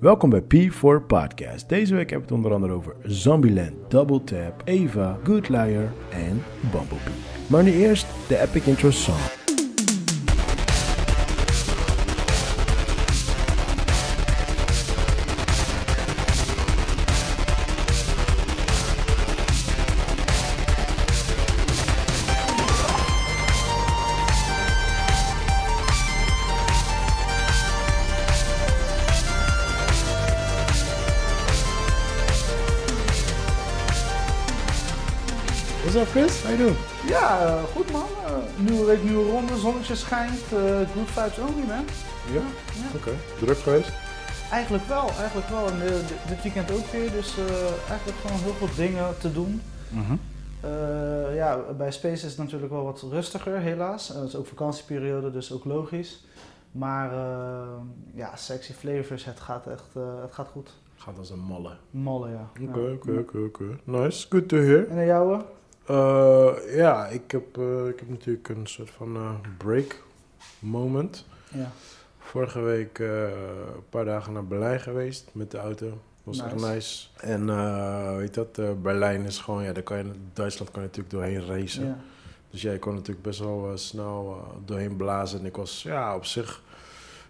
[0.00, 1.68] Welkom bij P4 Podcast.
[1.68, 6.42] Deze week heb ik het onder andere over Zombieland, Double Tap, Eva, Good Liar en
[6.60, 7.14] Bumblebee.
[7.46, 9.39] Maar nu eerst de epic intro song.
[36.50, 36.76] How you doing?
[37.08, 38.06] Ja, goed man.
[38.26, 38.32] Eh,
[38.68, 40.42] nieuwe week, nieuwe ronde, zonnetje schijnt.
[40.52, 41.84] eh good vibes only man.
[42.32, 42.40] Ja?
[42.94, 43.10] Oké.
[43.38, 43.92] Druk geweest?
[44.50, 45.66] Eigenlijk wel, eigenlijk wel.
[45.66, 45.88] En eh,
[46.28, 47.44] dit- weekend ook weer, dus eh,
[47.88, 49.62] eigenlijk gewoon heel veel dingen te doen.
[50.60, 54.08] Eh, ja, bij Space is het natuurlijk wel wat rustiger, helaas.
[54.08, 56.24] Het is ook vakantieperiode, dus ook logisch.
[56.72, 57.66] Maar eh,
[58.14, 60.70] ja, Sexy Flavors, het gaat echt eh, het gaat goed.
[60.96, 61.70] Gaat als een malle.
[61.90, 62.50] Malle, ja.
[62.68, 63.18] Oké, Ja.
[63.18, 63.64] oké, oké.
[63.84, 64.88] Nice, good to hear.
[64.88, 65.44] En de jouwe?
[65.86, 70.02] Eh, ja, ik heb, eh, ik heb natuurlijk een soort van eh, break
[70.58, 71.24] moment.
[71.54, 71.70] Ja.
[72.18, 75.98] Vorige week een paar dagen naar Berlijn geweest met de auto.
[76.22, 76.66] Was echt Nice.
[76.66, 77.06] nice.
[77.16, 77.46] En
[78.16, 81.86] weet dat, Berlijn is gewoon, ja, daar kan je, Duitsland kan je natuurlijk doorheen racen.
[81.86, 81.98] ja.
[82.50, 85.38] Dus jij kon natuurlijk best wel snel doorheen blazen.
[85.40, 86.62] En ik was, ja, op zich,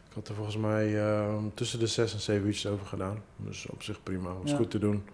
[0.09, 1.01] ik had er volgens mij
[1.55, 3.23] tussen de zes en zeven uurtjes over gedaan.
[3.37, 4.57] Dus op zich prima, was Ja.
[4.57, 5.05] goed te doen.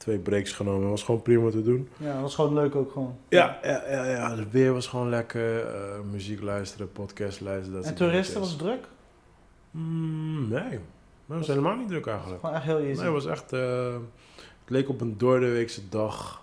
[0.00, 1.88] Twee breaks genomen, was gewoon prima te doen.
[1.96, 3.16] ja, dat was gewoon leuk ook gewoon.
[3.28, 4.36] Ja, ja, ja, ja.
[4.36, 5.66] het weer was gewoon lekker.
[5.66, 7.80] eh, muziek luisteren, podcast luisteren.
[7.80, 8.86] Dat En toeristen, was het druk?
[9.70, 10.78] Mm, nee, het
[11.26, 12.40] was helemaal niet druk eigenlijk.
[12.40, 13.02] Gewoon echt heel easy.
[13.02, 13.52] Nee, het was echt...
[13.52, 13.92] eh,
[14.60, 16.42] het leek op een doordeweekse dag.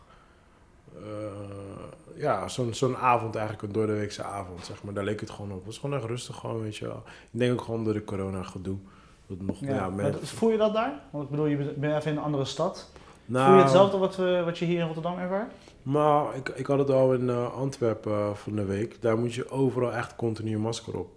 [0.95, 1.03] Eh,
[2.15, 4.93] ja, zo'n zo'n avond eigenlijk, een doordeweekse avond, zeg maar.
[4.93, 5.57] Daar leek het gewoon op.
[5.57, 7.03] Het was gewoon echt rustig, gewoon, weet je wel.
[7.31, 8.77] Ik denk ook gewoon door de corona gedoe.
[9.27, 11.01] Dat nog, ja, Ja, met- voel je dat daar?
[11.11, 12.91] Want ik bedoel, je bent ben even in een andere stad.
[13.27, 15.53] Nou, voel je hetzelfde wat, we, wat je hier in Rotterdam ervaart?
[15.83, 19.01] Maar ik, ik had het al in eh, Antwerpen eh, van de week.
[19.01, 21.09] Daar moet je overal echt continu een masker op.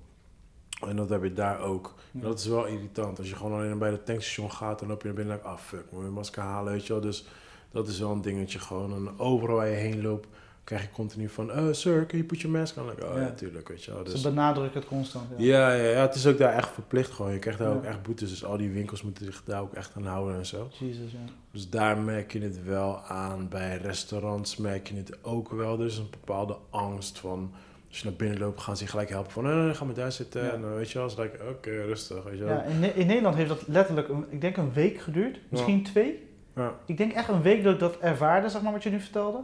[0.86, 1.94] En dat heb je daar ook.
[2.12, 3.18] En dat is wel irritant.
[3.18, 5.52] Als je gewoon alleen bij het tankstation gaat, dan loop je naar binnen en denk
[5.52, 7.02] ik, ah fuck, moet je een masker halen, weet je wel.
[7.02, 7.26] Dus
[7.70, 8.94] dat is wel een dingetje gewoon.
[8.94, 10.28] En overal waar je heen loopt,
[10.64, 12.86] krijg je continu van, uh, sir, can you put your mask on?
[12.88, 13.30] Like, oh ja, Ja.
[13.30, 14.04] tuurlijk, weet je wel.
[14.06, 15.24] Ze Dus, benadrukken het constant.
[15.36, 15.74] Ja.
[15.74, 17.32] ja, ja, het is ook daar echt verplicht gewoon.
[17.32, 18.30] Je krijgt daar ook echt boetes.
[18.30, 20.68] Dus al die winkels moeten zich daar ook echt aan houden en zo.
[20.78, 21.18] Jezus, ja.
[21.50, 23.48] Dus daar merk je het wel aan.
[23.48, 25.80] Bij restaurants merk je het ook wel.
[25.80, 27.52] Er is een bepaalde angst van...
[27.88, 29.44] Als je naar binnen loopt, gaan ze je gelijk helpen van...
[29.44, 30.44] Nee, ga maar daar zitten.
[30.44, 30.50] Ja.
[30.50, 32.54] En dan weet je wel, als like, oké, rustig, weet je wel.
[32.54, 35.38] Ja, in, Ne- in Nederland heeft dat letterlijk, een, ik denk een week geduurd.
[35.48, 36.28] Misschien twee.
[36.56, 39.00] Ja, Ik denk echt een week dat ik dat ervaarde, zeg maar, wat je nu
[39.00, 39.38] vertelde.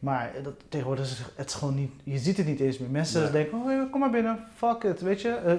[0.00, 2.90] Maar dat, tegenwoordig is het, gewoon niet, je ziet het niet eens meer.
[2.90, 3.30] Mensen Nee.
[3.30, 5.28] denken, oh, kom maar binnen, fuck it, weet je.
[5.34, 5.54] Eh,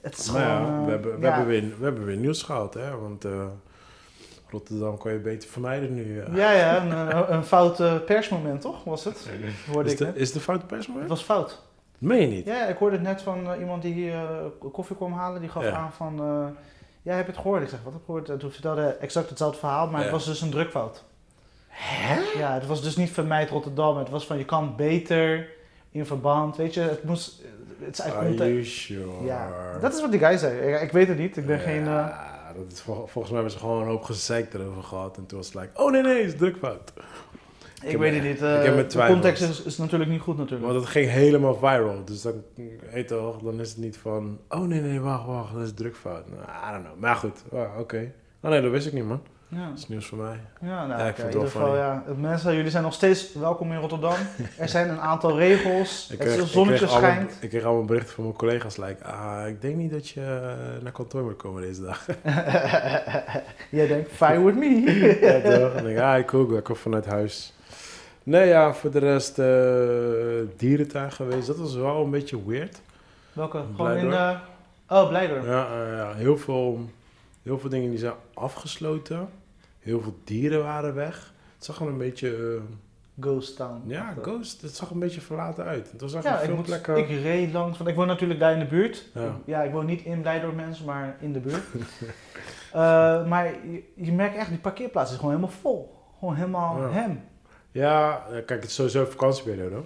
[0.00, 0.72] het is Maar gewoon...
[0.72, 1.28] ja, eh, we, hebben, we, ja.
[1.34, 2.96] hebben weer, we hebben weer nieuws gehad, hè.
[2.98, 3.46] Want eh,
[4.50, 6.22] Rotterdam kan je beter vermijden nu.
[6.34, 6.52] Ja.
[6.52, 9.28] Ja, een, een, fout persmoment, toch, was het?
[9.72, 10.16] Hoorde Is ik de, net.
[10.16, 11.62] is de foute pers Het was fout.
[11.98, 12.46] Meen je niet?
[12.46, 14.22] Ja, ik hoorde het net van iemand die hier
[14.72, 15.40] koffie kwam halen.
[15.40, 15.70] Die gaf Ja.
[15.72, 16.46] aan van, eh,
[17.02, 17.62] ja, heb je het gehoord?
[17.62, 18.28] Ik zeg, wat heb ik gehoord?
[18.28, 21.04] En toen vertelde hij exact hetzelfde verhaal, maar het was dus een drukfout.
[22.36, 23.96] Ja, het was dus niet vermijd Rotterdam.
[23.96, 25.48] Het was van, je kan beter
[25.90, 27.42] in verband, weet je, het moest...
[27.78, 28.38] Het is Are context.
[28.52, 29.24] you sure?
[29.24, 30.58] Ja, dat is wat die guy zei.
[30.74, 31.84] Ik, ik weet het niet, ik ben geen...
[31.84, 35.16] Ja, dat is, vol- volgens mij hebben ze gewoon een hoop gezeik erover gehad.
[35.16, 36.92] En toen was het like, oh nee, nee, het is drukfout.
[37.82, 38.42] ik, weet het niet.
[38.42, 40.70] eh, de context is, is natuurlijk niet goed natuurlijk.
[40.70, 42.04] Want het ging helemaal viral.
[42.04, 42.42] Dus dan,
[42.94, 44.38] je toch, dan is het niet van...
[44.48, 46.24] Oh nee, nee, wacht, wacht, dat is drukfout.
[46.30, 46.98] Nou, I don't know.
[46.98, 48.12] Maar goed, oh, oké.
[48.42, 49.22] Oh nee, dat wist ik niet, man.
[49.52, 50.40] Ja, Dat is nieuws voor mij.
[50.60, 52.02] ja, nou, Ja, ik in het ieder wel geval, ja.
[52.16, 54.14] Mensen, jullie zijn nog steeds welkom in Rotterdam.
[54.58, 56.06] er zijn een aantal regels.
[56.08, 57.36] het kreeg- zonnetje kreeg allemaal- schijnt.
[57.40, 58.76] ik kreeg allemaal berichten van mijn collega's.
[58.76, 62.06] Like, ah, ik denk niet dat je eh, naar kantoor moet komen deze dag.
[63.70, 64.80] Jij denkt, fire with me.
[65.26, 65.72] ja, toch?
[65.74, 67.52] En ik denk, ah, cool, ik kom vanuit huis.
[68.22, 71.46] Nee, ja, voor de rest eh dierentuin geweest.
[71.46, 72.80] Dat was wel een beetje weird.
[73.32, 73.62] Welke?
[73.76, 74.12] Gewoon in...
[74.12, 74.30] Eh,
[74.88, 75.44] oh, Blijdorp.
[75.46, 76.88] Ja, eh, ja heel, veel,
[77.50, 79.28] heel veel dingen die zijn afgesloten.
[79.78, 81.32] Heel veel dieren waren weg.
[81.54, 82.62] Het zag er een beetje, eh,
[83.20, 83.82] Ghost Town.
[83.86, 84.62] ja, ghost.
[84.62, 85.90] Het zag een beetje verlaten uit.
[85.92, 86.96] Het was echt Ja, ik, veel plekken.
[86.96, 89.08] ik reed langs, want ik woon natuurlijk daar in de buurt.
[89.14, 89.38] Ja.
[89.44, 91.62] Ja, ik woon niet in Blijdorp mensen, maar in de buurt.
[92.72, 95.94] Eh, maar je, je merkt echt, die parkeerplaats is gewoon helemaal vol.
[96.18, 96.90] Gewoon helemaal Ja.
[96.90, 97.20] hem.
[97.70, 99.80] Ja, eh, kijk, het is sowieso vakantieperiode.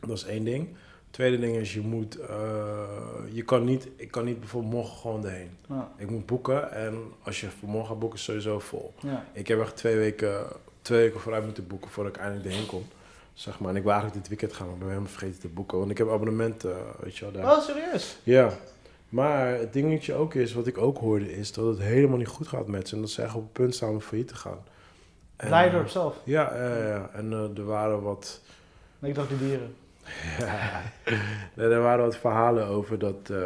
[0.00, 0.76] Dat is één ding.
[1.16, 2.28] Tweede ding is, je moet, eh,
[3.32, 5.50] je kan niet, ik kan niet bijvoorbeeld morgen gewoon erheen.
[5.68, 8.94] Ja, Ik moet boeken en als je voor morgen gaat boeken, is sowieso vol.
[9.00, 9.24] ja.
[9.32, 10.46] Ik heb echt twee weken,
[10.82, 12.86] twee weken vooruit moeten boeken voordat ik eindelijk erheen kom.
[13.34, 13.70] Zeg maar.
[13.70, 15.78] En ik wil eigenlijk dit weekend gaan, maar ik ben helemaal vergeten te boeken.
[15.78, 17.32] Want ik heb abonnementen, weet je wel.
[17.42, 17.56] Daar.
[17.56, 18.18] Oh, serieus?
[18.22, 18.50] Ja.
[19.08, 22.48] Maar het dingetje ook is, wat ik ook hoorde, is dat het helemaal niet goed
[22.48, 22.94] gaat met ze.
[22.94, 24.58] En dat ze echt op het punt staan om failliet te gaan.
[25.36, 26.16] Blijdorp eh, zelf.
[26.24, 27.10] Ja, ja, ja.
[27.12, 28.40] en eh, er waren wat...
[29.00, 29.74] Ik dacht die dieren.
[30.38, 30.82] Ja.
[31.54, 33.38] Nee, er waren wat verhalen over dat, eh,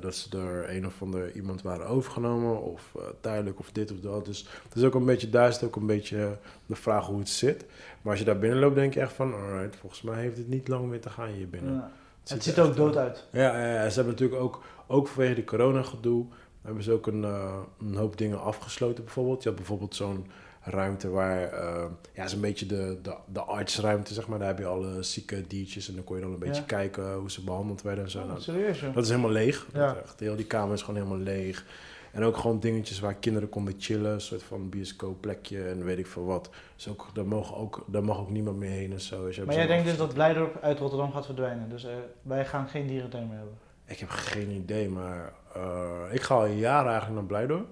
[0.00, 2.62] dat ze door een of ander iemand waren overgenomen.
[2.62, 4.24] Of eh, tijdelijk of dit of dat.
[4.24, 7.18] Dus het is ook een beetje, daar is het ook een beetje de vraag hoe
[7.18, 7.64] het zit.
[8.02, 9.34] Maar als je daar binnen loopt, denk je echt van...
[9.34, 11.74] Alright, volgens mij heeft het niet lang meer te gaan hier binnen.
[11.74, 11.90] Ja.
[12.28, 13.26] Het ziet er ook dood uit.
[13.30, 16.26] Ja, ja, ja, ze hebben natuurlijk ook, ook vanwege de corona gedoe...
[16.62, 19.42] hebben ze ook een, eh, een hoop dingen afgesloten bijvoorbeeld.
[19.42, 20.26] Je had bijvoorbeeld zo'n
[20.64, 21.42] ruimte waar...
[21.52, 21.84] eh,
[22.14, 24.38] ja, is een beetje de, de, de artsruimte, zeg maar.
[24.38, 26.66] Daar heb je alle zieke diertjes en dan kon je dan een beetje Ja.
[26.66, 28.20] kijken hoe ze behandeld werden en zo.
[28.20, 29.66] Oh, Nou, serieus, dat is helemaal leeg.
[29.72, 29.96] Ja.
[30.02, 31.64] Echt, heel die kamer is gewoon helemaal leeg.
[32.12, 34.12] En ook gewoon dingetjes waar kinderen konden chillen.
[34.12, 36.50] Een soort van bioscoopplekje en weet ik veel wat.
[36.76, 39.24] Dus ook, daar, mogen ook, daar mag ook niemand meer heen en zo.
[39.26, 41.68] Dus Maar jij denkt dus dat Blijdorp uit Rotterdam gaat verdwijnen.
[41.68, 41.90] Dus eh,
[42.22, 43.54] wij gaan geen dierentuin meer hebben.
[43.86, 47.66] Ik heb geen idee, maar eh, ik ga al jaren eigenlijk naar Blijdorp.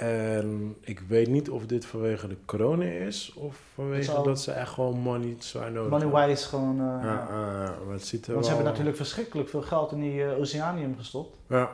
[0.00, 4.70] En ik weet niet of dit vanwege de corona is of vanwege dat ze echt
[4.72, 6.28] gewoon money zwaar nodig Money hebben.
[6.28, 6.80] wise gewoon...
[6.80, 10.00] eh, Ja, eh, maar het ziet er want ze hebben natuurlijk verschrikkelijk veel geld in
[10.00, 11.36] die eh, Oceanium gestopt.
[11.48, 11.70] Ja,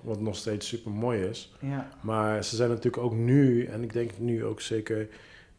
[0.00, 1.54] wat nog steeds super mooi is.
[1.60, 1.88] Ja.
[2.00, 5.08] Maar ze zijn natuurlijk ook nu, en ik denk nu ook zeker,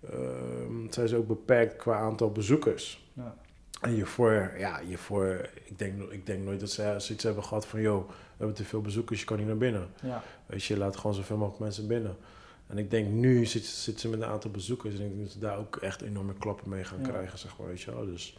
[0.10, 3.10] ehm, zijn ze ook beperkt qua aantal bezoekers.
[3.14, 3.36] Ja.
[3.81, 7.81] En hiervoor, ja, hiervoor, ik denk, ik denk nooit dat ze zoiets hebben gehad van,
[7.81, 9.88] joh, we hebben te veel bezoekers, je kan niet naar binnen.
[10.01, 10.24] ja.
[10.45, 12.15] Weet je, je laat gewoon zoveel mogelijk mensen binnen.
[12.68, 15.31] En ik denk nu zit, zit ze met een aantal bezoekers en ik denk dat
[15.31, 17.07] ze daar ook echt enorme klappen mee gaan Ja.
[17.07, 18.06] krijgen, zeg maar, weet je wel.
[18.06, 18.38] Dus,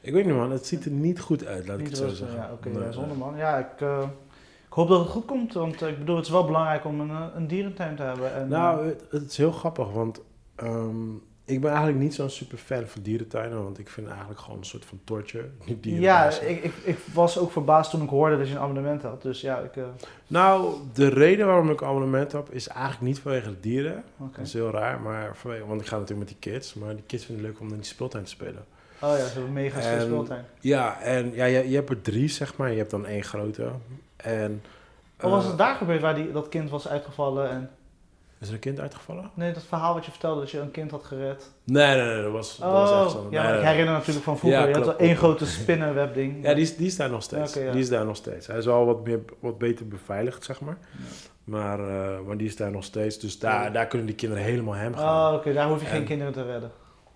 [0.00, 2.36] ik weet niet man, het ziet er niet goed uit, laat ik het zo zeggen.
[2.38, 3.16] Ja, oké, Nee, zonde nee.
[3.18, 3.36] man.
[3.36, 4.08] Ja, ik, eh,
[4.66, 5.52] ik hoop dat het goed komt.
[5.52, 8.34] Want eh, ik bedoel, het is wel belangrijk om een, eh, een dierentuin te hebben.
[8.34, 10.20] En, Nou, het, het is heel grappig, want
[10.54, 11.10] ehm,
[11.44, 14.64] ik ben eigenlijk niet zo'n super fan van dierentuinen, want ik vind eigenlijk gewoon een
[14.64, 15.48] soort van torture.
[15.66, 18.60] Niet dieren ja, ik, ik, ik was ook verbaasd toen ik hoorde dat je een
[18.60, 19.22] abonnement had.
[19.22, 19.76] Dus ja, ik...
[19.76, 19.84] eh,
[20.26, 24.04] Nou, de reden waarom ik een abonnement heb, is eigenlijk niet vanwege de dieren.
[24.18, 27.04] Dat is heel raar, maar vanwege, want ik ga natuurlijk met die kids, maar die
[27.06, 28.64] kids vinden het leuk om in die speeltuin te spelen.
[29.00, 30.44] Oh ja, ze hebben mega En- speeltuin.
[30.60, 32.70] Ja, en ja, je, je hebt er drie, zeg maar.
[32.70, 33.68] Je hebt dan één grote.
[34.16, 34.62] En,
[35.16, 37.50] Wat was eh, het daar gebeurd waar die, dat kind was uitgevallen?
[37.50, 37.70] En,
[38.42, 39.30] Is er een kind uitgevallen?
[39.34, 41.50] nee, dat verhaal wat je vertelde, dat je een kind had gered.
[41.64, 43.26] Nee, nee, nee, dat was, dat was echt Oh, zo.
[43.30, 44.60] ja, maar ik herinner natuurlijk van vroeger.
[44.60, 46.44] Ja, je had wel één grote spinnenwebding.
[46.44, 47.54] Ja, die is, die is daar nog steeds.
[47.54, 47.72] Ja.
[47.72, 48.46] Die is daar nog steeds.
[48.46, 50.78] Hij is wel wat, meer, wat beter beveiligd, zeg maar.
[50.80, 50.98] Ja.
[51.44, 53.18] Maar, eh, maar die is daar nog steeds.
[53.18, 55.32] Dus daar, daar kunnen die kinderen helemaal hem gaan.
[55.32, 56.70] Oh, oké, daar hoef je geen En- kinderen te redden.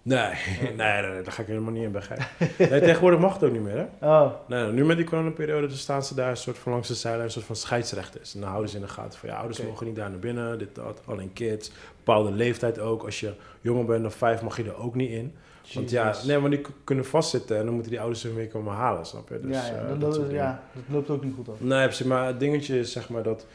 [0.15, 0.31] Nee,
[0.77, 2.27] nee, nee, ga ik helemaal niet in begrijpen.
[2.59, 4.07] Nee, tegenwoordig mag het ook niet meer, hè?
[4.09, 6.95] Oh, Nee, nu met die coronaperiode dus staan ze daar een soort van langs de
[6.95, 8.35] zijlijn, een soort van scheidsrechters.
[8.35, 10.59] En dan houden ze in de gaten van ja, ouders mogen niet daar naar binnen,
[10.59, 11.71] dit, dat, alleen kids.
[11.97, 13.03] Bepaalde leeftijd ook.
[13.05, 15.35] Als je jonger bent dan vijf mag je er ook niet in.
[15.75, 18.73] Want ja, nee, want die kunnen vastzitten en dan moeten die ouders hun weer komen
[18.75, 19.41] halen, snap je?
[19.41, 21.61] Dus, ja, ja, eh, dat, loopt- ja, dat loopt ook niet goed af.
[21.61, 22.07] Nee, precies.
[22.07, 23.47] Maar het dingetje is zeg maar dat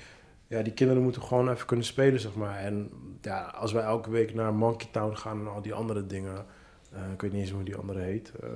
[0.48, 2.58] ja, die kinderen moeten gewoon even kunnen spelen, zeg maar.
[2.60, 2.90] En
[3.22, 6.46] ja, als wij elke week naar Monkey Town gaan en al die andere dingen.
[6.94, 8.32] eh, ik weet niet eens hoe die andere heet.
[8.42, 8.50] eh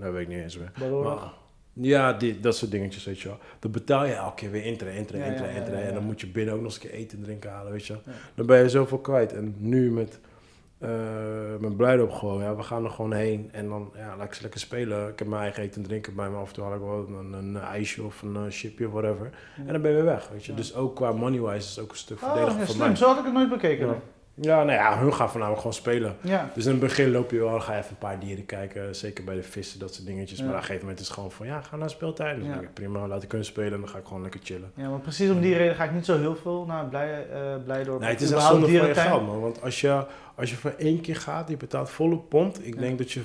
[0.00, 0.72] dat weet ik niet eens meer.
[1.04, 1.32] Maar,
[1.72, 3.38] ja, die, dat soort dingetjes, weet je wel.
[3.58, 5.80] Dan betaal je elke keer weer intree, intree, Ja, intree, ja, ja, intree.
[5.80, 7.72] ja, En dan moet je binnen ook nog eens een keer eten en drinken halen,
[7.72, 8.14] weet je wel.
[8.34, 9.32] Dan ben je zoveel kwijt.
[9.32, 10.18] En nu met,
[10.80, 10.88] eh
[11.58, 13.48] met Blijdorp gewoon, ja, we gaan er gewoon heen.
[13.52, 15.08] En dan, ja, laat ik eens lekker spelen.
[15.08, 16.36] Ik heb mijn eigen eten en drinken bij me.
[16.36, 19.30] Af en toe haal ik wel een, een ijsje of een eh, chipje of whatever.
[19.66, 20.54] En dan ben je weer weg, weet je.
[20.54, 22.86] Dus ook qua money-wise is het ook een stuk Oh, voordeliger voor slim.
[22.86, 22.96] mij.
[22.96, 23.86] Zo had ik het nooit bekeken.
[24.40, 24.56] Ja.
[24.64, 26.16] nou ja, hun gaan voornamelijk gewoon spelen.
[26.20, 26.50] Ja.
[26.54, 28.94] Dus in het begin loop je wel, dan ga je even een paar dieren kijken.
[28.96, 30.38] Zeker bij de vissen, dat soort dingetjes.
[30.38, 30.44] Ja.
[30.44, 32.36] Maar op een gegeven moment is het gewoon van, ja, ga naar de speeltuin.
[32.38, 32.52] Dus Ja.
[32.52, 34.72] denk ik, prima, laat ik hun spelen en dan ga ik gewoon lekker chillen.
[34.74, 37.40] ja, maar precies om die reden ga ik niet zo heel veel naar Blij, eh
[37.64, 38.00] Blijdorp.
[38.00, 39.40] Nee, het is echt zonde van je geld, man.
[39.40, 40.04] Want als je,
[40.34, 42.66] als je voor één keer gaat, je betaalt volle pond.
[42.66, 43.20] Ik denk dat je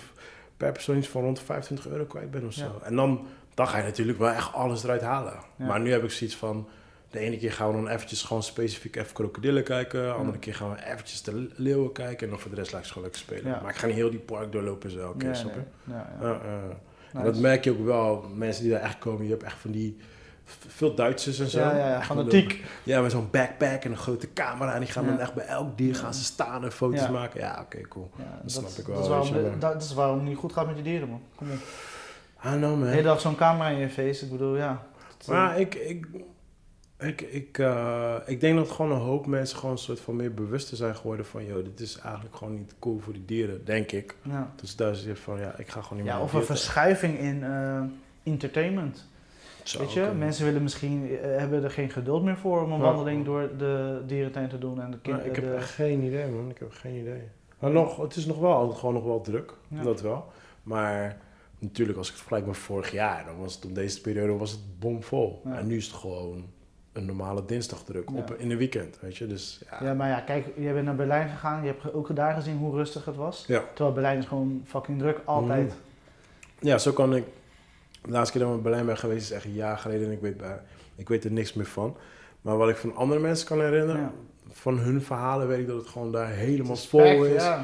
[0.57, 2.79] per persoon iets van rond 25 euro kwijt bent of zo.
[2.83, 5.33] En dan, dan ga je natuurlijk wel echt alles eruit halen.
[5.55, 5.65] Ja.
[5.65, 6.67] Maar nu heb ik zoiets van...
[7.15, 10.01] De ene keer gaan we dan eventjes gewoon specifiek even krokodillen kijken.
[10.03, 12.23] De andere keer gaan we eventjes de leeuwen kijken.
[12.25, 13.51] En dan voor de rest laat ik gewoon lekker spelen.
[13.51, 13.59] Ja.
[13.61, 15.09] Maar ik ga niet heel die park doorlopen zo.
[15.09, 15.61] Oké, snap je?
[15.83, 15.97] nee.
[16.21, 16.39] Ja,
[17.11, 17.25] Nice.
[17.25, 18.25] dat merk je ook wel.
[18.35, 19.97] Mensen die daar echt komen, je hebt echt van die...
[20.67, 21.59] Veel Duitsers en zo.
[21.59, 22.63] Ja, ja, fanatiek.
[22.83, 24.73] ja, met zo'n backpack en een grote camera.
[24.73, 27.39] En die gaan dan echt bij elk dier gaan ze staan en foto's maken.
[27.39, 28.11] Ja, oké, cool.
[28.41, 30.67] Dat snap ik wel, Dat is, waarom, je dat, is waarom het niet goed gaat
[30.67, 31.21] met je dieren, man.
[31.35, 31.57] Kom op.
[32.41, 32.87] Know, De man.
[32.87, 34.85] hele dag zo'n camera in je face, ik bedoel, ja.
[35.27, 36.05] Maar ik, ik,
[36.99, 40.33] ik, ik, eh, ik denk dat gewoon een hoop mensen gewoon een soort van meer
[40.33, 41.45] bewuster zijn geworden van...
[41.45, 44.15] ...joh, dit is eigenlijk gewoon niet cool voor die dieren, denk ik.
[44.21, 44.51] ja.
[44.55, 47.17] Dus daar zit van, ja, ik ga gewoon niet ja, meer of naar een verschuiving
[47.19, 47.81] in eh,
[48.23, 49.07] entertainment.
[49.77, 50.17] Weet je, kunnen.
[50.17, 52.83] mensen willen misschien, eh, hebben er geen geduld meer voor om een Ja.
[52.83, 54.81] wandeling door de dierentuin te doen.
[54.81, 56.49] En de kind, Maar ik heb de, echt geen idee, man.
[56.49, 57.21] Ik heb geen idee.
[57.59, 59.53] Maar nog, het is nog wel altijd gewoon nog wel druk.
[59.67, 59.81] Ja.
[59.83, 60.25] Dat wel.
[60.63, 61.17] Maar
[61.59, 64.51] natuurlijk, als ik het vergelijk met vorig jaar, dan was het op deze periode was
[64.51, 65.41] het bomvol.
[65.45, 65.57] Ja.
[65.57, 66.45] En nu is het gewoon
[66.95, 68.15] een normale dinsdagdruk Ja.
[68.17, 69.27] op, in een weekend, weet je.
[69.27, 71.61] Dus ja, Ja, maar ja, kijk, je bent naar Berlijn gegaan.
[71.63, 73.43] Je hebt ook daar gezien hoe rustig het was.
[73.47, 73.63] Ja.
[73.73, 75.67] Terwijl Berlijn is gewoon fucking druk, altijd.
[75.67, 76.67] Mhm.
[76.67, 77.23] ja zo kan ik...
[78.01, 80.13] De laatste keer dat we in Berlijn ben geweest is echt een jaar geleden en
[80.13, 80.59] ik weet, bij,
[80.95, 81.95] ik weet er niks meer van.
[82.41, 84.11] Maar wat ik van andere mensen kan herinneren, Ja.
[84.51, 87.43] van hun verhalen weet ik dat het gewoon daar helemaal is vol is.
[87.43, 87.63] Ja.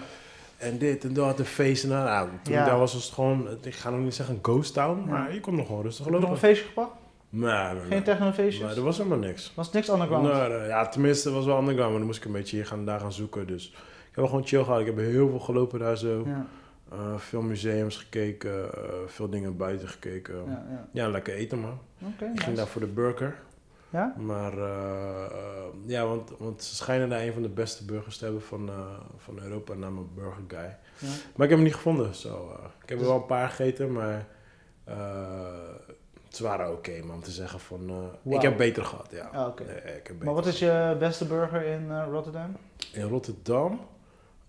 [0.58, 1.90] En dit en dat, de feesten.
[1.90, 2.60] Nou, toen Ja.
[2.60, 5.06] ik daar was, was het gewoon, ik ga nog niet zeggen een ghost town, Ja.
[5.12, 6.44] maar je kon nog gewoon rustig Heb je nog lopen.
[6.44, 6.92] een feestje gepakt?
[7.34, 8.68] Nee, nee, Geen technofeestjes?
[8.68, 9.52] Nee, er was helemaal niks.
[9.56, 10.34] Was niks underground?
[10.34, 12.66] Nee, nee, ja, tenminste, het was wel underground, maar dan moest ik een beetje hier
[12.66, 13.48] gaan, daar gaan zoeken.
[13.48, 14.80] Dus ik heb wel gewoon chill gehad.
[14.80, 16.24] Ik heb heel veel gelopen daar zo.
[16.26, 16.46] Ja,
[16.92, 20.36] Eh, veel museums gekeken, eh, veel dingen buiten gekeken.
[20.36, 21.10] Ja, ja, ja.
[21.10, 21.80] lekker eten man.
[22.02, 22.44] Oké, Ik nice.
[22.44, 23.36] ging daar voor de burger.
[23.90, 24.14] Ja?
[24.18, 25.32] Maar eh,
[25.86, 28.70] ja, want, want ze schijnen daar een van de beste burgers te hebben van,
[29.18, 30.60] van Europa, namelijk Burger Guy.
[30.98, 31.08] Ja.
[31.08, 32.16] Maar ik heb hem niet gevonden.
[32.16, 32.50] Zo,
[32.84, 34.28] ik heb er Dus- wel een paar gegeten, maar
[36.32, 37.16] ze waren oké, man.
[37.16, 39.26] Om te zeggen van, eh, ik heb beter gehad, ja.
[39.26, 39.58] Ah.
[39.58, 42.56] Nee, ik heb beter Maar wat is je beste burger in eh, Rotterdam?
[42.94, 43.80] In Rotterdam,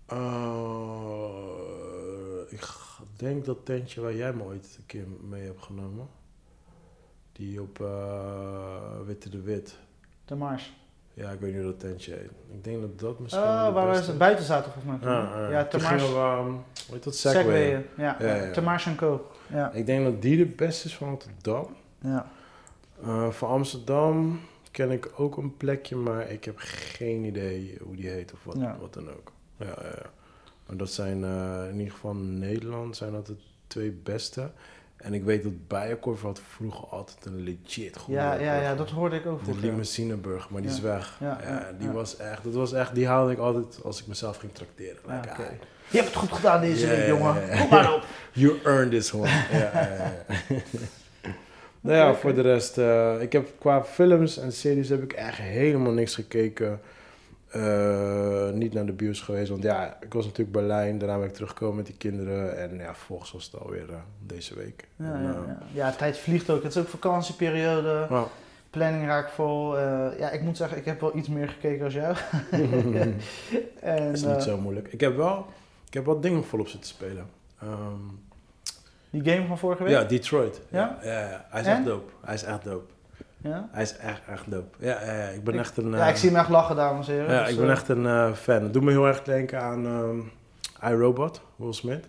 [0.05, 0.17] eh,
[2.49, 2.67] ik
[3.15, 6.07] denk dat tentje waar jij me ooit een keer mee hebt genomen.
[7.31, 7.77] Die op
[9.05, 9.77] Witte de Wit.
[10.25, 10.73] De Mars.
[11.13, 12.29] Ja, ik weet niet hoe dat tentje heet.
[12.51, 15.11] Ik denk dat dat misschien Oh, de waar we buiten zaten volgens mij.
[15.11, 15.49] Ja, toen.
[15.49, 15.65] ja.
[15.65, 16.01] Toen Tamars.
[16.01, 16.61] gingen we, ehm, hoe
[16.91, 17.43] heet dat, Segway.
[17.43, 17.85] Segwayen.
[17.97, 18.51] Ja, Ja, ja.
[18.51, 19.31] Tamars Co.
[19.51, 21.67] Ja, Ik denk dat die de beste is van Rotterdam.
[21.99, 22.27] ja.
[23.03, 24.39] Eh voor Amsterdam
[24.71, 28.55] ken ik ook een plekje, maar ik heb geen idee hoe die heet of wat,
[28.57, 28.77] Ja.
[28.79, 29.31] wat dan ook.
[29.57, 30.09] Ja, ja, ja.
[30.65, 33.35] Maar dat zijn eh, in ieder geval in Nederland zijn dat de
[33.67, 34.51] twee beste.
[34.95, 38.89] En ik weet dat Bijenkorf had vroeger altijd een legit goede Ja, ja, ja, dat
[38.89, 39.63] hoorde ik ook De vroeger.
[39.65, 41.17] limousineburger, maar die is weg.
[41.19, 44.53] Ja, die was echt, dat was echt, die haalde ik altijd als ik mezelf ging
[44.53, 44.97] trakteren.
[45.07, 45.57] Ja, Like, oké.
[45.93, 47.57] Je hebt het goed gedaan deze week, jongen.
[47.59, 48.05] Kom maar op.
[48.31, 49.27] You earned this one.
[49.27, 50.25] ja, ja, ja.
[51.81, 55.37] nou ja, voor de rest, eh, ik heb qua films en series heb ik echt
[55.37, 56.81] helemaal niks gekeken.
[57.49, 61.33] Eh, niet naar de bios geweest, want ja, ik was natuurlijk Berlijn, daarna ben ik
[61.33, 63.95] teruggekomen met die kinderen en ja, vervolgens was het alweer eh,
[64.25, 64.87] deze week.
[64.95, 65.57] Ja, En, ja, ja.
[65.73, 66.63] ja, tijd vliegt ook.
[66.63, 68.07] Het is ook vakantieperiode.
[68.69, 69.77] Planning raakt vol.
[69.77, 72.15] Eh, ja, ik moet zeggen, ik heb wel iets meer gekeken als jou.
[73.79, 74.87] en, is niet zo moeilijk.
[74.87, 75.45] Ik heb wel,
[75.93, 77.29] ik heb wel dingen volop zitten spelen.
[77.61, 77.99] Ehm,
[79.09, 79.91] Die game van vorige week?
[79.93, 80.61] ja, Detroit.
[80.69, 80.97] Ja?
[81.03, 81.45] Ja, ja, ja.
[81.49, 81.75] hij is En?
[81.75, 82.11] echt dope.
[82.25, 82.91] Hij is echt dope.
[83.37, 83.69] Ja?
[83.71, 84.85] Hij is echt, echt dope.
[84.85, 85.27] Ja, ja, ja.
[85.27, 85.91] ik ben Ik- echt een...
[85.91, 87.33] Ja, eh, ik zie hem echt lachen, dames en heren.
[87.33, 88.63] Ja, Dus, ik ben eh, echt een eh, fan.
[88.63, 90.19] Het doet me heel erg denken aan ehm
[90.93, 92.07] iRobot, Will Smith.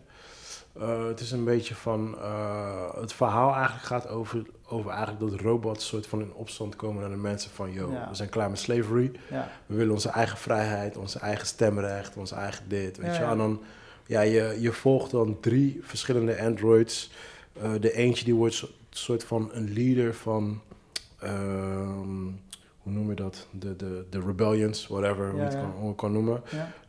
[0.81, 2.17] Eh, het is een beetje van...
[2.19, 7.01] eh, het verhaal eigenlijk gaat over, over eigenlijk dat robots soort van in opstand komen
[7.01, 7.73] naar de mensen van...
[7.73, 8.09] Yo, Ja.
[8.09, 9.13] we zijn klaar met slavery.
[9.31, 13.27] Ja, We willen onze eigen vrijheid, onze eigen stemrecht, onze eigen dit, weet Ja, je.
[13.31, 13.61] En dan,
[14.07, 17.11] ja, je, je volgt dan drie verschillende androids.
[17.53, 20.61] Eh, de eentje die wordt een soort van een leader van...
[21.19, 22.25] ehm,
[22.79, 23.47] hoe noem je dat?
[23.51, 25.61] De, de, de rebellions, whatever, hoe je Ja, het ja.
[25.61, 26.43] kan, hoe je het kan noemen.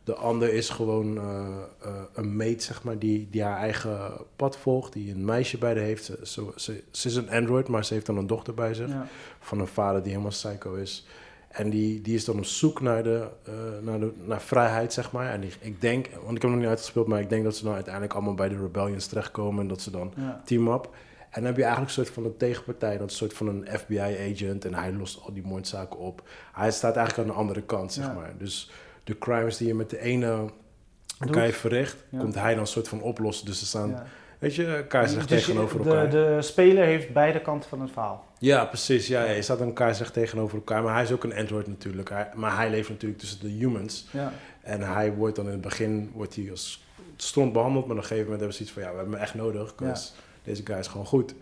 [0.06, 1.46] De ander is gewoon eh,
[1.80, 5.74] eh, een mate, zeg maar, die, die haar eigen pad volgt, die een meisje bij
[5.74, 6.12] de heeft.
[6.22, 9.06] Ze, ze, is een android, maar ze heeft dan een dochter bij zich ja.
[9.40, 11.06] van een vader die helemaal psycho is.
[11.48, 15.12] En die, die is dan op zoek naar, de, eh, naar, de, naar vrijheid, zeg
[15.12, 15.32] maar.
[15.32, 17.56] En die, ik denk, want ik heb hem nog niet uitgespeeld, maar ik denk dat
[17.56, 19.60] ze dan uiteindelijk allemaal bij de rebellions terechtkomen.
[19.60, 20.42] En dat ze dan ja.
[20.44, 20.84] team up.
[21.30, 23.48] En dan heb je eigenlijk een soort van een tegenpartij, dat is een soort van
[23.48, 24.64] een FBI-agent.
[24.64, 26.28] En hij lost al die moordzaken op.
[26.52, 28.12] Hij staat eigenlijk aan de andere kant, zeg Ja.
[28.12, 28.34] maar.
[28.38, 28.70] Dus
[29.06, 30.50] de crimes die je met de ene
[31.18, 32.18] guy verricht, Ja.
[32.18, 33.46] komt hij dan een soort van oplossen.
[33.46, 34.06] Dus ze staan, ja.
[34.38, 36.10] weet je, elkaar zegt Dus tegenover de, elkaar.
[36.10, 38.24] De speler heeft beide kanten van het verhaal.
[38.38, 39.06] Ja, precies.
[39.06, 39.30] Ja, ja.
[39.32, 40.82] Je staat elkaar zegt tegenover elkaar.
[40.82, 42.08] Maar hij is ook een android natuurlijk.
[42.10, 44.06] Hij, maar hij leeft natuurlijk tussen de humans.
[44.10, 44.32] Ja.
[44.62, 46.84] En hij wordt dan in het begin wordt hij als
[47.16, 47.86] stront behandeld.
[47.86, 48.82] Maar op een gegeven moment hebben ze iets van...
[48.82, 49.74] Ja, we hebben hem echt nodig.
[49.74, 51.34] Dus deze guy is gewoon goed.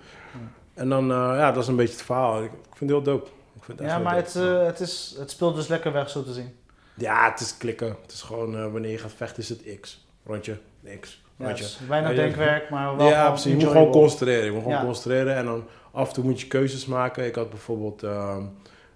[0.74, 1.10] En dan...
[1.10, 2.42] eh, ja, dat is een beetje het verhaal.
[2.42, 3.26] Ik, vind het heel dope.
[3.56, 4.38] Ik vind het echt Ja, maar dope.
[4.38, 6.54] het, eh, het, is, het speelt dus lekker weg, zo te zien.
[6.96, 7.96] Ja, het is klikken.
[8.02, 8.56] Het is gewoon...
[8.56, 10.06] eh, wanneer je gaat vechten is het X.
[10.24, 10.58] Rondje.
[11.00, 11.22] X.
[11.38, 11.64] Rondje.
[11.88, 12.12] Ja, ja.
[12.12, 13.52] denkwerk, maar wel ja, precies.
[13.52, 14.44] Je moet gewoon concentreren.
[14.44, 15.34] Je moet gewoon concentreren.
[15.36, 17.26] En dan af en toe moet je keuzes maken.
[17.26, 18.02] Ik had bijvoorbeeld...
[18.02, 18.42] ehm,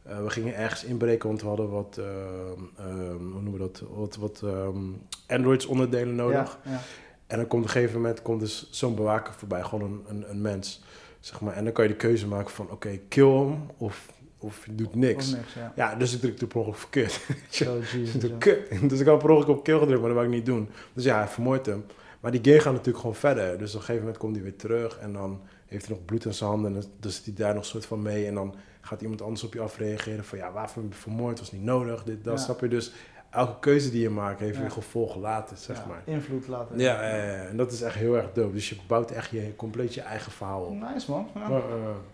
[0.02, 1.98] eh, we gingen ergens inbreken, want we hadden wat...
[1.98, 3.82] ehm, ehm, hoe noemen we dat?
[3.90, 4.78] Wat, wat ehm,
[5.26, 6.58] Androids onderdelen nodig.
[6.64, 6.80] Ja, ja.
[7.26, 9.62] En dan komt op een gegeven moment komt dus zo'n bewaker voorbij.
[9.62, 10.82] Gewoon een, een, een mens.
[11.20, 11.54] Zeg maar.
[11.54, 12.70] En dan kan je de keuze maken van...
[12.70, 14.06] Oké, kill hem of,
[14.38, 15.30] of je doet niks.
[15.30, 15.72] Ja.
[15.76, 17.20] Ja, dus ik drukte per ongeluk verkeerd.
[17.50, 18.36] Jesus, ja.
[18.38, 18.88] Kut.
[18.90, 20.68] Dus ik had per ongeluk op kill gedrukt, maar dat wou ik niet doen.
[20.92, 21.84] Dus ja, hij vermoordt hem.
[22.20, 23.58] Maar die game gaat natuurlijk gewoon verder.
[23.58, 26.24] Dus op een gegeven moment komt hij weer terug en dan heeft hij nog bloed
[26.24, 26.74] in zijn handen.
[26.76, 28.26] En dan zit hij daar nog soort van mee.
[28.26, 31.38] En dan gaat iemand anders op je afreageren van ja, waarvoor vermoord?
[31.38, 32.44] Was niet nodig, dit, dat, Ja.
[32.44, 32.68] snap je?
[32.68, 32.92] Dus
[33.30, 34.60] elke keuze die je maakt heeft Ja.
[34.60, 36.02] weer gevolg later, zeg Ja, maar.
[36.04, 36.78] Invloed laten.
[36.78, 38.52] Ja, en dat is echt heel erg dope.
[38.52, 40.74] Dus je bouwt echt je compleet je eigen verhaal op.
[40.92, 41.28] Nice man.
[41.34, 41.60] Ja.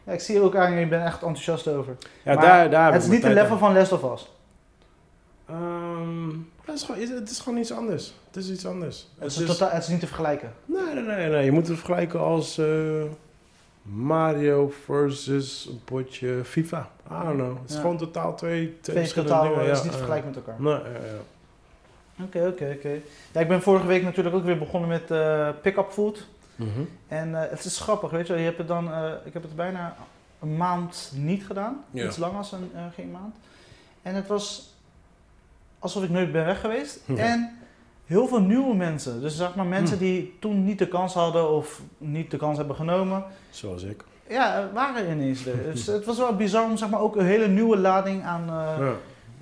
[0.05, 1.97] Ja, ik zie ook aan je, bent echt enthousiast over.
[2.25, 2.35] ja.
[2.35, 4.33] Maar daar, daar het is niet de level van Last of Us.
[5.49, 6.29] Ehm,
[6.65, 8.15] het, is gewoon, het is gewoon iets anders.
[8.27, 9.09] Het is iets anders.
[9.19, 10.53] Het is, totaal, het is niet te vergelijken.
[10.65, 11.45] Nee, nee, nee, nee.
[11.45, 12.67] Je moet het vergelijken als eh,
[13.85, 16.89] Mario versus een potje FIFA.
[17.11, 17.59] I don't know.
[17.61, 17.81] Het is Ja.
[17.81, 19.71] gewoon totaal twee, twee, Twee totaal, dingen.
[19.71, 20.61] is niet vergelijken met elkaar.
[20.63, 20.81] Nee.
[22.23, 23.01] Oké, oké, oké.
[23.33, 26.27] Ja, ik ben vorige week natuurlijk ook weer begonnen met eh pick-up food.
[26.57, 26.69] Mhm.
[27.09, 28.39] En eh, het is grappig, weet je wel.
[28.43, 29.97] Je hebt het dan, eh, ik heb het bijna
[30.41, 31.85] een maand niet gedaan.
[31.91, 32.07] Ja.
[32.07, 33.35] Iets langer dan een, geen maand.
[34.03, 34.75] En het was
[35.79, 37.01] alsof ik nooit ben weg geweest.
[37.17, 37.59] En
[38.07, 39.21] heel veel nieuwe mensen.
[39.21, 40.03] Dus zeg maar mensen Hm.
[40.03, 43.25] die toen niet de kans hadden of niet de kans hebben genomen.
[43.51, 44.05] Zoals ik.
[44.29, 45.73] Ja, waren ineens er.
[45.73, 48.87] Dus het was wel bizar om zeg maar ook een hele nieuwe lading aan eh,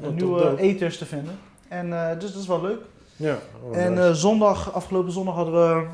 [0.00, 0.08] ja.
[0.10, 1.38] Nieuwe eters te vinden.
[1.68, 2.80] En eh, dus dat is wel leuk.
[3.16, 3.38] Ja.
[3.62, 5.86] oh, En eh, zondag, afgelopen zondag hadden we.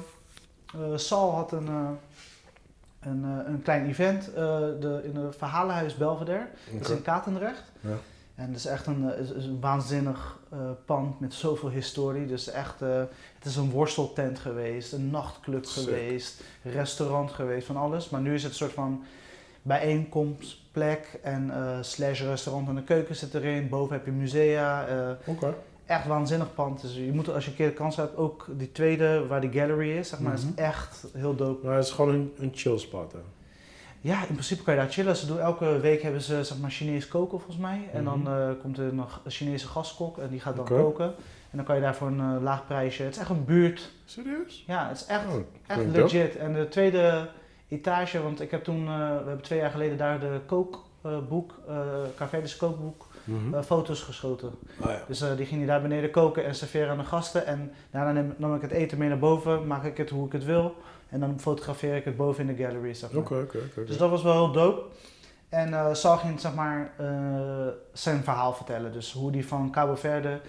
[0.99, 1.69] Sal had een,
[3.01, 6.47] een, een klein event de, in het Verhalenhuis Belvedere.
[6.73, 7.63] Dat is in Katendrecht.
[7.81, 7.97] Ja.
[8.35, 10.38] En het is echt een, is, is een waanzinnig
[10.85, 12.27] pand met zoveel historie.
[12.27, 12.89] Dus echt, eh,
[13.39, 15.85] het is een worsteltent geweest, een nachtclub Sick.
[15.85, 18.11] geweest, restaurant geweest, van alles.
[18.11, 19.05] Maar nu is het een soort van
[19.63, 23.69] bijeenkomstplek en eh slash restaurant en de keuken zit erin.
[23.69, 24.87] Boven heb je musea.
[24.87, 25.55] eh, Oké.
[25.87, 26.81] echt waanzinnig pand.
[26.81, 29.53] Dus je moet als je een keer de kans hebt, ook die tweede waar die
[29.53, 30.49] gallery is, zeg maar, Mhm.
[30.49, 31.65] is echt heel dope.
[31.65, 33.13] Nou, het is gewoon een, een chill spot.
[33.13, 33.19] Hè.
[34.01, 35.17] Ja, in principe kan je daar chillen.
[35.17, 37.89] Ze doen, elke week hebben ze zeg maar Chinees koken volgens mij.
[37.93, 38.33] En dan Mhm.
[38.33, 41.07] eh, komt er nog een Chinese gastkok en die gaat dan koken.
[41.51, 43.03] En dan kan je daar voor een eh, laag prijsje.
[43.03, 43.91] Het is echt een buurt.
[44.05, 44.65] Serieus?
[44.67, 45.35] Ja, het is echt, Oh,
[45.67, 46.37] echt legit.
[46.37, 47.29] En de tweede
[47.69, 51.77] etage, want ik heb toen, eh, we hebben twee jaar geleden daar de kookboek, eh
[52.17, 53.55] Carvelis kookboek, Mhm.
[53.55, 54.51] eh, foto's geschoten.
[54.85, 55.03] Ja.
[55.07, 57.47] Dus die ging daar beneden koken en serveren aan de gasten.
[57.47, 60.33] En daarna neem, nam ik het eten mee naar boven, maak ik het hoe ik
[60.33, 60.75] het wil.
[61.09, 63.23] En dan fotografeer ik het boven in de gallery, zeg maar.
[63.23, 63.85] Oké, oké, oké.
[63.85, 64.83] Dus dat was wel heel dope.
[65.49, 67.07] En eh Sal ging zeg maar eh,
[67.93, 68.93] zijn verhaal vertellen.
[68.93, 70.41] Dus hoe die van Cabo Verde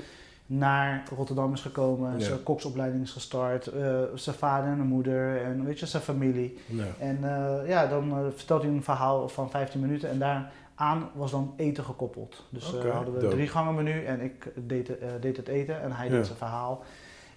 [0.45, 2.17] naar Rotterdam is gekomen.
[2.19, 2.25] Ja.
[2.25, 3.67] Zijn koksopleiding is gestart.
[3.67, 6.57] eh, zijn vader en moeder en weet je, zijn familie.
[6.99, 7.19] En
[7.67, 11.83] ja, dan eh, vertelt hij een verhaal van 15 minuten en daaraan was dan eten
[11.83, 12.43] gekoppeld.
[12.49, 13.35] Dus Oké, hadden we dope.
[13.35, 14.91] drie gangen menu en ik deed,
[15.21, 16.83] deed het eten en hij deed zijn verhaal.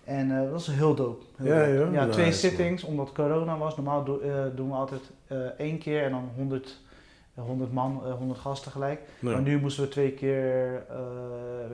[0.05, 1.25] En eh, dat was heel dope.
[1.37, 1.93] Heel Ja, dope.
[1.93, 2.09] ja?
[2.09, 3.77] twee Nice, sittings, omdat corona was.
[3.77, 6.81] Normaal do- eh, doen we altijd eh, één keer en dan 100,
[7.35, 9.01] eh, 100 man, eh, 100 gasten tegelijk.
[9.21, 9.33] Nee.
[9.33, 10.97] Maar nu moesten we twee keer eh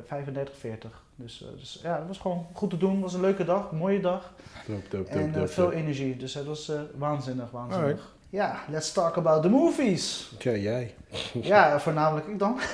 [0.06, 1.02] 35, 40.
[1.14, 2.92] Dus, dus ja, het was gewoon goed te doen.
[2.92, 4.32] Het was een leuke dag, een mooie dag.
[4.66, 6.16] Dope, dope, En veel energie.
[6.16, 7.86] Dus het was waanzinnig, waanzinnig.
[7.88, 8.16] Alright.
[8.30, 10.32] Ja, let's talk about the movies.
[10.38, 10.94] Tja, jij.
[11.32, 12.58] ja, voornamelijk ik dan.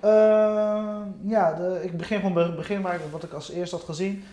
[0.00, 3.72] Eh, ja, de, ik begin gewoon bij het begin waar ik, wat ik als eerst
[3.72, 4.24] had gezien.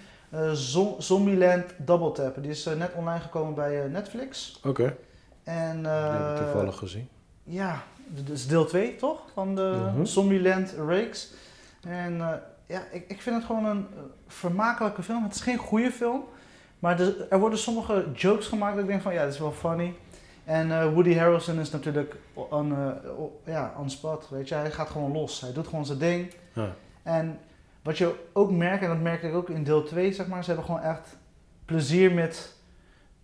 [0.54, 2.36] Zo- Zombieland Double Tap.
[2.42, 4.60] Die is eh, net online gekomen bij eh, Netflix.
[4.66, 4.96] Oké,
[5.44, 7.10] En, die heb ik toevallig gezien.
[7.44, 9.22] ja, dit is deel 2 toch?
[9.34, 10.06] Van de Mhm.
[10.06, 11.32] Zombieland Rakes.
[11.88, 12.18] En
[12.68, 13.88] ja, ik, ik vind het gewoon een
[14.28, 15.24] vermakelijke film.
[15.24, 16.24] Het is geen goede film.
[16.82, 19.52] Maar de- er worden sommige jokes gemaakt dat ik denk van ja, dit is wel
[19.52, 19.94] funny.
[20.44, 22.76] En eh, Woody Harrelson is natuurlijk on,
[23.18, 24.56] o- ja, on spot, weet je.
[24.56, 25.42] Hij gaat gewoon los.
[25.42, 26.34] Hij doet gewoon zijn ding.
[26.54, 26.70] Ja.
[27.04, 27.40] En
[27.84, 30.48] wat je ook merkt, en dat merkte ik ook in deel 2, zeg maar, ze
[30.50, 31.18] hebben gewoon echt
[31.66, 32.56] plezier met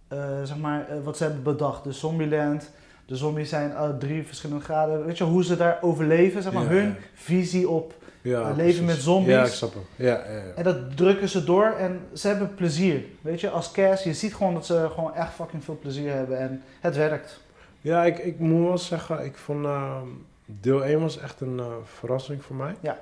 [0.08, 1.84] eh, zeg maar, wat ze hebben bedacht.
[1.84, 2.72] De Zombieland,
[3.06, 5.06] de zombies zijn drie verschillende graden.
[5.06, 7.94] Weet je hoe ze daar overleven, zeg maar, Ja, hun visie op.
[8.28, 8.80] Ja, leven precies.
[8.82, 9.34] met zombies.
[9.34, 9.84] Ja, ik snap hem.
[9.96, 10.54] Ja, ja, ja.
[10.56, 13.04] En dat drukken ze door en ze hebben plezier.
[13.22, 16.40] Weet je, als cast, je ziet gewoon dat ze gewoon echt fucking veel plezier hebben
[16.40, 17.40] en het werkt.
[17.82, 20.08] Ja, ik, ik moet wel zeggen, ik vond ehm,
[20.46, 22.76] deel 1 was echt een eh, verrassing voor mij.
[22.82, 23.00] Ja.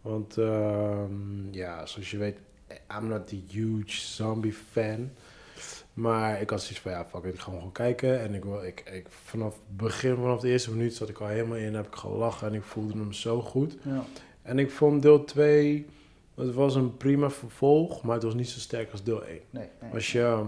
[0.00, 2.36] Want ehm, ja, zoals je weet,
[2.98, 5.10] I'm not the huge zombie fan.
[5.92, 8.20] Maar ik had zoiets van, ja, fuck it, ik ga gewoon kijken.
[8.20, 11.26] En ik, wil- ik, ik, vanaf het begin, vanaf de eerste minuut zat ik al
[11.26, 13.76] helemaal in, heb ik gelachen en ik voelde hem zo goed.
[13.82, 14.04] Ja.
[14.46, 15.86] En ik vond deel 2,
[16.36, 19.38] het was een prima vervolg, maar het was niet zo sterk als deel 1.
[19.50, 19.92] Nee, nee.
[19.92, 20.42] Als je,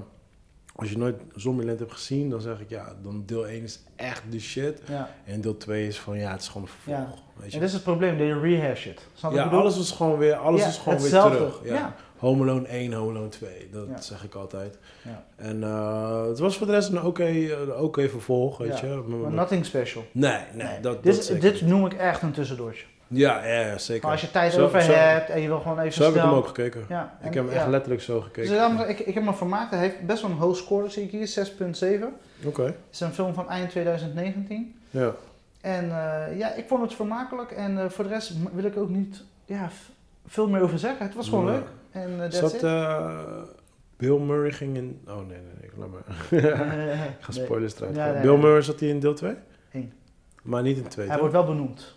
[0.74, 4.22] als je nooit Zombieland hebt gezien, dan zeg ik ja, dan deel 1 is echt
[4.30, 4.80] de shit.
[4.88, 5.10] Ja.
[5.24, 6.96] En deel 2 is van ja, het is gewoon een vervolg.
[7.16, 7.22] Ja.
[7.34, 7.58] Weet En je?
[7.58, 9.06] dit is het probleem, de rehash it.
[9.14, 11.60] Snap je Ja, alles is gewoon weer, alles is gewoon weer terug.
[11.64, 11.94] Ja.
[12.16, 14.00] Home Alone 1, Home Alone 2, dat Ja.
[14.00, 14.78] zeg ik altijd.
[15.04, 15.24] Ja.
[15.36, 18.94] En eh, het was voor de rest een oké een oké vervolg, weet Ja, je.
[19.06, 20.04] Maar nothing special.
[20.12, 22.84] nee, nee, dat, dit, dat dit noem ik echt een tussendoortje.
[23.10, 24.02] Ja, ja, zeker.
[24.02, 26.14] Maar als je tijd Zo- over zo- hebt en je wil gewoon even Zo heb
[26.14, 26.84] ik hem ook gekeken.
[26.88, 28.50] Ja, en- ik heb hem echt letterlijk zo Dus gekeken.
[28.54, 29.70] daarom, ik, ik heb me vermaakt.
[29.70, 32.08] Hij heeft best wel een hoog score, zie ik hier, 6.7.
[32.44, 34.74] Oké, Het is een film van eind 2019.
[34.90, 35.12] ja.
[35.60, 37.50] En eh, ja, ik vond het vermakelijk.
[37.50, 39.68] En eh, voor de rest wil ik ook niet ja,
[40.26, 41.06] veel meer over zeggen.
[41.06, 41.50] Het was gewoon Ja.
[41.52, 41.66] leuk.
[41.90, 42.60] En uh, that's Zat
[43.96, 45.00] Bill Murray ging in...
[45.08, 46.00] Oh nee, nee, nee, laat maar.
[46.40, 47.44] Ik ga nee.
[47.44, 48.20] spoilers eruit Ja, gooien.
[48.20, 48.40] nee, Bill.
[48.40, 49.34] Murray zat hij in deel 2?
[49.72, 49.92] Eén.
[50.42, 51.96] Maar niet in 2, Hij wordt wel benoemd.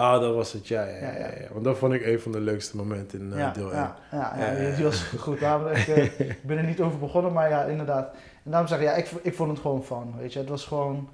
[0.00, 1.52] Ah, dat was het, ja, ja, ja, Ja.
[1.52, 3.80] Want dat vond ik een van de leukste momenten in ja, deel 1.
[3.80, 5.40] ja, ja, ja, die was goed.
[5.40, 8.14] Daarom, ik, eh, ik ben er niet over begonnen, maar ja, inderdaad.
[8.44, 10.38] En daarom zeg ik, ja, ik, ik vond het gewoon van, weet je.
[10.38, 11.08] Het was gewoon,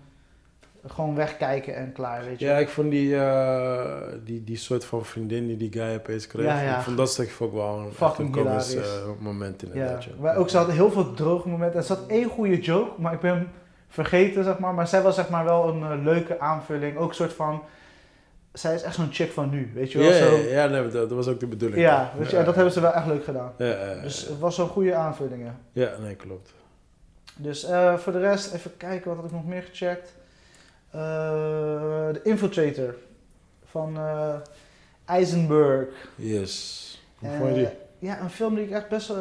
[0.87, 2.46] gewoon wegkijken en klaar, weet je.
[2.46, 6.46] Ja, ik vond die, eh, die, die soort van vriendin die die guy opeens kreeg.
[6.46, 6.77] Ja, ja.
[6.77, 8.77] Ik vond dat stuk ook wel een, Fucking een komisch
[9.18, 10.05] moment inderdaad.
[10.05, 10.11] Ja.
[10.20, 11.79] maar ook ze hadden heel veel droge momenten.
[11.79, 13.49] Er zat één goede joke, maar ik ben hem
[13.88, 14.75] vergeten, zeg maar.
[14.75, 16.96] Maar zij was zeg maar wel een leuke aanvulling.
[16.96, 17.62] Ook een soort van,
[18.59, 20.09] zij is echt zo'n chick van nu, weet je wel.
[20.09, 21.81] Ja, Zo, ja, ja, nee, dat, dat was ook de bedoeling.
[21.81, 23.53] ja, weet je, dat hebben ze wel echt leuk gedaan.
[23.59, 24.01] Ja, ja, ja.
[24.03, 25.59] Dus het was zo'n goede aanvullingen.
[25.73, 26.53] ja, nee, klopt.
[27.37, 30.14] Dus eh, voor de rest, even kijken, wat had ik nog meer gecheckt?
[30.90, 31.01] Eh,
[32.12, 32.95] De Infiltrator
[33.64, 34.35] van eh,
[35.05, 35.88] Eisenberg.
[36.14, 36.83] Yes.
[37.19, 37.69] Hoe vond je die?
[38.09, 39.12] Ja, een film die ik echt best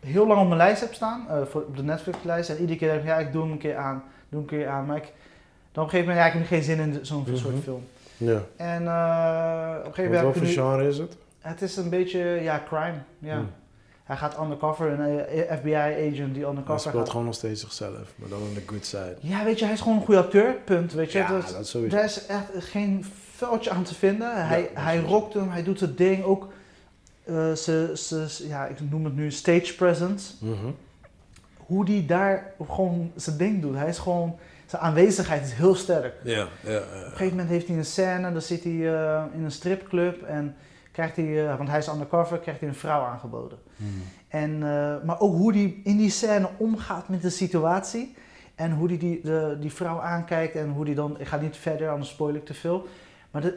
[0.00, 1.26] heel lang op mijn lijst heb staan.
[1.28, 2.50] eh, voor, op de Netflix-lijst.
[2.50, 4.04] En iedere keer denk ik, ja, ik doe hem een keer aan.
[4.28, 4.86] Doe hem een keer aan.
[4.86, 5.12] Maar ik,
[5.76, 7.36] dan op een gegeven moment, ja, ik heb geen zin in zo'n Mhm.
[7.36, 7.84] soort film.
[8.16, 8.40] Ja.
[8.56, 11.16] En eh, op een gegeven Wat, moment wat heb voor genre is het?
[11.40, 12.98] Het is een beetje, ja, crime.
[13.18, 13.36] Ja.
[13.38, 13.44] Hm.
[14.04, 17.08] Hij gaat undercover, een eh, FBI-agent die Hij undercover speelt gaat.
[17.10, 19.16] gewoon nog steeds zichzelf, maar dan aan de good side.
[19.20, 20.92] Ja, weet je, hij is gewoon een goede acteur, punt.
[20.92, 21.96] Weet je, Ja, dat, dat sowieso.
[21.96, 24.46] daar is echt geen vuiltje aan te vinden.
[24.46, 26.22] Hij, hij rokt hem, hij doet zijn ding.
[26.24, 26.48] Ook,
[27.24, 30.32] eh, ze, ze, ja, ik noem het nu stage presence.
[30.40, 30.54] Mhm.
[31.56, 33.74] Hoe die daar gewoon zijn ding doet.
[33.76, 36.14] Hij is gewoon, zijn aanwezigheid is heel sterk.
[36.22, 36.78] Ja, ja, ja.
[36.78, 40.22] Op een gegeven moment heeft hij een scène, dan zit hij eh, in een stripclub
[40.22, 40.56] en
[40.92, 43.58] krijgt hij, eh, want hij is undercover, krijgt hij een vrouw aangeboden.
[43.76, 43.88] Mhm.
[44.28, 48.14] En, eh, maar ook hoe hij in die scène omgaat met de situatie.
[48.54, 51.20] En hoe hij die, de, die vrouw aankijkt en hoe die dan...
[51.20, 52.86] Ik ga niet verder, anders spoil ik te veel.
[53.30, 53.54] Maar dat,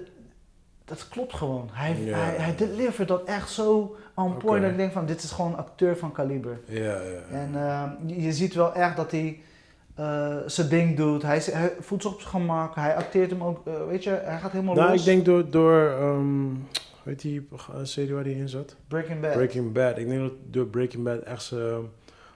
[0.86, 1.70] dat klopt gewoon.
[1.72, 2.18] Hij, Ja.
[2.18, 4.62] hij, hij delivert dat echt zo on point.
[4.62, 6.60] Dat ik denk van, dit is gewoon een acteur van kaliber.
[6.66, 7.98] Ja, ja, ja.
[8.02, 9.40] En je ziet wel echt dat hij
[10.00, 11.22] eh, zijn ding doet.
[11.22, 12.76] Hij, hij voelt zich op zijn gemak.
[12.76, 15.00] Hij acteert hem ook, eh, weet je, hij gaat helemaal nou, los.
[15.00, 16.54] ik denk door, door ehm,
[17.04, 18.76] weet die eh, serie waar hij in zat?
[18.88, 19.34] Breaking Bad.
[19.34, 19.98] Breaking Bad.
[19.98, 21.90] Ik denk dat door Breaking Bad echt zijn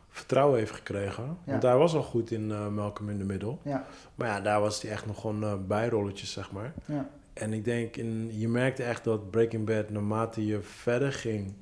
[0.10, 1.24] vertrouwen heeft gekregen.
[1.24, 1.52] Ja.
[1.52, 3.56] Want hij was al goed in Malcolm in the Middle.
[3.62, 6.74] Ja, Maar ja, daar was hij echt nog gewoon bijrolletjes, zeg maar.
[6.86, 7.10] ja.
[7.34, 11.54] En ik denk, in, je merkte echt dat Breaking Bad, naarmate je verder ging,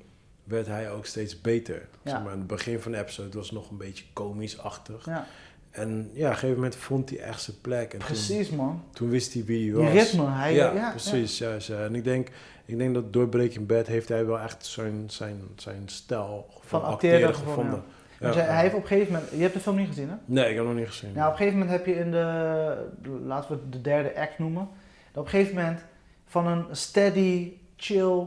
[0.44, 1.88] werd hij ook steeds beter.
[2.02, 2.10] Ja.
[2.10, 5.04] Zeg maar, in het begin van de episode was het nog een beetje komisch-achtig.
[5.06, 5.26] ja.
[5.72, 7.92] En ja, op een gegeven moment vond hij echt zijn plek.
[7.92, 8.82] En Precies man.
[8.92, 10.10] Toen, wist hij wie hij Die was.
[10.10, 10.30] ritme.
[10.30, 11.38] Hij, ja, ja, precies.
[11.38, 11.56] Ja.
[11.58, 12.28] Ja, En ik denk,
[12.64, 16.80] ik denk dat door Breaking Bad heeft hij wel echt zijn, zijn, zijn stijl van,
[16.80, 17.82] Van acteren acteren gevonden,
[18.20, 18.28] ja.
[18.28, 18.34] Ja.
[18.34, 19.30] hij heeft op een gegeven moment...
[19.30, 20.14] Je hebt de film niet gezien, hè?
[20.24, 21.12] Nee, ik heb hem nog niet gezien.
[21.12, 23.16] Nou, op een gegeven moment heb je in de...
[23.24, 24.68] Laten we het de derde act noemen.
[25.14, 25.84] Op een gegeven moment
[26.26, 28.26] van een steady, chill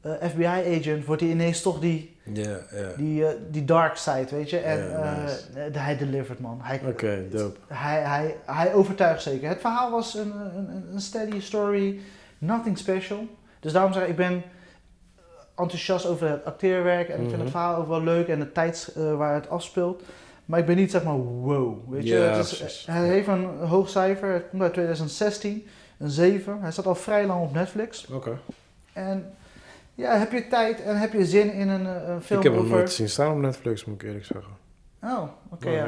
[0.00, 1.04] eh, FBI-agent...
[1.04, 2.88] wordt hij ineens toch die, Ja, ja.
[2.96, 4.58] die, eh, die dark side, weet je?
[4.58, 5.78] En eh, nice.
[5.78, 6.58] hij delivert, man.
[6.62, 7.58] Hij, Oké, dope.
[7.66, 9.48] hij, hij, hij overtuigt zeker.
[9.48, 12.00] Het verhaal was een, een, een steady story,
[12.38, 13.26] nothing special.
[13.60, 14.42] Dus daarom zeg ik, ik ben
[15.56, 17.40] enthousiast over het acteerwerk en ik vind Mhm.
[17.40, 20.02] het verhaal ook wel leuk en de tijd eh, waar het afspeelt.
[20.44, 22.14] Maar ik ben niet zeg maar wow, weet je.
[22.14, 25.66] Het is- hij heeft een hoog cijfer, het komt uit 2016,
[25.98, 26.58] een 7.
[26.60, 28.06] Hij staat al vrij lang op Netflix.
[28.06, 28.38] Oké.
[28.92, 29.34] En
[29.94, 32.52] ja, heb je tijd en heb je zin in een, eh, een film Ik heb
[32.54, 32.76] hem over...
[32.76, 34.52] nooit zien staan op Netflix, moet ik eerlijk zeggen.
[35.02, 35.82] Oh, oké Maar ja.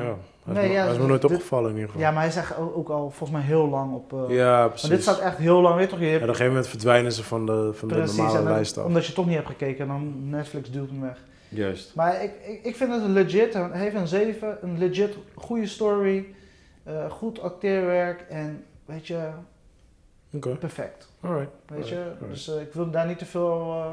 [0.45, 2.05] Hij is, Nee, me, ja, hij is me nooit dit- opgevallen in ieder geval.
[2.07, 4.13] Ja, maar hij is echt ook al volgens mij heel lang op...
[4.13, 4.89] eh, Ja, precies.
[4.89, 6.01] Maar dit staat echt heel lang, weet je toch?
[6.01, 8.53] Je En op een gegeven moment verdwijnen ze van de, van de normale en dan-
[8.53, 8.85] lijst af.
[8.85, 11.19] omdat je toch niet hebt gekeken, dan Netflix duwt hem weg.
[11.49, 11.95] Juist.
[11.95, 15.67] Maar ik, ik, ik vind het een legit, hij heeft een 7, een legit goede
[15.67, 16.27] story,
[16.83, 19.29] eh, goed acteerwerk en weet je,
[20.41, 21.09] Perfect.
[21.21, 21.51] alright.
[21.67, 23.93] Weet je, Alright, dus eh, ik wil daar niet te veel, eh,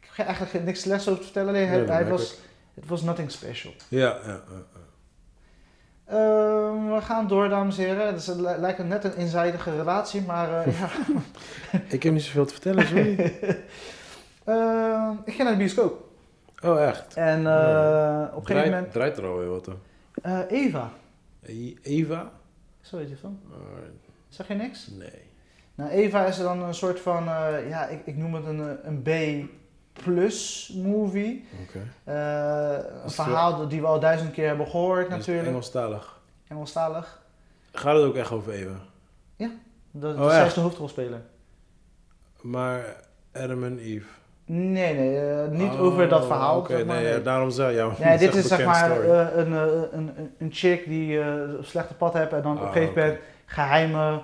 [0.00, 2.36] ik heb eigenlijk niks slechts over te vertellen, hij, Nee, hij was,
[2.74, 3.72] het was nothing special.
[3.88, 4.62] Ja, ja, ja.
[6.06, 8.14] Ehm, we gaan door, dames en heren.
[8.14, 10.88] Dus het li- lijkt net een eenzijdige relatie, maar eh, ja.
[11.94, 13.16] Ik heb niet zoveel te vertellen, sorry.
[14.44, 16.08] Ehm, ik ging naar de bioscoop.
[16.62, 17.14] Oh, echt?
[17.14, 18.30] En Ja.
[18.34, 18.92] op een gegeven moment...
[18.92, 19.78] Draait er alweer wat dan?
[20.48, 20.90] Eva.
[21.42, 22.30] E- Eva?
[22.80, 23.40] Zo die film.
[23.52, 23.92] Alright,
[24.28, 24.86] Zeg je niks?
[24.86, 25.22] nee.
[25.74, 27.28] Nou, Eva is dan een soort van...
[27.28, 31.46] eh, ja, ik, ik noem het een, eh, een B-plus movie.
[31.68, 31.78] Oké.
[32.04, 35.48] Eh, een verhaal die we al duizend keer hebben gehoord natuurlijk.
[35.48, 36.20] Engelstalig.
[36.48, 37.22] Engelstalig.
[37.72, 38.74] Gaat het ook echt over Eva?
[39.96, 41.20] Dat, Oh, dat zij is de hoofdrolspeler.
[42.40, 42.84] Maar
[43.32, 44.06] Adam en Eve?
[44.44, 46.58] Nee, nee, niet Oh, over dat verhaal.
[46.58, 47.74] Oké, zeg maar, nee, ja, daarom zei.
[47.76, 52.12] Ja, Nee, dit is zeg maar een, een, een, een chick die een slechte pad
[52.12, 54.20] heeft en dan op een Ah, gegeven moment geheime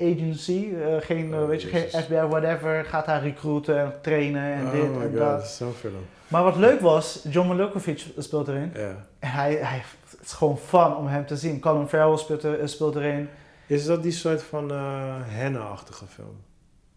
[0.00, 1.88] agency, eh, geen, eh, Oh, weet je, geen.
[2.02, 5.74] FBI, whatever, gaat haar recruiten en trainen en oh dit my en god, dat.
[5.76, 5.94] film.
[6.28, 8.70] Maar wat leuk was, John Malkovich speelt erin.
[8.74, 9.06] Ja.
[9.18, 11.60] En hij, hij, het is gewoon fun om hem te zien.
[11.60, 13.28] Colin Farrell speelt, er, eh, speelt erin.
[13.66, 16.36] Is dat die soort van eh henna-achtige film?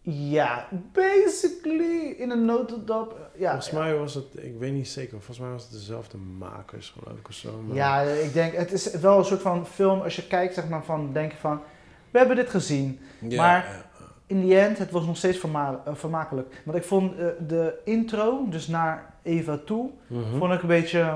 [0.01, 3.15] Ja, basically in een notendop.
[3.37, 6.93] Ja, volgens mij was het, ik weet niet zeker, volgens mij was het dezelfde makers
[6.99, 7.61] geloof ik of zo.
[7.67, 10.67] maar- Ja, ik denk, het is wel een soort van film, als je kijkt, zeg
[10.69, 11.61] maar, van denken van,
[12.11, 12.99] we hebben dit gezien.
[13.35, 13.87] Maar-.
[14.25, 16.61] In the end, het was nog steeds verma eh, vermakelijk.
[16.65, 20.37] Want ik vond eh, de intro, dus naar Eva toe, Mhm.
[20.37, 21.13] vond ik een beetje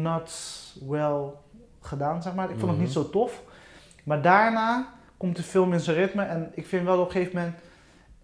[0.00, 0.32] not
[0.88, 1.20] well
[1.80, 2.50] gedaan, zeg maar.
[2.50, 2.98] Ik vond het niet Mhm.
[3.02, 3.42] zo tof.
[4.04, 7.34] Maar daarna komt de film in zijn ritme en ik vind wel op een gegeven
[7.36, 7.54] moment...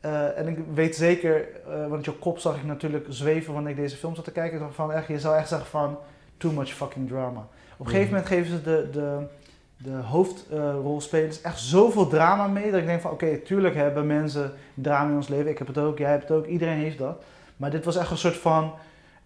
[0.01, 1.47] eh, en ik weet zeker,
[1.89, 4.73] want je kop zag ik natuurlijk zweven wanneer ik deze film zat te kijken.
[4.75, 5.99] Van, echt, je zou echt zeggen van,
[6.37, 7.47] too much fucking drama.
[7.77, 8.11] Op een gegeven Mhm.
[8.15, 9.27] moment geven ze de, de,
[9.83, 12.71] de hoofdrolspelers echt zoveel drama mee.
[12.71, 15.51] Dat ik denk van, oké, tuurlijk hebben mensen drama in ons leven.
[15.51, 17.23] Ik heb het ook, jij hebt het ook, iedereen heeft dat.
[17.57, 18.75] Maar dit was echt een soort van,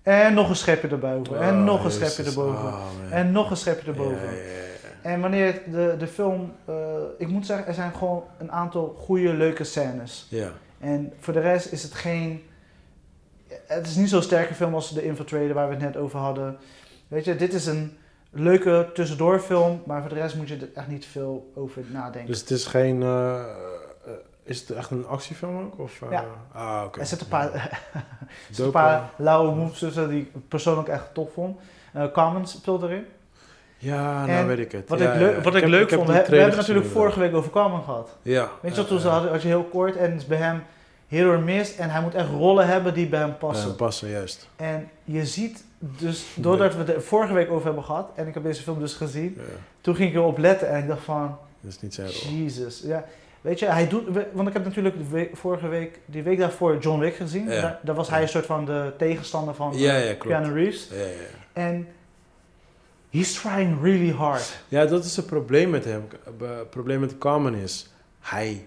[0.02, 2.68] en nog een schepje erboven, en Oh, nog een schepje erboven.
[2.68, 2.80] Oh.
[3.10, 4.24] En nog een schepje erboven.
[4.24, 4.66] Ja, ja, ja.
[5.02, 6.74] En wanneer de, de film, eh,
[7.18, 10.26] ik moet zeggen, er zijn gewoon een aantal goede, leuke scènes.
[10.30, 10.50] Ja.
[10.78, 12.42] En voor de rest is het geen.
[13.66, 16.56] Het is niet zo'n sterke film als The Infiltrator, waar we het net over hadden.
[17.08, 17.96] Weet je, dit is een
[18.30, 22.26] leuke tussendoorfilm, maar voor de rest moet je er echt niet veel over nadenken.
[22.26, 23.44] Dus het is geen, eh, eh,
[24.42, 25.78] is het echt een actiefilm ook?
[25.78, 26.24] Of, eh, Ja.
[26.52, 27.00] Ah, oké.
[27.00, 27.70] er zitten een paar, Ja.
[28.46, 31.58] zitten een paar lauwe moves tussen die ik persoonlijk echt tof vond.
[31.92, 33.04] Eh Carmen speelt erin.
[33.78, 34.88] Ja, nou En weet ik het.
[34.88, 35.42] Wat Ja, ik, leuk- ja.
[35.42, 38.16] wat ik, leuk heb vond, we, hebben natuurlijk vorige week over Carmen gehad.
[38.22, 38.48] Ja.
[38.62, 40.62] Weet je wat, toen ze als je heel kort en het is bij hem
[41.08, 43.68] heel erg mist en hij moet echt rollen hebben die bij hem passen.
[43.68, 44.48] Ja, passen, juist.
[44.56, 48.42] En je ziet dus, doordat we het vorige week over hebben gehad, en ik heb
[48.42, 49.42] deze film dus gezien, Ja,
[49.80, 52.32] toen ging ik erop letten en ik dacht van, dat is niet zijn rol.
[52.32, 52.80] Jezus.
[52.84, 53.04] Ja,
[53.40, 57.00] weet je, hij doet, want ik heb natuurlijk week- vorige week, die week daarvoor John
[57.00, 57.48] Wick gezien.
[57.48, 57.60] Ja.
[57.60, 60.18] Daar, daar was hij een soort van de tegenstander van eh.
[60.18, 60.88] Keanu Reeves.
[60.90, 61.12] Ja, ja, ja.
[61.52, 61.88] En
[63.10, 64.58] he's trying really hard.
[64.68, 66.08] Ja, dat is het probleem met hem.
[66.38, 68.66] Het probleem met Carmen is, hij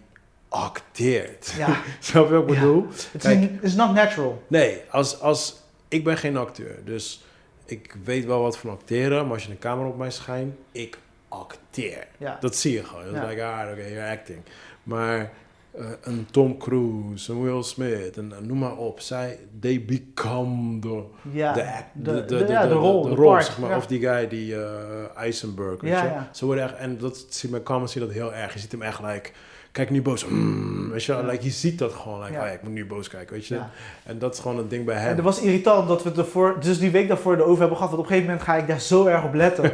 [0.49, 1.53] acteert.
[1.57, 1.67] Ja,
[1.99, 2.87] Snap je wat ik bedoel?
[3.17, 3.51] Kijk.
[3.61, 4.43] it's not natural.
[4.47, 5.58] Nee, als, als,
[5.89, 6.75] ik ben geen acteur.
[6.85, 7.23] Dus
[7.65, 9.23] ik weet wel wat van acteren.
[9.23, 10.97] Maar als je een camera op mij schijnt, ik
[11.27, 12.07] acteer.
[12.17, 12.37] Ja.
[12.39, 13.03] Dat zie je gewoon.
[13.05, 13.27] Dat is Ja.
[13.27, 14.39] like, ah, oké, you're acting.
[14.83, 15.31] Maar
[15.71, 18.99] eh, een Tom Cruise, een Will Smith, en, en noem maar op.
[18.99, 23.29] Zij, they become the, Ja, de, act- de, de, de- ja, de rol, de, rol
[23.31, 23.69] part, zeg maar.
[23.69, 23.77] ja.
[23.77, 26.11] Of die guy, die eh Eisenberg, weet Ja, je.
[26.45, 28.53] worden echt, en dat bij zie je dat heel erg.
[28.53, 29.29] Je ziet hem echt, like,
[29.71, 30.25] kijk nu boos.
[30.25, 31.31] Mm, weet je, wel, Ja.
[31.31, 32.19] like, je ziet dat gewoon.
[32.19, 32.45] Like, Ja.
[32.47, 33.55] oh ik moet nu boos kijken, weet je.
[33.55, 33.69] Ja.
[34.03, 35.09] En dat is gewoon een ding bij hem.
[35.09, 37.91] En dat was irritant dat we het ervoor, dus die week daarvoor erover hebben gehad.
[37.91, 39.63] Want op een gegeven moment ga ik daar zo erg op letten.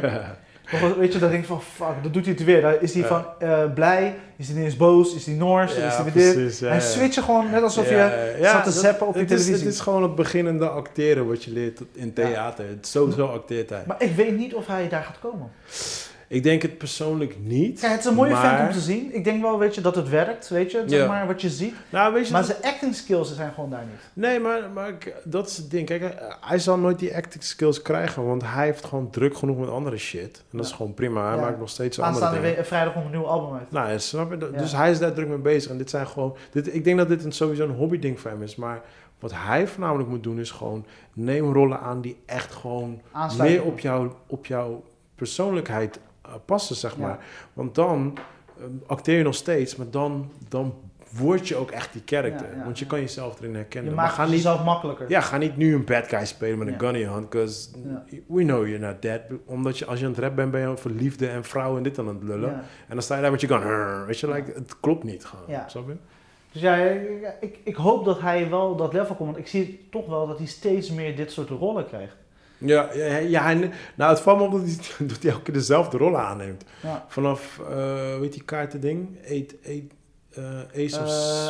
[0.98, 2.60] Weet je, dan denk ik van fuck, dan doet hij het weer.
[2.62, 6.04] Dan is hij van eh, blij, is hij ineens boos, is hij nors, is hij
[6.12, 6.82] weer dit.
[6.82, 9.52] switchen gewoon net alsof je zat te dat- zappen op is, televisie.
[9.54, 12.64] Het is gewoon het beginnende acteren wat je leert in theater.
[12.80, 13.82] Sowieso acteert hij.
[13.86, 15.50] Maar ik weet niet of hij daar gaat komen.
[16.28, 17.80] Ik denk het persoonlijk niet.
[17.80, 18.54] Kijk, het is een mooie maar...
[18.56, 19.14] film om te zien.
[19.14, 21.06] Ik denk wel, weet je, dat het werkt, weet je, zeg Ja.
[21.06, 21.74] maar, wat je ziet.
[21.90, 24.00] Nou, weet je, Maar dat- zijn acting skills zijn gewoon daar niet.
[24.12, 24.92] nee, maar, maar
[25.24, 25.86] dat is het ding.
[25.86, 29.68] Kijk, hij- zal nooit die acting skills krijgen, want hij heeft gewoon druk genoeg met
[29.68, 30.44] andere shit.
[30.50, 31.26] En dat is gewoon prima.
[31.26, 31.40] Hij Ja.
[31.42, 32.66] maakt nog steeds andere dingen.
[32.66, 33.70] vrijdag komt een nieuw album uit.
[33.70, 34.50] Nou, snap je?
[34.50, 35.70] Dus hij is daar druk mee bezig.
[35.70, 36.36] En dit zijn gewoon...
[36.50, 38.56] Dit, ik denk dat dit een, sowieso een hobbyding voor hem is.
[38.56, 38.80] Maar
[39.18, 40.86] wat hij voornamelijk moet doen is gewoon...
[41.12, 43.00] Neem rollen aan die echt gewoon
[43.38, 44.82] meer op, jou, op jouw
[45.14, 45.98] persoonlijkheid
[46.44, 47.00] passen, zeg Ja.
[47.06, 47.18] maar.
[47.52, 48.18] Want dan
[48.58, 50.74] eh, acteer je nog steeds, maar dan, dan
[51.10, 52.46] word je ook echt die character.
[52.50, 53.90] Ja, ja, Want je kan jezelf erin herkennen.
[53.90, 55.10] Je maar maakt ga het niet, jezelf makkelijker.
[55.10, 57.68] ja, ga niet nu een bad guy spelen met een gun in je hand, because
[58.26, 59.20] we know you're not dead.
[59.44, 61.82] Omdat je, als je aan het rap bent, ben je over liefde en vrouwen en
[61.82, 62.52] dit aan het lullen.
[62.54, 65.60] En dan sta je daar met je gun, weet je, like, het klopt niet gewoon.
[65.66, 65.96] Snap je?
[66.52, 66.76] Dus ja,
[67.40, 69.30] ik, ik hoop dat hij wel dat level komt.
[69.30, 72.16] Want ik zie toch wel dat hij steeds meer dit soort rollen krijgt.
[72.58, 73.54] Ja, ja, ja
[73.94, 76.64] nou het valt me op dat hij, dat hij elke keer dezelfde rollen aanneemt.
[76.82, 77.04] Ja.
[77.08, 79.18] Vanaf, eh weet die kaartending?
[79.24, 79.92] Eight, eight,
[80.34, 81.08] eh Ace of...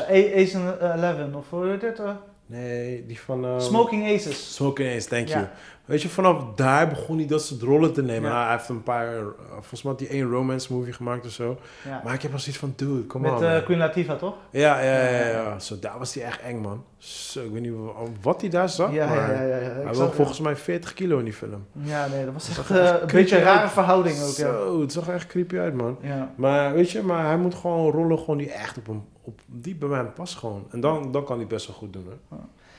[0.09, 2.01] Eh, Ace and 11 of hoe heet dit?
[2.47, 3.61] nee, die van...
[3.61, 4.55] Smoking Aces.
[4.55, 5.47] Smoking Ace, thank you.
[5.87, 8.31] Weet je, vanaf daar begon hij dat soort rollen te nemen.
[8.31, 8.43] Ja.
[8.45, 11.59] Hij heeft een paar, eh, volgens mij had hij één romance movie gemaakt of zo.
[11.85, 12.01] Ja.
[12.05, 13.43] Maar ik heb wel zoiets van, dude, kom Met on.
[13.43, 13.63] eh, man.
[13.65, 14.35] Queen Latifah, toch?
[14.51, 15.57] Ja, ja, ja, Ja, ja.
[15.81, 16.85] daar was hij echt eng, man.
[16.99, 19.69] Zo, ik weet niet wa- wat hij daar zag, ja, maar ja, ja, ja.
[19.71, 21.67] Hij zag- woog volgens mij 40 kilo in die film.
[21.73, 23.71] Ja, nee, dat was echt eh, echt een beetje een rare uit.
[23.71, 24.53] verhouding ook, ja.
[24.53, 25.99] Zo, het zag er echt creepy uit, man.
[26.01, 26.33] ja.
[26.37, 29.75] Maar weet je, maar hij moet gewoon rollen gewoon die echt op hem, op, die
[29.77, 30.67] bij mij past gewoon.
[30.71, 32.37] En dan, dan kan hij best wel goed doen, hè.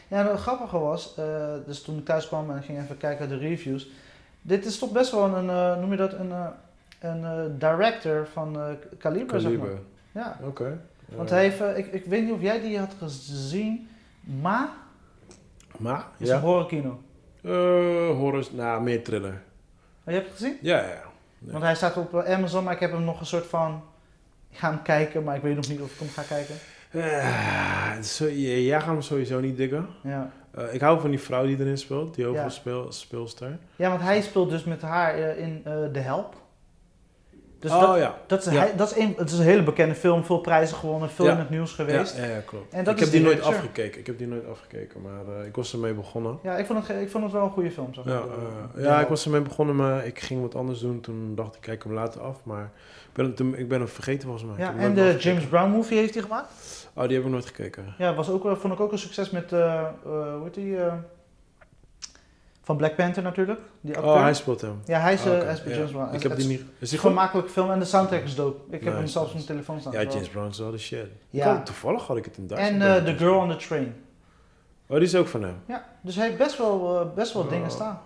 [0.08, 2.98] Ja, en het grappige was, eh, dus toen ik thuis kwam en ik ging even
[2.98, 3.88] kijken naar de reviews.
[4.42, 6.48] Dit is toch best wel een, eh, noem je dat, een, eh,
[7.00, 8.58] een director van
[9.00, 9.68] Caliber, zeg maar.
[10.12, 10.80] Ja, Oké.
[11.06, 13.90] want hij heeft, ik, ik weet niet of jij die had gezien,
[14.22, 14.70] Ma
[15.78, 16.06] Maar?
[16.18, 16.36] is Ja.
[16.36, 17.02] een horrorkino.
[17.44, 17.52] Eh,
[18.18, 19.32] horror, nou, meer thriller.
[19.34, 19.34] Oh,
[20.04, 20.58] je hebt het gezien?
[20.62, 21.02] Ja, ja.
[21.40, 21.52] Ja.
[21.52, 23.84] Want hij staat op Amazon, maar ik heb hem nog een soort van
[24.52, 26.56] gaan kijken, maar ik weet nog niet of ik hem ga kijken.
[26.92, 27.02] Eh,
[27.96, 29.88] het is zo- j- jij gaat hem sowieso niet diggen.
[30.04, 32.30] Ja, Eh, ik hou van die vrouw die erin speelt, die Ja.
[32.30, 33.58] hoofdrolspeel speelster.
[33.76, 35.62] ja want hij speelt dus met haar eh, in
[35.94, 36.36] The Help.
[37.60, 38.18] Dus oh dat, ja.
[38.28, 38.60] dat, is, Ja.
[38.60, 41.32] hij, dat is een, het is een hele bekende film, veel prijzen gewonnen, veel Ja.
[41.32, 42.18] in het nieuws geweest.
[42.18, 42.74] Ja, ja, klopt.
[42.74, 44.00] En dat ik heb die nooit afgekeken.
[44.00, 46.40] Ik heb die nooit afgekeken, maar eh, ik was ermee begonnen.
[46.44, 47.94] Ja, ik vond het, ik vond het wel een goede film.
[47.94, 48.04] Zeg.
[48.06, 48.22] Ja,
[48.76, 51.02] eh, ja, ik was ermee begonnen, maar ik ging wat anders doen.
[51.02, 52.38] Toen dacht ik, kijk hem later af.
[52.44, 52.64] Maar
[53.08, 54.66] ik ben, hem toen- ik ben hem vergeten volgens mij.
[54.66, 55.30] Ja, en de afgekeken.
[55.30, 56.52] James Brown movie heeft hij gemaakt.
[56.94, 57.94] Oh, die heb ik nooit gekeken.
[57.98, 60.76] Ja, was ook, vond ik ook een succes met, eh, hoe heet die?
[62.68, 64.14] Van Black Panther natuurlijk, die acteur.
[64.14, 64.82] Oh, hij speelt hem.
[64.86, 65.76] Ja, hij is, Oh, hij ja.
[65.76, 66.16] James Brown.
[66.16, 66.62] Ik heb die niet...
[66.80, 68.76] Is die film en de soundtrack is dope.
[68.76, 69.92] Ik heb hem zelfs op mijn telefoon staan.
[69.92, 70.04] Ja.
[70.04, 71.08] James Brown is wel de shit.
[71.30, 71.62] Ja.
[71.64, 72.82] toevallig had ik het in Duitsland.
[72.82, 73.96] En eh, The Girl on the Train.
[74.88, 75.56] Oh, die is ook van hem.
[75.68, 77.50] Ja, dus hij heeft best wel, eh, best wel Oh.
[77.50, 78.02] dingen staan.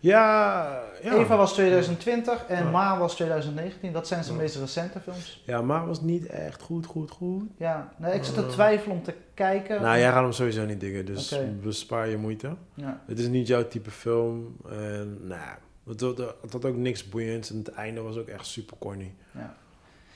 [0.00, 1.14] Ja, ja.
[1.14, 2.70] Eva was 2020 en Ja.
[2.70, 3.92] Ma was 2019.
[3.92, 4.42] Dat zijn zijn Ja.
[4.42, 5.42] meest recente films.
[5.46, 7.42] Ja, maar was niet echt goed, goed, goed.
[7.56, 8.48] Ja, nee, ik zit te Oh.
[8.48, 9.82] twijfelen om te kijken.
[9.82, 12.50] Nou, jij gaat hem sowieso niet dingen, dus bespaar je moeite.
[12.74, 13.00] Ja.
[13.06, 14.56] Het is niet jouw type film.
[14.70, 15.40] En nou,
[15.86, 17.50] het had, het had ook niks boeiends.
[17.50, 19.14] En het einde was ook echt super corny.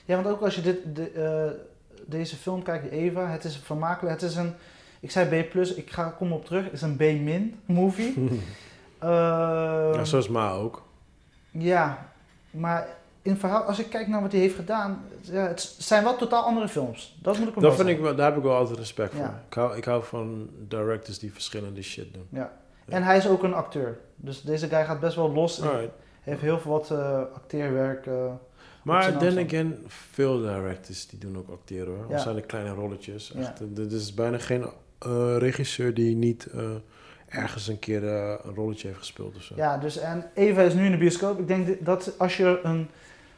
[0.05, 1.51] Ja, want ook als je dit, de, eh,
[2.07, 4.21] deze film kijkt, Eva, het is vermakelijk.
[4.21, 4.53] Het is een,
[5.01, 8.14] ik zei B+, ik ga, kom op terug, het is een B- movie.
[9.03, 9.09] Eh,
[9.95, 10.83] ja, zoals Ma ook.
[11.51, 12.11] ja,
[12.51, 12.87] maar
[13.23, 16.43] in verhaal, als ik kijk naar wat hij heeft gedaan, ja, het zijn wel totaal
[16.45, 17.19] andere films.
[17.23, 19.35] Dat moet ik hem Dat vind ik daar heb ik wel altijd respect voor.
[19.49, 22.27] Ik, hou, ik hou van directors die verschillende shit doen.
[22.29, 22.53] Ja.
[22.88, 23.99] En hij is ook een acteur.
[24.17, 25.61] Dus deze guy gaat best wel los.
[25.61, 25.93] en Alright.
[26.21, 28.07] heeft heel veel wat eh, acteerwerk.
[28.07, 28.33] eh,
[28.83, 32.07] Maar then again, veel directors die doen ook acteren hoor.
[32.09, 33.33] Dat zijn de kleine rolletjes.
[33.35, 34.62] Echt, er er is bijna geen
[34.99, 36.61] eh, regisseur die niet eh,
[37.33, 39.55] ergens een keer eh, een rolletje heeft gespeeld of zo.
[39.57, 41.38] ja, dus en Eva is nu in de bioscoop.
[41.38, 42.88] Ik denk dat als je een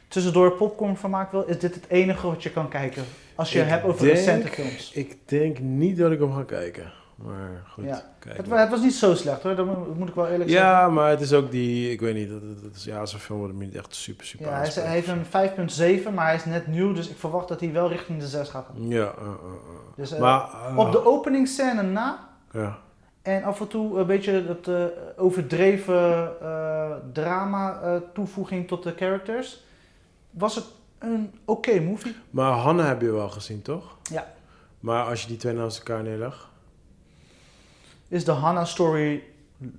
[0.07, 3.03] tussendoor popcorn vermaak wil, is dit het enige wat je kan kijken.
[3.35, 4.91] Als je Ik hebt over denk- recente films.
[4.93, 6.91] Ik denk niet dat ik hem ga kijken.
[7.15, 8.03] Maar goed, Ja.
[8.19, 8.55] kijk Het, maar.
[8.55, 10.67] wa- het was niet zo slecht hoor, dat moet, moet ik wel eerlijk zeggen.
[10.69, 13.53] Ja, maar het is ook die, ik weet niet, dat, is, ja, zo'n film wordt
[13.53, 15.25] niet echt super, super Ja, hij, heeft een
[16.05, 18.49] 5.7, maar hij is net nieuw, dus ik verwacht dat hij wel richting de 6
[18.49, 18.87] gaat gaan.
[18.87, 19.29] Ja, uh.
[19.95, 20.49] Dus, maar...
[20.75, 22.77] op de openingsscène na Ja.
[23.25, 24.85] En af en toe een beetje dat eh,
[25.17, 29.63] overdreven eh, drama eh, toevoeging tot de characters,
[30.29, 30.65] was het
[30.99, 32.15] een oké movie.
[32.29, 33.97] Maar Hanna heb je wel gezien, toch?
[34.11, 34.33] Ja.
[34.79, 36.47] Maar als je die twee naast elkaar neerlegt...
[38.07, 39.23] Is de Hannah story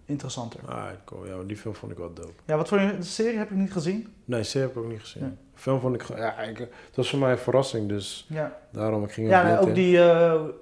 [0.05, 0.61] interessanter.
[0.69, 1.27] Ah, cool.
[1.27, 2.33] Ja, die film vond ik wel dope.
[2.45, 4.15] Ja, wat voor een serie heb ik niet gezien?
[4.25, 5.39] Nee, C heb ik ook niet gezien.
[5.55, 6.17] De film vond ik...
[6.17, 9.59] Ja, ik, het was voor mij een verrassing, dus Ja, daarom ik ging er ja
[9.59, 9.75] ook in.
[9.75, 9.99] die,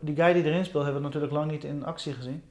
[0.00, 2.42] die guy die erin speelt hebben we natuurlijk lang niet in actie gezien.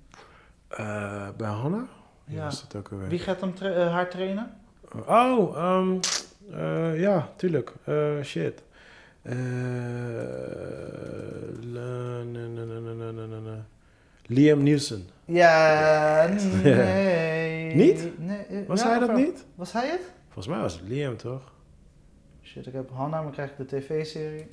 [0.78, 1.88] Eh, bij Hanna?
[2.24, 2.44] Wie ja.
[2.44, 3.08] Was dat ook alweer?
[3.08, 4.58] Wie gaat hem eh, haar trainen?
[5.08, 5.98] Oh, ehm,
[6.52, 7.74] eh, ja, tuurlijk.
[8.24, 8.64] shit.
[14.26, 15.08] Liam Nielsen.
[15.26, 16.28] Ja,
[16.64, 17.76] nee.
[17.76, 18.10] niet?
[18.68, 19.46] Was hij dat niet?
[19.56, 20.12] Was hij het?
[20.24, 21.52] Volgens mij was het Liam, toch?
[22.44, 24.48] Shit, ik heb Hanna, maar krijg ik de tv-serie.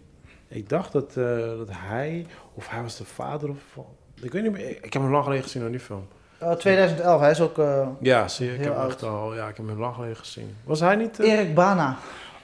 [0.48, 1.14] Ik dacht dat,
[1.58, 3.86] dat hij, of hij was de vader of van
[4.22, 6.06] ik weet niet meer, ik heb hem lang geleden gezien aan die film.
[6.40, 8.92] Oh, 2011, hij is ook eh, Ja, zie je, ik Heel heb hem oud.
[8.92, 10.56] echt al, ja, ik heb hem lang geleden gezien.
[10.64, 11.20] Was hij niet...
[11.20, 11.96] eh, Erik Bana.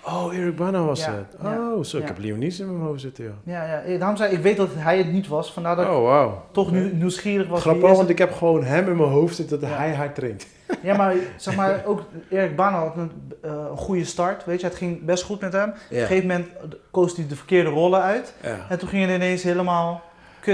[0.04, 1.36] Oh, Eric Bana was Ja, het.
[1.44, 3.30] Oh, zo, ik heb Neeson in mijn hoofd zitten, ja.
[3.52, 5.84] Ja, ja, eh, daarom zei ik, ik weet dat hij het niet was, vandaar dat
[5.84, 6.44] ik Oh, wauw.
[6.52, 7.60] toch nu nieuwsgierig was.
[7.60, 8.08] Grappig, want het?
[8.08, 10.46] ik heb gewoon hem in mijn hoofd zitten dat hij haar traint.
[10.82, 13.10] Ja, maar zeg maar, ook Erik Bana had een,
[13.42, 14.66] een goede start, weet je.
[14.66, 15.68] Het ging best goed met hem.
[15.68, 16.48] Op een gegeven moment
[16.90, 18.34] koos hij de verkeerde rollen uit.
[18.68, 20.02] En toen ging het ineens helemaal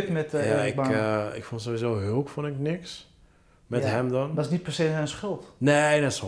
[0.00, 3.11] kut met eh ja, ik, eh, ik vond sowieso Hulk vond ik niks.
[3.66, 4.35] Met Ja, hem dan.
[4.35, 5.52] Dat is niet per se zijn schuld.
[5.59, 6.20] Nee, dat is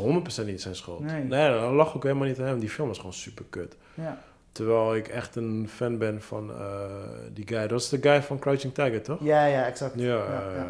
[0.42, 1.00] 100% niet zijn schuld.
[1.00, 1.22] Nee.
[1.24, 2.58] Nee, dat lag ook helemaal niet aan hem.
[2.58, 3.76] Die film is gewoon super kut.
[3.94, 4.18] Ja.
[4.52, 6.84] Terwijl ik echt een fan ben van eh,
[7.32, 7.66] die guy.
[7.66, 9.18] Dat is de guy van Crouching Tiger, toch?
[9.22, 9.92] Ja, ja, exact.
[9.96, 10.68] Ja, Ja, ja.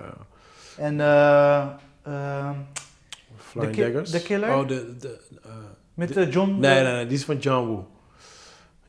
[0.76, 0.96] En
[3.36, 4.10] Flying The Ki- Daggers.
[4.10, 4.56] The Killer?
[4.56, 4.96] Oh, de...
[4.96, 5.18] de
[5.94, 6.50] met De- John...
[6.58, 7.86] nee, nee, nee, die is van John Woo.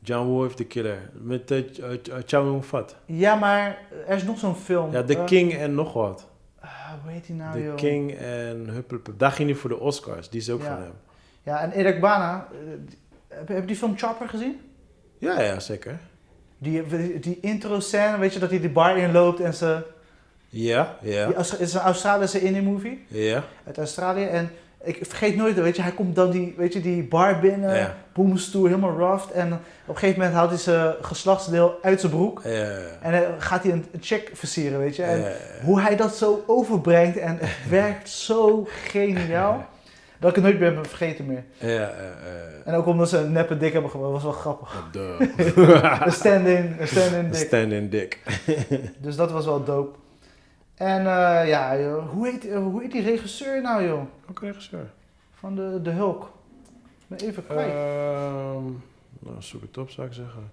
[0.06, 1.10] John Woo heeft The Killer.
[1.12, 1.62] Met uh,
[2.26, 2.96] Chow Yun-fat.
[3.04, 4.92] Ja, maar er is nog zo'n film.
[4.92, 6.26] Ja, The King en nog wat.
[6.60, 6.70] ah,
[7.02, 7.74] hoe heet die nou, The joh?
[7.74, 9.18] King en Hupplepup.
[9.18, 10.28] Daar ging hij voor de Oscars.
[10.28, 10.92] Die is ook van hem.
[11.42, 12.48] Ja, en Erik Bana.
[13.28, 14.60] heb, je die film Chopper gezien?
[15.18, 15.98] Ja, ja, zeker.
[16.58, 16.84] Die,
[17.18, 19.82] die intro scène, weet je, dat hij die bar inloopt en ze...
[20.48, 23.44] Ja, ja, Het is een Australische indie movie ja.
[23.66, 24.24] uit Australië.
[24.24, 24.50] En
[24.86, 27.94] ik vergeet nooit, weet je, hij komt dan die, weet je, die bar binnen, Ja.
[28.12, 29.30] boomstoer, helemaal roughed.
[29.30, 32.40] En op een gegeven moment haalt hij zijn geslachtsdeel uit zijn broek.
[32.44, 35.02] Ja, ja, En dan gaat hij een, check versieren, weet je.
[35.02, 35.24] En
[35.64, 39.66] hoe hij dat zo overbrengt en het werkt zo geniaal.
[40.18, 41.44] Dat ik het nooit ben vergeten meer.
[41.58, 41.90] Ja.
[42.64, 44.84] En ook omdat ze een neppe dik hebben gemaakt, was wel grappig.
[44.92, 45.20] Duh.
[46.04, 47.46] Een stand-in, een stand-in dik.
[47.46, 48.18] Stand-in dick.
[48.98, 49.98] Dus dat was wel dope.
[50.76, 54.02] En eh, ja, joh, hoe, heet, eh, hoe heet die regisseur nou, joh?
[54.30, 54.90] Ook regisseur.
[55.34, 56.30] Van de, de Hulk.
[56.98, 57.70] Ik ben even kwijt.
[57.72, 58.64] Ehm,
[59.18, 60.50] nou, zoek het op, zou ik zeggen.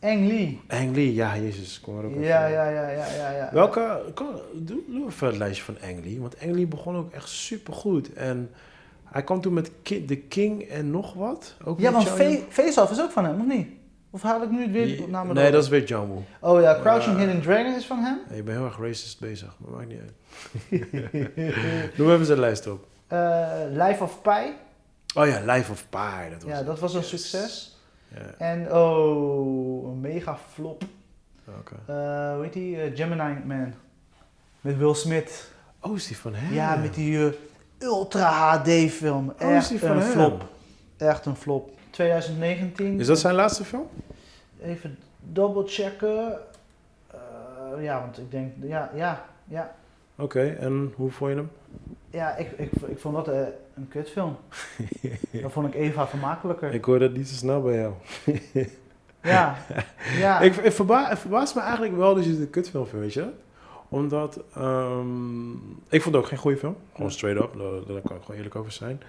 [0.00, 0.60] Ang Lee.
[0.68, 2.22] Ang Lee, ja, jezus, kom er ook even.
[2.22, 3.48] Ja, ja, ja, ja, ja, ja.
[3.52, 7.12] Welke, kom, doe, doe even het lijstje van Ang Lee, want Ang Lee begon ook
[7.12, 8.12] echt super goed.
[8.12, 8.50] En
[9.04, 11.56] hij kwam toen met Ki- The King en nog wat.
[11.64, 12.08] Ook Ja, want
[12.48, 13.68] Face Off is ook van hem, of niet?
[14.14, 15.52] Of haal ik nu het weer Yun- naar me Nee, door?
[15.52, 16.22] dat is weer Woo.
[16.40, 17.24] Oh ja, Crouching Ja.
[17.24, 18.18] Hidden Dragon is van hem.
[18.28, 20.12] Ja, je bent heel erg racist bezig, maar maakt niet uit.
[21.96, 22.86] Doe even zijn lijst op.
[23.06, 24.52] Eh, Life of Pi.
[25.14, 26.30] Oh ja, Life of Pi.
[26.30, 27.08] Dat was Ja, dat was een Yes.
[27.08, 27.76] succes.
[28.14, 30.82] Ja, En oh, een mega flop.
[31.58, 31.74] oké.
[31.86, 32.80] Eh, hoe heet die?
[32.82, 33.74] Eh, Gemini Man.
[34.60, 35.50] Met Will Smith.
[35.80, 36.52] Oh, is die van hem?
[36.54, 37.32] Ja, met die eh,
[37.78, 39.28] Ultra HD film.
[39.40, 40.10] Oh, is Echt die van een hem?
[40.10, 40.44] flop.
[40.96, 41.70] Echt een flop.
[41.92, 43.00] 2019.
[43.00, 43.86] Is dat zijn laatste film?
[44.62, 46.38] Even double checken.
[47.10, 49.74] Eh, ja, want ik denk, ja, ja, ja.
[50.16, 51.50] Oké, en hoe vond je hem?
[52.10, 53.40] Ja, ik, ik, ik vond dat eh,
[53.74, 54.36] een kutfilm.
[55.42, 56.74] Dan vond ik Eva vermakelijker.
[56.74, 57.92] Ik hoor dat niet zo snel bij jou.
[59.22, 59.56] Ja,
[60.18, 60.40] ja.
[60.46, 63.14] Ik, ik verba het verbaast me eigenlijk wel dat je het een kutfilm vindt, weet
[63.14, 63.28] je?
[63.88, 65.50] Omdat, ehm,
[65.88, 66.76] ik vond het ook geen goede film.
[66.94, 69.00] Gewoon straight up, daar, daar kan ik gewoon eerlijk over zijn.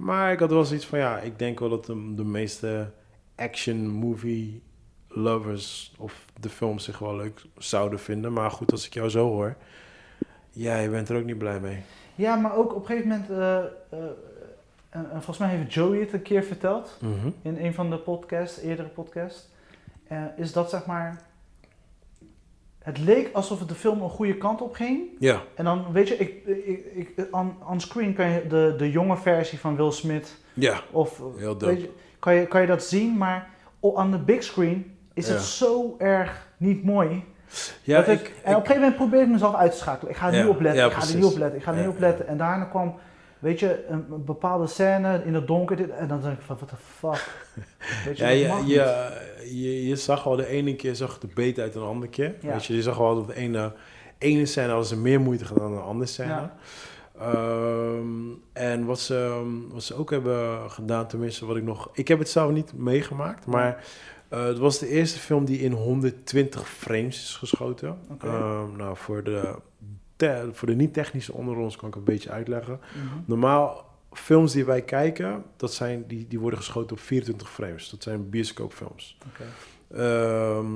[0.00, 2.90] Maar ik had wel zoiets van, ja, ik denk wel dat de, de meeste
[3.36, 4.62] action movie
[5.08, 8.32] lovers of de film zich wel leuk zouden vinden.
[8.32, 9.56] Maar goed, als ik jou zo hoor,
[10.50, 11.82] ja, je bent er ook niet blij mee.
[12.14, 14.08] ja, maar ook op een gegeven moment, eh, eh,
[14.90, 17.30] en- en volgens mij heeft Joey het een keer verteld Mhm.
[17.42, 19.48] in een van de podcasts, eerdere podcasts,
[20.08, 21.22] eh, is dat zeg maar,
[22.82, 25.00] het leek alsof het de film een goede kant op ging.
[25.18, 28.90] Ja, En dan, weet je, ik, ik, ik, on, on screen kan je de, de
[28.90, 31.66] jonge versie van Will Smith ja, of heel dope.
[31.66, 33.48] weet je, kan, je, kan je dat zien, maar
[33.94, 37.24] aan de big screen is het zo erg niet mooi.
[37.82, 40.10] Ja, dat ik, ik, en op een gegeven moment probeer ik mezelf uit te schakelen.
[40.10, 41.64] Ik ga er Ja, niet op letten, ja, ik ga er niet op letten, ik
[41.64, 42.26] ga er niet op letten.
[42.26, 42.94] En daarna kwam,
[43.40, 45.76] weet je, een, een bepaalde scène in het donker.
[45.76, 47.28] Dit, en dan denk ik van, what the fuck.
[48.04, 51.28] Weet je, Ja, je, mag je, je, je zag al de ene keer zag de
[51.34, 52.34] beet uit een andere keer.
[52.40, 52.52] Ja.
[52.52, 53.72] Weet je, je zag wel dat de ene,
[54.18, 56.28] ene scène hadden ze meer moeite gedaan dan de andere scène.
[56.28, 56.56] Ja.
[57.20, 58.04] Ehm,
[58.52, 61.90] en wat ze, wat ze ook hebben gedaan, tenminste wat ik nog...
[61.92, 63.84] Ik heb het zelf niet meegemaakt, maar
[64.28, 67.98] eh, het was de eerste film die in 120 frames is geschoten.
[68.20, 69.54] Ehm, nou, voor de,
[70.20, 72.80] te- voor de niet-technische onder ons kan ik een beetje uitleggen.
[72.94, 73.18] Mhm.
[73.24, 77.90] Normaal, films die wij kijken, dat zijn, die, die worden geschoten op 24 frames.
[77.90, 79.16] Dat zijn bioscoopfilms.
[79.94, 80.66] Ehm,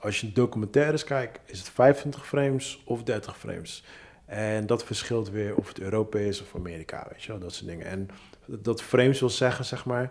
[0.00, 3.84] als je documentaires kijkt, is het 25 frames of 30 frames.
[4.24, 7.70] En dat verschilt weer of het Europa is of Amerika, weet je wel, dat soort
[7.70, 7.86] dingen.
[7.86, 8.08] En
[8.46, 10.10] dat frames wil zeggen, zeg maar,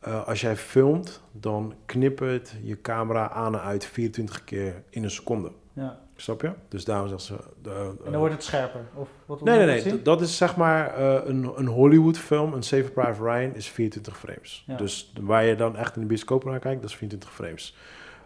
[0.00, 5.10] eh, als jij filmt, dan knippert je camera aan en uit 24 keer in een
[5.10, 5.52] seconde.
[5.72, 6.00] Ja.
[6.20, 6.50] Snap je?
[6.68, 7.50] Dus daarom zeggen ze...
[7.62, 8.80] de- En dan wordt het scherper.
[8.94, 10.02] Of wat Nee, nee, nee.
[10.02, 12.52] Dat is zeg maar eh, een, een Hollywood film.
[12.52, 14.64] Een Saving Private Ryan is 24 frames.
[14.66, 14.76] Ja.
[14.76, 17.76] Dus waar je dan echt in de bioscoop naar kijkt, dat is 24 frames.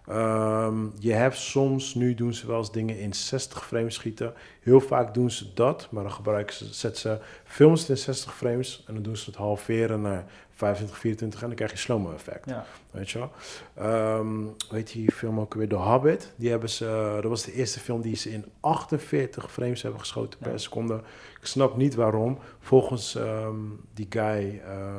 [0.07, 4.33] Ehm, je hebt soms, nu doen ze wel eens dingen in 60 frames schieten.
[4.61, 8.85] Heel vaak doen ze dat, maar dan gebruiken ze, zetten ze films in 60 frames
[8.87, 10.25] en dan doen ze het halveren naar
[10.57, 12.49] 25, 24 en dan krijg je slow-mo effect.
[12.51, 12.67] Ja.
[12.91, 13.31] Weet je wel?
[13.75, 14.37] Ehm,
[14.71, 15.69] weet je die film ook weer?
[15.69, 16.33] The Hobbit.
[16.37, 20.01] Die hebben ze, eh, dat was de eerste film die ze in 48 frames hebben
[20.01, 20.59] geschoten per Ja.
[20.59, 20.95] seconde.
[21.41, 22.39] Ik snap niet waarom.
[22.61, 23.57] Volgens ehm,
[23.95, 24.45] die guy,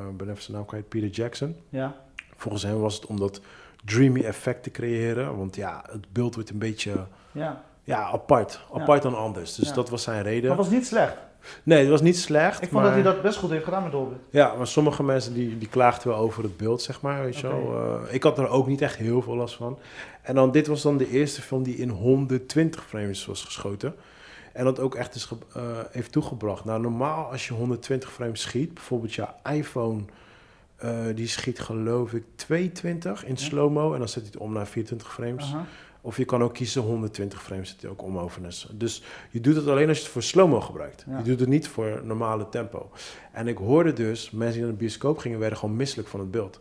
[0.09, 1.55] ik ben even zijn naam kwijt, Peter Jackson.
[1.69, 2.03] ja.
[2.37, 3.41] Volgens hem was het om dat
[3.85, 5.37] dreamy effect te creëren.
[5.37, 7.63] Want ja, het beeld wordt een beetje ja.
[7.83, 8.61] ja, apart.
[8.73, 9.55] Apart dan anders.
[9.55, 10.49] Dus dat was zijn Maar reden.
[10.49, 11.15] het was niet slecht.
[11.63, 12.61] Nee, het was niet slecht.
[12.61, 12.83] Ik vond maar...
[12.83, 14.17] dat hij dat best goed heeft gedaan met Hobbit.
[14.29, 17.47] Ja, maar sommige mensen die, die klaagden wel over het beeld, zeg maar, weet je
[17.47, 17.73] wel.
[18.07, 19.77] Eh, ik had er ook niet echt heel veel last van.
[20.21, 23.95] En dan, dit was dan de eerste film die in 120 frames was geschoten.
[24.53, 25.61] En dat ook echt is ge- eh,
[25.91, 26.65] heeft toegebracht.
[26.65, 30.01] Nou, normaal als je 120 frames schiet, bijvoorbeeld je iPhone,
[30.85, 33.93] eh, die schiet geloof ik 220 in slow-mo.
[33.93, 35.53] En dan zet hij het om naar 24 frames.
[36.01, 38.67] Of je kan ook kiezen 120 frames, zet hij ook om overness.
[38.73, 41.05] Dus je doet het alleen als je het voor slow-mo gebruikt.
[41.09, 41.17] Ja.
[41.17, 42.89] Je doet het niet voor normale tempo.
[43.31, 46.31] En ik hoorde dus, mensen die naar de bioscoop gingen, werden gewoon misselijk van het
[46.31, 46.59] beeld.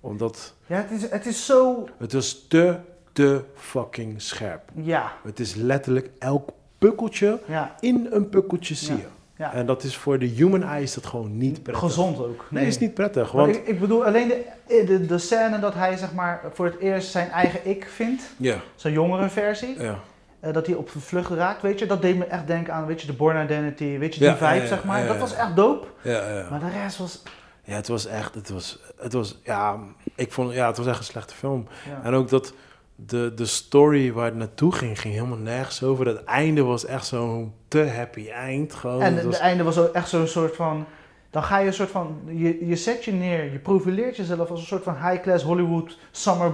[0.00, 1.88] Omdat Ja, het is, het is zo...
[1.98, 2.76] het was te,
[3.12, 4.62] te fucking scherp.
[4.74, 6.48] Ja, Het is letterlijk elk
[6.78, 9.00] pukkeltje ja, in een pukkeltje zie Ja.
[9.00, 9.06] je.
[9.36, 9.52] Ja.
[9.54, 11.84] En dat is voor de human eye is dat gewoon niet prettig.
[11.84, 12.46] Gezond ook.
[12.50, 13.32] Nee, is niet prettig.
[13.32, 14.44] Want, ik, ik bedoel alleen de,
[14.86, 18.22] de, de scène dat hij zeg maar voor het eerst zijn eigen ik vindt.
[18.36, 19.80] ja, Zijn jongere versie.
[19.82, 19.98] ja.
[20.40, 21.86] eh, dat hij op de vlucht raakt, weet je.
[21.86, 23.98] Dat deed me echt denken aan, weet je, de Born Identity.
[23.98, 24.98] Weet je, die Ja, vibe, ja, ja, zeg maar.
[25.00, 25.20] ja, Dat ja.
[25.20, 25.86] was echt dope.
[26.02, 26.46] Ja, ja.
[26.50, 27.22] Maar de rest was...
[27.64, 29.78] ja, het was echt, het was, het was, ja,
[30.14, 31.66] ik vond, ja, het was echt een slechte film.
[31.88, 32.00] Ja.
[32.04, 32.52] En ook dat
[32.96, 36.06] de, de story waar het naartoe ging, ging helemaal nergens over.
[36.06, 38.74] Het einde was echt zo'n te happy eind.
[38.74, 39.00] Gewoon.
[39.02, 40.84] En Het was- einde was ook echt zo'n soort van...
[41.30, 42.20] Dan ga je een soort van...
[42.26, 46.52] Je, je zet je neer, je profileert jezelf als een soort van high-class Hollywood summer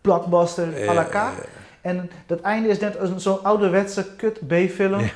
[0.00, 1.42] blockbuster à la Ja, carte.
[1.80, 5.10] En dat einde is net zo'n ouderwetse kut B-film.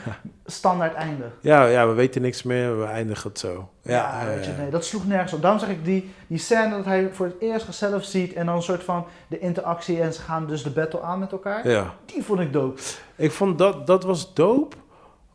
[0.50, 1.24] Standaard einde.
[1.40, 3.68] Ja, ja, we weten niks meer, we eindigen het zo.
[3.82, 5.42] Ja, Ja, ja, weet je, nee, dat sloeg nergens op.
[5.42, 8.54] Daarom zeg ik die, die scène dat hij voor het eerst zichzelf ziet en dan
[8.54, 11.68] een soort van de interactie en ze gaan dus de battle aan met elkaar.
[11.68, 11.94] Ja.
[12.06, 12.80] Die vond ik dope.
[13.16, 14.76] Ik vond dat, dat was dope.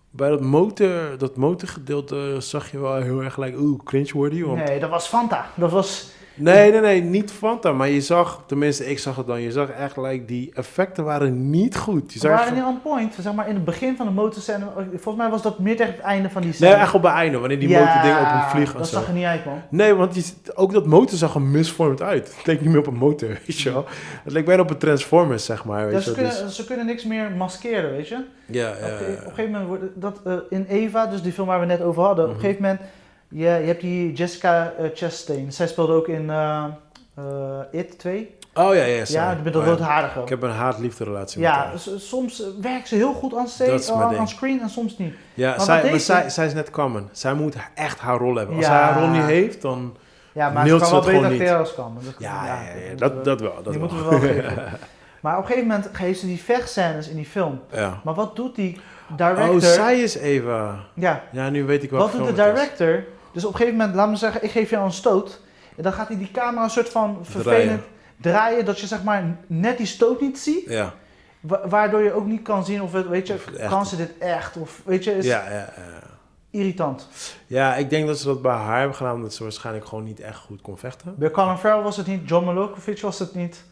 [0.09, 4.43] Bij dat motor, dat motorgedeelte zag je wel heel erg gelijk, oeh, cringe-worthy.
[4.43, 4.63] Want...
[4.63, 5.45] Nee, dat was Fanta.
[5.55, 6.11] Dat was...
[6.35, 7.71] Nee, nee, nee, niet Fanta.
[7.71, 9.41] Maar je zag, tenminste, ik zag het dan.
[9.41, 9.95] Je zag echt
[10.27, 12.13] die effecten waren niet goed.
[12.13, 13.15] Je zag waren niet on point.
[13.19, 14.65] Zeg maar in het begin van de motorscène.
[14.91, 16.81] Volgens mij was dat meer tegen het einde van die Nee, scène.
[16.81, 18.95] echt op het einde, wanneer die Ja, motording op hem vliegt en dat zo.
[18.97, 19.61] zag er niet uit, man.
[19.69, 20.23] Nee, want je,
[20.55, 22.33] ook dat motor zag er misvormd uit.
[22.37, 23.85] Het leek niet meer op een motor, weet je wel.
[24.23, 25.85] Het leek bijna op een Transformers, zeg maar.
[25.85, 28.17] Weet Ja, ze, kunnen, Dus- ze kunnen niks meer maskeren, weet je.
[28.45, 31.31] ja, Op, ja, een- op een gegeven moment wordt dat eh, in Eva, dus die
[31.31, 32.23] film waar we net over hadden.
[32.25, 32.39] Op Mhm.
[32.39, 32.81] een gegeven moment,
[33.33, 35.51] je, je hebt die Jessica eh, Chastain.
[35.53, 36.63] Zij speelde ook in eh,
[37.15, 37.23] eh,
[37.71, 38.35] It 2.
[38.53, 39.21] Oh ja, ja, sorry.
[39.25, 39.71] Ja, met de Oh, ja.
[39.71, 40.19] roodharige.
[40.19, 41.79] Ik heb een haat-liefde relatie met Ja, haar.
[41.79, 44.97] s- soms werkt ze heel goed aan, sta- Dat is mijn aan, screen en soms
[44.97, 45.13] niet.
[45.33, 47.09] Ja, Maar zij, wat maar zij, is net common.
[47.11, 48.55] Zij moet echt haar rol hebben.
[48.55, 48.71] Als Ja.
[48.71, 49.95] zij haar rol niet heeft, dan...
[50.31, 51.97] Ja, maar ze kan wel beter acteren als kan.
[52.03, 53.53] Dat, Ja, ja, ja, dat, dat wel.
[53.63, 53.89] Dat die wel.
[53.89, 54.63] moeten we wel geven.
[55.19, 57.61] Maar op een gegeven moment geeft ze die vechtscènes in die film.
[57.71, 57.99] ja.
[58.03, 58.79] Maar wat doet die
[59.15, 59.49] director?
[59.55, 60.75] Oh, zij is Eva.
[60.93, 63.03] Ja, Ja, nu weet ik welke wat doet de director?
[63.33, 65.41] Dus op een gegeven moment, laat me zeggen, ik geef jou een stoot.
[65.77, 67.83] En dan gaat hij die camera een soort van vervelend
[68.21, 70.65] draaien, dat je zeg maar net die stoot niet ziet.
[70.67, 70.93] Ja,
[71.39, 73.95] Wa- waardoor je ook niet kan zien of het, weet je, Of het kan ze
[73.95, 74.57] dit echt?
[74.57, 75.99] Of weet je, is ja, ja, ja.
[76.49, 77.07] irritant.
[77.47, 80.19] Ja, ik denk dat ze dat bij haar hebben gedaan, omdat ze waarschijnlijk gewoon niet
[80.19, 81.15] echt goed kon vechten.
[81.17, 83.63] Bij Colin Farrell was het niet, John Malkovich was het niet.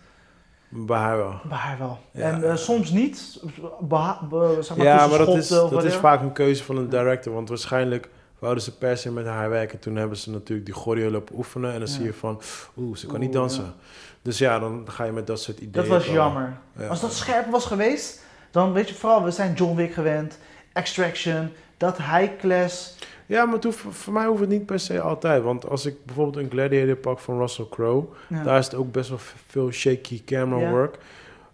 [0.70, 1.34] Bij haar wel.
[1.43, 1.99] Bij haar wel.
[2.12, 2.22] Ja.
[2.32, 3.43] en eh, soms niet.
[3.80, 6.78] Beha- be- zeg maar, ja, maar dat is, of dat is vaak een keuze van
[6.78, 8.09] een director, want waarschijnlijk
[8.42, 9.80] wouden ze per se met haar werken.
[9.80, 11.94] Toen hebben ze natuurlijk die choreo lopen oefenen en dan Ja.
[11.94, 12.42] zie je van,
[12.78, 13.64] oeh, ze kan Oeh, niet dansen.
[13.64, 13.74] ja.
[14.22, 15.72] Dus ja, dan ga je met dat soort ideeën.
[15.72, 16.58] Dat was jammer.
[16.78, 16.88] Ja.
[16.88, 20.38] Als dat scherp was geweest, dan weet je vooral, we zijn John Wick gewend,
[20.74, 22.96] Extraction, dat high class.
[23.26, 25.44] Ja, maar toen, voor voor mij hoeft het niet per se altijd.
[25.44, 28.06] Want als ik bijvoorbeeld een Gladiator pak van Russell Crowe,
[28.44, 30.98] daar is het ook best wel veel shaky camera work.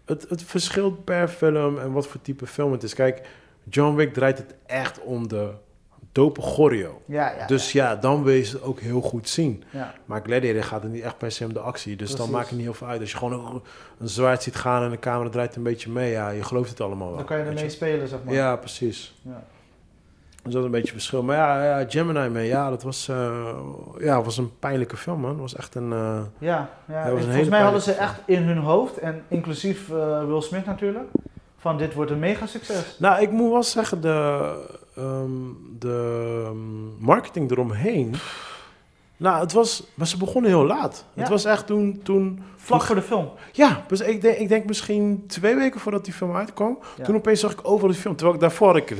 [0.05, 2.93] Het, het verschilt per film en wat voor type film het is.
[2.93, 3.27] Kijk,
[3.69, 5.49] John Wick draait het echt om de
[6.17, 7.01] dope choreo.
[7.05, 7.45] Ja, ja.
[7.47, 9.63] dus ja, dan wil je het ook heel goed zien.
[9.69, 9.93] ja.
[10.05, 11.95] Maar Gladiator gaat het niet echt per se om de actie.
[11.95, 13.01] Dus dan maakt het niet heel veel uit.
[13.01, 13.61] Als je gewoon een,
[13.99, 16.81] een zwaard ziet gaan en de camera draait een beetje mee, ja, je gelooft het
[16.81, 17.17] allemaal wel.
[17.17, 18.33] Dan kan je ermee spelen, zeg maar.
[18.33, 19.15] Ja, precies.
[19.21, 19.43] Ja.
[20.43, 21.23] Dus dat is een beetje verschil.
[21.23, 23.49] Maar ja, ja Gemini man, ja, dat was, eh,
[23.99, 25.29] ja, was een pijnlijke film, man.
[25.29, 25.91] Het was echt een...
[25.91, 27.01] eh, Ja, ja.
[27.01, 30.41] was en een volgens mij hadden ze echt in hun hoofd, en inclusief eh, Will
[30.41, 31.09] Smith natuurlijk,
[31.57, 32.95] van dit wordt een mega succes.
[32.99, 35.31] Nou, ik moet wel zeggen, de, ehm,
[35.79, 38.15] de ehm, marketing eromheen...
[39.19, 39.83] Nou, het was...
[39.93, 41.05] Maar ze begonnen heel laat.
[41.13, 41.21] Ja.
[41.21, 41.99] Het was echt toen...
[42.03, 43.29] toen Vlak voor de film.
[43.51, 46.77] ja, dus ik denk, ik denk misschien twee weken voordat die film uitkwam.
[46.97, 47.03] Ja.
[47.03, 48.15] Toen opeens zag ik overal die film.
[48.15, 48.77] Terwijl ik daarvoor...
[48.77, 48.89] Ik,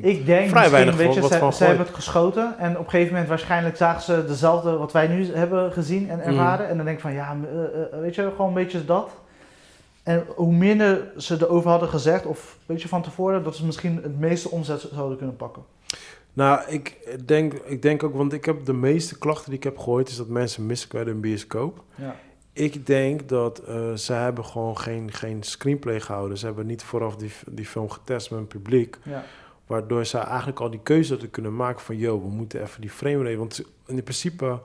[0.00, 1.68] Ik denk Vrij weinig weet je, wat van zij gooit.
[1.68, 5.34] hebben het geschoten en op een gegeven moment waarschijnlijk zagen ze dezelfde wat wij nu
[5.34, 6.68] hebben gezien en ervaren.
[6.68, 9.10] En dan denk ik van ja, eh, eh, weet je, gewoon een beetje dat.
[10.04, 13.96] En hoe minder ze erover hadden gezegd, of weet je van tevoren, dat ze misschien
[14.02, 15.62] het meeste omzet zouden kunnen pakken.
[16.32, 19.78] Nou, ik denk, ik denk ook, want ik heb de meeste klachten die ik heb
[19.78, 21.84] gehoord, is dat mensen missen in een bioscoop.
[21.94, 22.16] Ja.
[22.52, 26.38] Ik denk dat eh, ze hebben gewoon geen, geen screenplay gehouden.
[26.38, 28.98] Ze hebben niet vooraf die, die film getest met een publiek.
[29.02, 29.24] Ja.
[29.66, 31.96] Waardoor ze eigenlijk al die keuze hadden kunnen maken van...
[31.96, 33.36] yo, we moeten even die frame rate...
[33.36, 34.60] Want in principe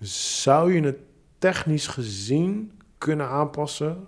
[0.00, 0.98] zou je het
[1.38, 4.06] technisch gezien kunnen aanpassen...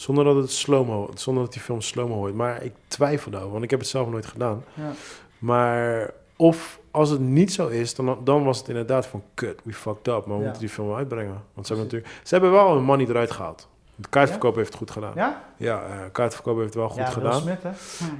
[0.00, 1.10] zonder dat het slow-mo...
[1.14, 2.34] zonder dat die film slow-mo wordt.
[2.34, 4.64] Maar ik twijfel daarover, want ik heb het zelf nooit gedaan.
[4.74, 4.90] Ja.
[5.38, 9.22] Maar of als het niet zo is, dan, dan was het inderdaad van...
[9.34, 10.42] kut, we fucked up, maar we Ja.
[10.42, 11.42] moeten die film uitbrengen.
[11.54, 12.20] Want ze hebben natuurlijk...
[12.26, 13.68] Ze hebben wel hun money eruit gehaald.
[13.94, 15.12] De kaartverkoop heeft het goed gedaan.
[15.14, 15.42] Ja?
[15.56, 17.40] Ja, eh kaartverkoop heeft het wel goed ja, Will gedaan.
[17.40, 17.70] Smith, hè?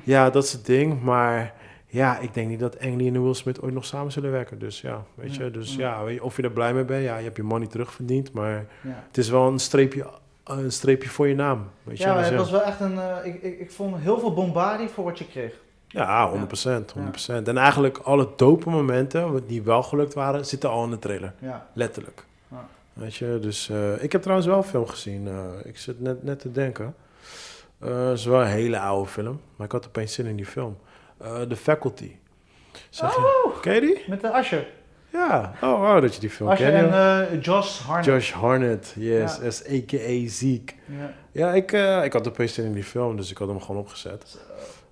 [0.04, 1.02] Ja, dat is het ding.
[1.02, 1.54] Maar
[1.86, 4.58] ja, ik denk niet dat Ang Lee en Will Smith ooit nog samen zullen werken.
[4.58, 5.50] Dus ja, weet je.
[5.50, 6.04] Dus ja.
[6.04, 7.04] weet je, of je er blij mee bent.
[7.04, 8.32] Ja, je hebt je money terugverdiend.
[8.32, 10.06] Maar het is wel een streepje,
[10.58, 11.70] een streepje voor je naam.
[11.82, 12.04] Weet je.
[12.04, 12.98] Ja, maar Dus het was wel echt een.
[12.98, 15.52] eh, ik, ik, ik vond heel veel bombardie voor wat je kreeg.
[15.88, 16.34] Ja, 100%.
[17.30, 17.34] 100%.
[17.44, 21.32] En eigenlijk alle dope momenten die wel gelukt waren, zitten al in de trailer.
[21.38, 21.66] Ja.
[21.72, 22.24] Letterlijk.
[22.48, 22.66] Ja.
[22.92, 25.28] Weet je, dus eh, ik heb trouwens wel een film gezien.
[25.28, 26.94] eh, ik zit net, net te denken.
[27.78, 30.46] Eh, Het is wel een hele oude film, maar ik had opeens zin in die
[30.46, 30.78] film.
[31.18, 32.10] Eh The Faculty.
[32.90, 34.04] Zeg je, ken je die?
[34.08, 34.66] Met de Asher.
[35.12, 35.52] Ja.
[35.62, 36.74] Oh, wow, dat je die film kent.
[36.74, 38.06] en eh, Josh Harnett.
[38.06, 39.46] Josh Harnett, yes, Ja.
[39.46, 40.28] as a.k.a.
[40.28, 40.72] Zeke.
[40.86, 41.12] Ja.
[41.32, 43.80] Ja, ik, eh, ik had opeens zin in die film, dus ik had hem gewoon
[43.80, 44.38] opgezet.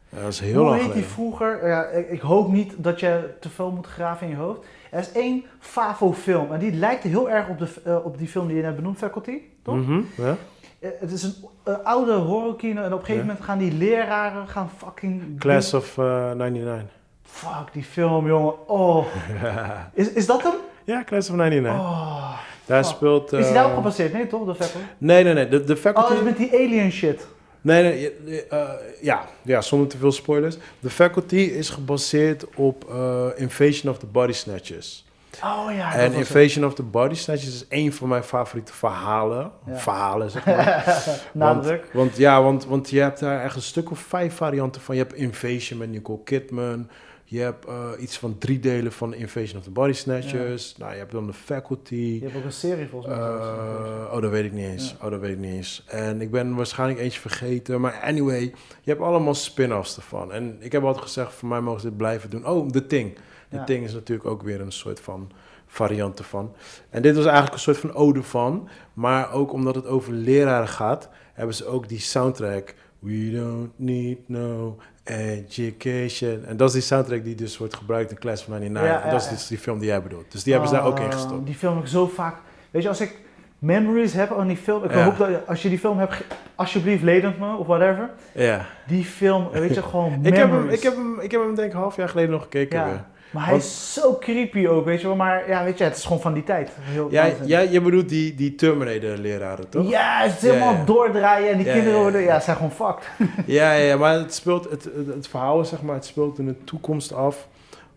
[0.08, 1.66] Ja, dat is heel Hoe lang heet die vroeger?
[1.68, 4.60] Ja, ik, ik hoop niet dat je te veel moet graven in je hoofd.
[4.90, 8.46] Er is één Favo-film en die lijkt heel erg op, de, eh, op die film
[8.46, 9.38] die je net benoemd, Faculty.
[9.62, 9.76] Toch?
[9.76, 10.36] Mhm, ja?
[10.80, 15.38] Het is een oude horrorkino en op een gegeven moment gaan die leraren gaan fucking...
[15.38, 16.96] Class of eh, 99.
[17.30, 18.68] Fuck, die film, jongen.
[18.68, 19.06] Oh.
[19.94, 20.54] Is, is dat hem?
[20.84, 21.80] ja, Class of 99.
[21.80, 22.38] Oh.
[22.66, 22.94] Daar fuck.
[22.94, 23.32] speelt...
[23.32, 24.12] Is hij daarop eh, gebaseerd?
[24.12, 24.46] Nee, toch?
[24.46, 24.86] De Faculty?
[24.98, 25.48] Nee, nee, nee.
[25.48, 26.06] De, de faculty...
[26.06, 27.26] Oh, dat is met die alien shit.
[27.60, 28.46] Nee, nee.
[28.46, 28.68] eh,
[29.00, 30.56] ja, ja, zonder te veel spoilers.
[30.82, 35.06] The Faculty is gebaseerd op eh, Invasion of the Body Snatchers.
[35.44, 36.12] Oh ja, en het.
[36.12, 39.50] Invasion of the Body Snatchers is een van mijn favoriete verhalen.
[39.66, 39.76] Ja.
[39.76, 41.06] Verhalen, zeg maar.
[41.32, 41.80] Nadruk.
[41.80, 44.94] Want, want ja, want, want je hebt daar echt een stuk of vijf varianten van.
[44.96, 46.88] Je hebt Invasion met Nicole Kidman.
[47.30, 50.76] Je hebt eh, iets van drie delen van Invasion of the Body Snatchers.
[50.76, 51.94] Nou, je hebt dan The Faculty.
[51.94, 53.24] Je hebt ook een serie volgens mij.
[53.26, 54.94] Eh, oh, dat weet ik niet eens.
[55.02, 55.84] Oh, dat weet ik niet eens.
[55.86, 57.80] En ik ben waarschijnlijk eentje vergeten.
[57.80, 58.40] Maar anyway,
[58.82, 60.32] je hebt allemaal spin-offs ervan.
[60.32, 62.46] En ik heb altijd gezegd, voor mij mogen ze dit blijven doen.
[62.46, 63.14] Oh, The Thing.
[63.48, 63.64] The Ja.
[63.64, 65.30] Thing is natuurlijk ook weer een soort van
[65.66, 66.54] variant ervan.
[66.90, 68.68] En dit was eigenlijk een soort van ode van.
[68.94, 72.74] Maar ook omdat het over leraren gaat, hebben ze ook die soundtrack.
[72.98, 76.44] We don't need no education.
[76.46, 78.92] En dat is die soundtrack die dus wordt gebruikt in Class of 99.
[78.92, 80.32] Ja, en dat is dus die film die jij bedoelt.
[80.32, 81.46] Dus die hebben ze daar ook in Oh, gestopt.
[81.46, 82.36] Die film ik zo vaak.
[82.70, 83.18] Weet je, als ik
[83.58, 84.84] memories heb aan die film.
[84.84, 86.14] Ik hoop dat als je die film hebt,
[86.54, 88.10] alsjeblieft ledend me of whatever.
[88.34, 88.66] Ja.
[88.86, 90.76] Die film, weet je, gewoon Ik heb, hem, memories.
[90.76, 92.84] ik, heb hem, ik heb hem denk ik een half jaar geleden nog gekeken Ja.
[92.84, 93.04] weer.
[93.30, 95.16] Maar hij Want- is zo creepy ook, weet je wel.
[95.16, 96.70] Maar ja, weet je, het is gewoon van die tijd.
[96.80, 97.08] Heel
[97.44, 99.88] Ja, je bedoelt die, die Terminator-leraren, toch?
[99.90, 100.84] Ja, het is helemaal ja.
[100.84, 103.06] doordraaien en die Ja, kinderen worden, ja, zijn gewoon fucked.
[103.46, 106.38] Ja, ja, ja, maar het, speelt, het, het, het verhaal is, zeg maar, het speelt
[106.38, 107.48] in de toekomst af...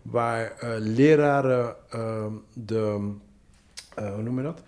[0.02, 3.10] waar eh, leraren ehm, de...
[3.94, 4.62] eh, hoe noem je dat?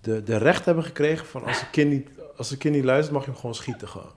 [0.00, 3.12] De, de recht hebben gekregen van als een kind niet, als een kind niet luistert,
[3.12, 4.12] mag je hem gewoon schieten gewoon.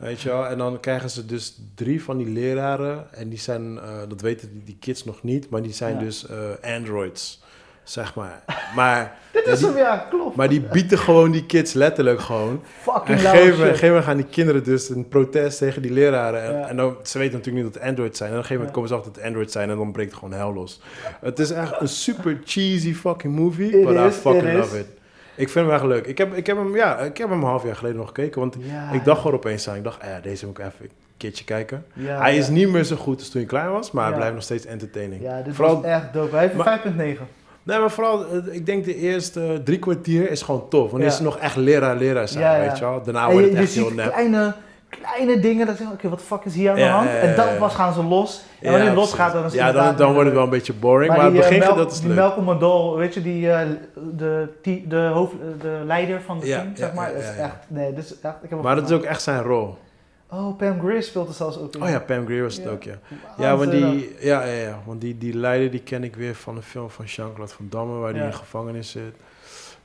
[0.00, 0.46] Weet je wel?
[0.46, 3.12] En dan krijgen ze dus drie van die leraren.
[3.12, 6.00] En die zijn, eh, dat weten die, die kids nog niet, maar die zijn Ja.
[6.00, 7.42] dus eh, androids,
[7.82, 8.42] zeg maar.
[8.74, 10.36] Maar, Dit is die- hem, ja, klopt.
[10.36, 12.48] maar die bieten gewoon die kids letterlijk gewoon.
[12.50, 13.66] En Fucking op een lauwe gegeven moment- shit.
[13.68, 16.42] gegeven moment gaan die kinderen dus een protest tegen die leraren.
[16.44, 16.68] En, Ja.
[16.68, 18.30] en dan, ze weten natuurlijk niet dat het Android zijn.
[18.30, 18.74] En op een gegeven moment Ja.
[18.74, 20.80] komen ze achter dat het Android zijn en dan breekt gewoon hel los.
[21.20, 24.80] Het is echt een super cheesy fucking movie, It but I fucking love is.
[24.82, 24.86] it.
[25.34, 26.06] Ik vind hem echt leuk.
[26.06, 28.40] Ik heb, ik heb hem, ja, ik heb hem een half jaar geleden nog gekeken,
[28.40, 30.90] want Ja, ik dacht gewoon opeens aan, ik dacht, eh, deze moet ik even een
[31.16, 31.84] keertje kijken.
[31.92, 32.40] ja, hij ja.
[32.40, 34.66] is niet meer zo goed als toen hij klein was, maar hij blijft nog steeds
[34.66, 35.22] entertaining.
[35.22, 36.30] Ja, dit Vooral- was echt dope.
[36.30, 36.80] Hij heeft een Maar-
[37.18, 37.26] 5.9.
[37.62, 40.90] Nee, maar vooral, eh, ik denk de eerste drie kwartier is gewoon tof.
[40.90, 43.02] Wanneer ze nog echt leraar, leraar zijn, weet je wel.
[43.02, 44.12] Daarna wordt het echt heel nep.
[44.12, 44.54] kleine,
[44.90, 47.08] kleine dingen, dat denkt, oké, wat de fuck is hier aan de Ja, hand?
[47.08, 47.58] ja, ja, En dan ja.
[47.58, 48.38] pas gaan ze los.
[48.38, 49.10] En Ja, wanneer het precies.
[49.10, 51.36] losgaat, dan is het Ja, dan, dan wordt het wel een beetje boring, maar, die,
[51.40, 52.18] het eh, begin Mel- dat is die leuk.
[52.18, 53.68] Malcolm McDowell, weet je, die, eh,
[54.16, 57.08] de, die, de, hoofd, de leider van het Ja, team, ja, zeg maar.
[57.08, 57.42] ja, dat is ja, ja.
[57.44, 58.10] echt, nee, echt,
[58.42, 59.76] ik heb Maar dat is ook echt zijn rol.
[60.32, 61.82] Oh, Pam Grier speelt er zelfs ook in.
[61.82, 62.70] Oh ja, Pam Grier was het Ja.
[62.70, 62.94] ook, ja.
[63.36, 66.56] Ja, want die, ja, ja, ja, want die, die leider die ken ik weer van
[66.56, 68.26] een film van Jean-Claude Van Damme, waar hij Ja.
[68.26, 69.14] in gevangenis zit.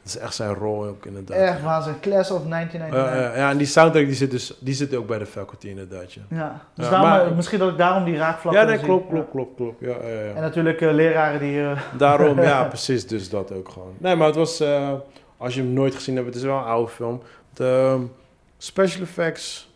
[0.05, 1.37] Dat is echt zijn rol ook inderdaad.
[1.37, 2.01] Echt waanzinnig.
[2.01, 3.39] Class of 1999.
[3.39, 6.21] Ja, en die soundtrack die zit, dus, die zit ook bij de faculty inderdaad, ja.
[6.29, 9.09] Ja, dus Ja, daarom, maar- eh, misschien dat ik daarom die raakvlak Ja, nee, klopt,
[9.09, 9.79] klopt, klopt, klopt.
[9.79, 10.33] Ja, ja, ja.
[10.33, 11.61] En natuurlijk eh, leraren die...
[11.61, 13.93] eh, Daarom, ja, precies, dus dat ook gewoon.
[13.97, 14.63] Nee, maar het was,
[15.37, 17.21] als je hem nooit gezien hebt, het is wel een oude film.
[17.53, 18.01] De ehm,
[18.57, 19.69] special effects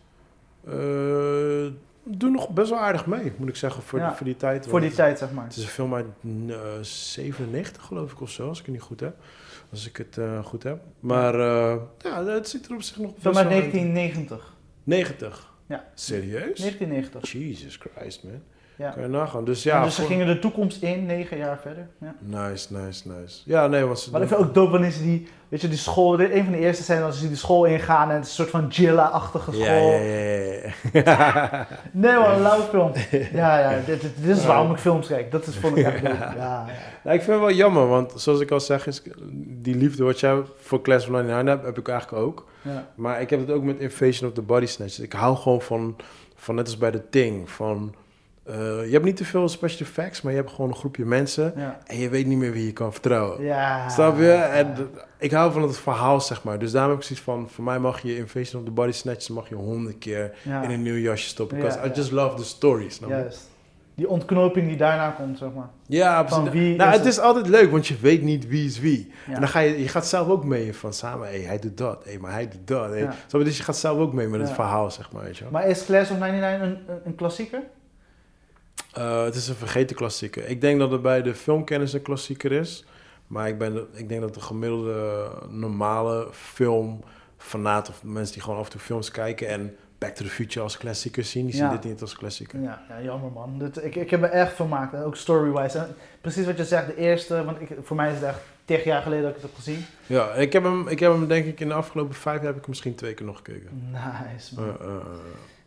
[2.04, 4.66] doen nog best wel aardig mee, moet ik zeggen, voor, die, voor die tijd.
[4.68, 5.44] voor die tijd, zeg maar.
[5.44, 6.06] Het is een film uit
[6.48, 9.14] eh, 97, geloof ik, of zo, als ik het niet goed heb.
[9.70, 10.82] Als ik het eh, goed heb.
[11.00, 14.54] Maar eh, ja, het ziet er op zich nog uit wel 1990.
[14.84, 15.52] 90?
[15.66, 15.90] Ja.
[15.94, 16.58] Serieus?
[16.58, 17.32] 1990.
[17.32, 18.42] Jesus Christ, man.
[18.80, 18.90] Ja.
[18.90, 19.44] Kan je nagaan.
[19.44, 21.88] Dus Ja, dus ze gingen de toekomst in, negen jaar verder.
[22.00, 22.14] Ja.
[22.20, 23.40] Nice, nice, nice.
[23.44, 25.68] Ja, nee, want ze Maar ik doen- vind ook dope wanneer ze die, weet je,
[25.68, 28.28] die school, een van de eerste zijn als ze die school ingaan en het is
[28.30, 29.64] een soort van Jilla-achtige school.
[29.64, 31.66] Ja, ja, ja.
[31.92, 32.92] Nee man, een lauwe film.
[33.40, 35.30] Ja, ja, dit, dit, dit is waarom ik films kijk.
[35.30, 36.00] Dat is vond ik echt.
[36.02, 36.64] Ja, ja.
[37.04, 39.02] Nou, ik vind het wel jammer, want zoals ik al zeg, is
[39.46, 42.46] die liefde wat jij voor Class of 99 hebt, heb ik eigenlijk ook.
[42.62, 42.86] ja.
[42.94, 45.00] Maar ik heb het ook met Invasion of the Body Snatchers.
[45.00, 45.96] Ik hou gewoon van,
[46.36, 47.94] van net als bij The Thing, van
[48.50, 51.52] eh, je hebt niet te veel special effects, maar je hebt gewoon een groepje mensen
[51.56, 51.78] Ja.
[51.86, 53.42] en je weet niet meer wie je kan vertrouwen.
[53.44, 53.88] Ja.
[53.88, 54.30] Snap je?
[54.32, 54.74] En
[55.18, 56.58] ik hou van het verhaal, zeg maar.
[56.58, 59.28] Dus daarom heb ik zoiets van, voor mij mag je Invasion of the Body Snatchers
[59.28, 60.62] mag je honderd keer Ja.
[60.62, 61.56] in een nieuw jasje stoppen.
[61.58, 63.28] Because I just love the story, snap je?
[63.94, 65.68] Die ontknoping die daarna komt, zeg maar.
[65.86, 66.60] Ja, Van precies.
[66.60, 69.12] wie nou, is het is altijd leuk, want je weet niet wie is wie.
[69.26, 72.04] En dan ga je, je gaat zelf ook mee van samen, hey, hij doet dat,
[72.04, 72.90] hey, maar hij doet dat.
[72.90, 73.08] Hey.
[73.44, 75.44] Dus je gaat zelf ook mee met het verhaal, zeg maar, weet je.
[75.50, 77.60] Maar is Class of 99 een, een, een klassieker?
[78.92, 80.48] Eh, het is een vergeten klassieker.
[80.48, 82.84] Ik denk dat het bij de filmkennis een klassieker is.
[83.26, 88.64] Maar ik, ben, ik denk dat de gemiddelde normale filmfanaat of mensen die gewoon af
[88.64, 91.60] en toe films kijken en Back to the Future als klassieker zien, die Ja.
[91.70, 92.60] zien dit niet als klassieker.
[92.60, 93.58] Ja, ja jammer man.
[93.58, 95.78] Dit, ik, ik heb me echt vermaakt, ook story-wise.
[95.78, 98.80] En precies wat je zegt, de eerste, want ik, voor mij is het echt 10
[98.84, 99.84] jaar geleden dat ik het heb gezien.
[100.06, 102.54] Ja, ik heb, hem, ik heb hem denk ik in de afgelopen vijf jaar heb
[102.54, 103.90] ik hem misschien twee keer nog gekeken.
[103.90, 104.74] Nice man.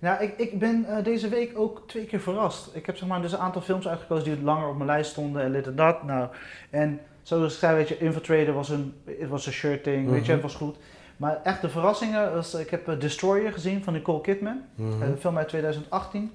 [0.03, 2.75] Nou, ik, ik ben eh, deze week ook twee keer verrast.
[2.75, 5.41] Ik heb zeg maar dus een aantal films uitgekozen die langer op mijn lijst stonden
[5.43, 6.03] en dit en dat.
[6.03, 6.29] Nou,
[6.69, 10.15] en zoals ik zei, weet je, Infiltrator was een, het was een shirt ding, weet
[10.25, 10.31] je, Mhm.
[10.31, 10.75] het was goed.
[11.17, 14.61] Maar echt de verrassingen, was, ik heb eh, Destroyer gezien van Nicole Kidman.
[14.75, 15.01] Mhm.
[15.01, 16.31] Eh, Een film uit 2018.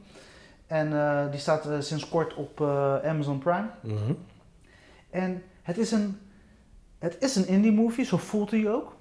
[0.66, 0.90] En
[1.30, 2.60] die staat sinds kort op
[3.04, 3.68] Amazon Prime.
[3.82, 4.12] Mhm.
[5.10, 6.18] En het is een,
[6.98, 8.96] het is een indie movie, zo voelt hij ook.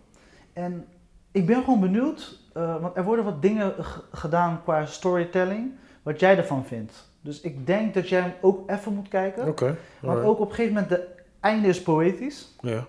[0.53, 0.86] En
[1.32, 3.74] ik ben gewoon benieuwd, eh, want er worden wat dingen
[4.12, 5.72] gedaan qua storytelling,
[6.03, 7.10] wat jij ervan vindt.
[7.22, 9.47] Dus ik denk dat jij hem ook even moet kijken.
[9.47, 9.76] Oké.
[10.01, 11.08] Want ook op een gegeven moment, de
[11.39, 12.55] einde is poëtisch.
[12.62, 12.86] Ja.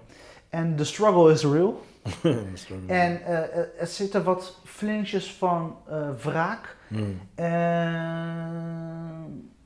[0.48, 1.80] En de struggle is real.
[2.86, 6.76] En eh, eh, er zitten wat flinches van eh, wraak.
[6.88, 7.20] Hmm.
[7.34, 8.36] En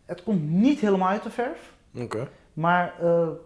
[0.06, 1.72] het komt niet helemaal uit de verf.
[1.94, 2.28] Oké.
[2.52, 2.94] Maar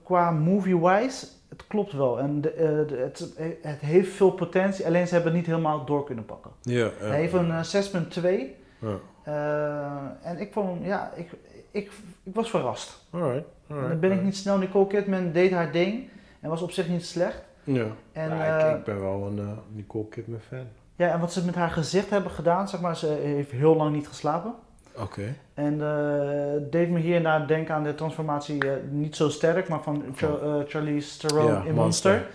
[0.02, 1.26] qua movie-wise,
[1.56, 2.18] het klopt wel.
[2.18, 3.32] En de, eh, de- het,
[3.62, 6.50] het heeft veel potentie, alleen ze hebben het niet helemaal door kunnen pakken.
[6.62, 6.84] Ja.
[7.00, 7.06] ja.
[7.06, 8.56] Hij heeft een eh, 6.2.
[8.78, 8.98] Ja.
[9.22, 11.30] eh, en ik vond ja, ik,
[11.70, 11.90] ik,
[12.22, 12.98] ik was verrast.
[13.10, 13.44] Alright.
[13.66, 14.58] Dan ben ik niet snel.
[14.58, 16.08] Nicole Kidman deed haar ding.
[16.40, 17.42] En was op zich niet slecht.
[17.64, 17.86] Ja.
[18.12, 20.66] En, Ja, eh, ik, ik ben wel een eh, Nicole Kidman fan.
[20.96, 23.94] ja, en wat ze met haar gezicht hebben gedaan, zeg maar, ze heeft heel lang
[23.94, 24.54] niet geslapen.
[25.00, 25.34] Oké.
[25.54, 29.68] En eh, deed me hier en daar denken aan de transformatie, eh, niet zo sterk,
[29.68, 32.26] maar van Char- eh, Charlize Theron in Monster.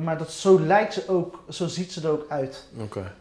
[0.00, 2.68] Maar dat, zo lijkt ze ook, zo ziet ze er ook uit.
[2.82, 3.12] Oké.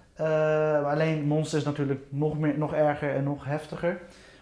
[0.85, 3.99] Alleen Monster is natuurlijk nog, meer, nog erger en nog heftiger.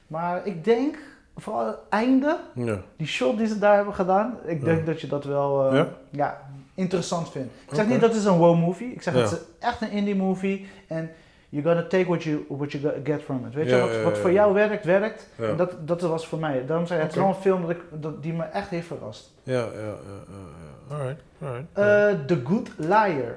[0.08, 0.98] Maar ik denk,
[1.38, 2.80] vooral het einde, Ja.
[2.98, 4.86] die shot die ze daar hebben gedaan, ik denk Ja.
[4.86, 5.88] dat je dat wel Ja?
[6.10, 6.42] ja?
[6.76, 7.54] interessant vindt.
[7.70, 9.20] Ik zeg niet dat het een wow movie, ik zeg Ja.
[9.22, 11.10] het echt een indie movie en
[11.54, 13.54] you gotta take what you, what you get from it.
[13.54, 15.30] Weet Ja, je, wat, ja, wat voor jou werkt, werkt.
[15.36, 16.66] En dat, dat was voor mij.
[16.66, 19.34] Daarom zei ik, het wel een film dat ik, dat, die me echt heeft verrast.
[19.44, 19.96] Ja, ja, ja,
[20.28, 20.44] ja,
[20.90, 20.96] ja.
[20.96, 21.66] Alright, alright.
[21.74, 23.36] Eh, The Good Liar.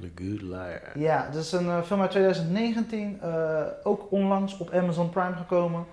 [0.00, 0.82] The Good Liar.
[0.94, 5.84] Ja, dat is een eh, film uit 2019, eh, ook onlangs op Amazon Prime gekomen.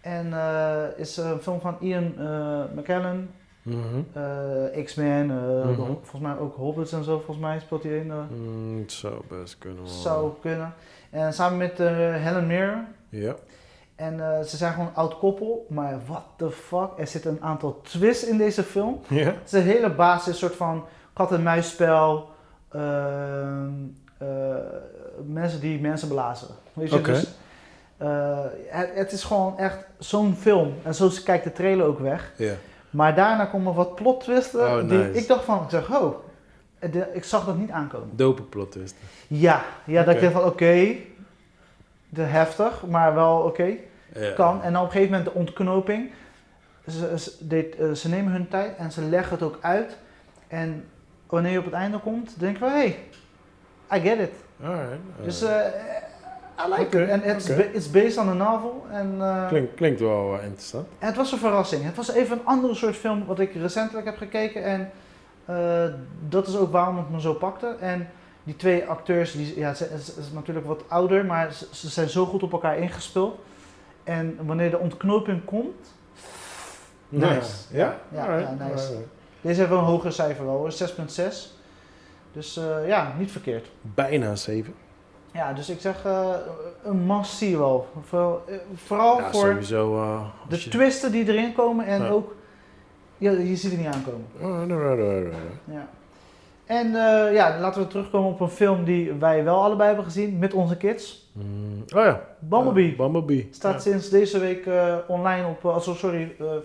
[0.00, 2.60] En eh, is een film van Ian eh,
[3.62, 3.78] Mhm.
[4.12, 5.76] eh, X-Men, eh, Mhm.
[5.82, 8.10] volgens mij ook Hobbits en zo, volgens mij speelt hij in.
[8.10, 9.82] eh, Mm, het zou best kunnen.
[9.82, 9.86] wel.
[9.92, 10.74] zou kunnen.
[11.10, 12.86] En samen met Helen Mirren.
[13.08, 13.34] Ja.
[13.96, 17.80] En ze zijn gewoon een oud koppel, maar what the fuck, er zitten een aantal
[17.82, 19.00] twists in deze film.
[19.08, 19.24] Ja?
[19.24, 22.30] Het is een hele basis, een soort van kat-en-muisspel.
[22.70, 23.70] ehm,
[24.18, 24.26] eh,
[25.26, 26.48] mensen die mensen blazen.
[26.72, 27.34] Weet je, dus,
[28.68, 30.72] het, het is gewoon echt zo'n film.
[30.82, 32.32] En zo kijkt de trailer ook weg.
[32.36, 32.52] Ja.
[32.92, 34.60] Maar daarna komen wat plot twisten.
[34.60, 36.14] Oh, die ik dacht van, ik zeg, oh,
[36.90, 38.08] de- ik zag dat niet aankomen.
[38.12, 38.94] Dope plot twist.
[39.28, 40.24] Ja, ja dat Oké.
[40.26, 40.94] ik dacht van, oké,
[42.08, 43.72] de heftig, maar wel oké,
[44.34, 44.62] kan.
[44.62, 46.10] En dan op een gegeven moment de ontknoping.
[46.88, 49.96] Ze, ze, dit, eh, ze nemen hun tijd en ze leggen het ook uit.
[50.48, 50.84] En
[51.26, 52.98] wanneer je op het einde komt, denk je van, hey,
[53.94, 54.30] I get it.
[54.64, 54.98] Alright.
[55.24, 55.74] Dus alright.
[56.66, 57.08] I like Oké, it.
[57.08, 58.86] En het is it's based on a novel.
[58.90, 60.86] En eh, Klink, klinkt wel eh, interessant.
[60.98, 61.84] het was een verrassing.
[61.84, 64.64] Het was even een andere soort film wat ik recentelijk heb gekeken.
[64.64, 64.90] En
[65.44, 65.84] eh,
[66.28, 67.76] dat is ook waarom het me zo pakte.
[67.80, 68.08] En
[68.44, 71.88] die twee acteurs, die, ja, ze, ze- ze is natuurlijk wat ouder, maar ze, ze
[71.88, 73.38] zijn zo goed op elkaar ingespeeld.
[74.04, 75.94] En wanneer de ontknoping komt,
[77.08, 77.52] Nice.
[77.70, 77.96] Ja?
[78.08, 78.62] Ja, nice.
[78.64, 78.90] alright.
[79.40, 81.60] deze hebben we een hoger cijfer wel hoor, 6.6.
[82.32, 83.70] Dus eh, ja, niet verkeerd.
[83.80, 84.74] Bijna 7.
[85.32, 86.28] Ja, dus ik zeg eh,
[86.84, 87.88] een must-see wel.
[88.02, 89.96] Vooral, eh, vooral Ja, voor sowieso.
[90.02, 92.08] eh, de je- twisten die erin komen en Ja.
[92.08, 92.34] ook,
[93.18, 94.26] ja, je ziet het niet aankomen.
[94.70, 95.34] Alright.
[95.64, 95.88] Ja.
[96.66, 96.90] En
[97.32, 100.76] ja, laten we terugkomen op een film die wij wel allebei hebben gezien met onze
[100.76, 101.30] kids.
[101.32, 102.20] Mm, oh ja.
[102.38, 102.94] Bumblebee.
[102.96, 103.48] Bumblebee.
[103.50, 104.66] Staat sinds deze week
[105.06, 106.60] online op, uh, sorry, volgens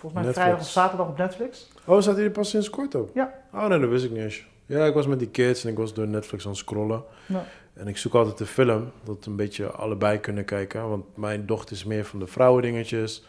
[0.00, 0.32] mij Netflix.
[0.36, 1.70] vrijdag of zaterdag op Netflix.
[1.84, 3.10] Oh, staat hij er pas sinds kort op?
[3.14, 3.32] Ja.
[3.54, 4.46] Oh nee, dat wist ik niet eens.
[4.66, 7.02] Ja, ik was met die kids en ik was door Netflix aan het scrollen.
[7.26, 7.44] Ja.
[7.74, 10.88] En ik zoek altijd de film, dat we een beetje allebei kunnen kijken.
[10.88, 13.24] Want mijn dochter is meer van de vrouwendingetjes.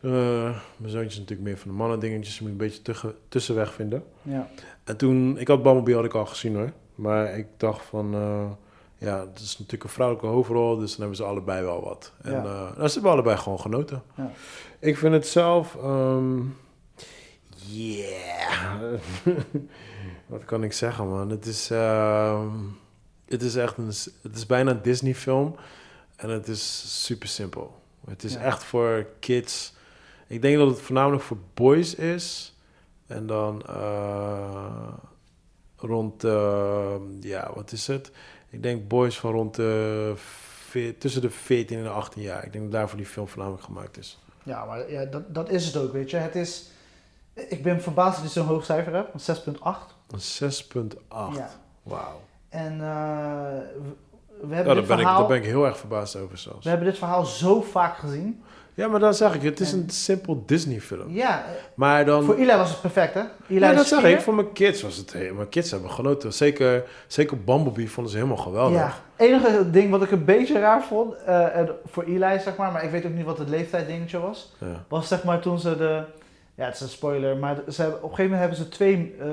[0.00, 0.12] Uh,
[0.76, 2.36] mijn zoontje is natuurlijk meer van de mannendingetjes.
[2.36, 4.04] Je moet een beetje tussen, tussenweg vinden.
[4.22, 4.48] Ja.
[4.84, 6.72] En toen, ik had Bumblebee had ik al gezien hoor.
[6.94, 8.50] Maar ik dacht van, uh,
[8.98, 10.76] ja, het is natuurlijk een vrouwelijke hoofdrol.
[10.76, 12.12] Dus dan hebben ze allebei wel wat.
[12.22, 12.44] En Ja.
[12.44, 14.02] uh, nou, ze hebben allebei gewoon genoten.
[14.16, 14.30] Ja.
[14.78, 16.38] Ik vind het zelf, ehm,
[17.66, 18.98] yeah.
[20.26, 21.30] wat kan ik zeggen man?
[21.30, 22.48] Het is, ehm,
[23.30, 23.86] het is echt een,
[24.22, 25.56] het is bijna een Disney film.
[26.16, 27.80] En het is super simpel.
[28.06, 28.40] Het is Ja.
[28.40, 29.72] echt voor kids.
[30.26, 32.54] Ik denk dat het voornamelijk voor boys is.
[33.06, 34.92] En dan eh,
[35.76, 36.22] rond,
[37.20, 38.10] ja, wat is het?
[38.48, 40.14] Ik denk boys van rond de,
[40.98, 42.44] tussen de 14 en de 18 jaar.
[42.44, 44.18] Ik denk dat daarvoor die film voornamelijk gemaakt is.
[44.42, 46.16] Ja, maar ja, dat, dat is het ook, weet je.
[46.16, 46.70] Het is...
[47.34, 49.60] Ik ben verbaasd dat je zo'n hoog cijfer hebt, een 6.8.
[50.08, 51.06] Een 6,8.
[51.08, 51.50] Ja.
[51.82, 52.20] Wauw.
[52.50, 52.86] En eh,
[54.40, 55.18] we, hebben daar dit ben, ik, verhaal...
[55.18, 56.62] daar ben ik heel erg verbaasd over zelfs.
[56.64, 58.42] We hebben dit verhaal zo vaak gezien.
[58.74, 61.10] Ja, maar dan zeg ik, het is En- een simpel Disney film.
[61.14, 62.24] Ja, eh, Maar dan...
[62.24, 63.20] voor Eli was het perfect, hè?
[63.48, 64.20] Eli Ja, dat zeg ik.
[64.20, 65.14] Voor mijn kids was het...
[65.34, 66.32] Mijn kids hebben genoten.
[66.32, 68.78] Zeker, zeker Bumblebee vonden ze helemaal geweldig.
[68.78, 71.46] Ja, enige ding wat ik een beetje raar vond, eh,
[71.86, 74.84] voor Eli zeg maar, maar ik weet ook niet wat het leeftijddingetje was, Ja.
[74.88, 76.02] was zeg maar toen ze de,
[76.60, 79.16] ja het is een spoiler, maar ze hebben, op een gegeven moment hebben ze twee,
[79.20, 79.26] eh,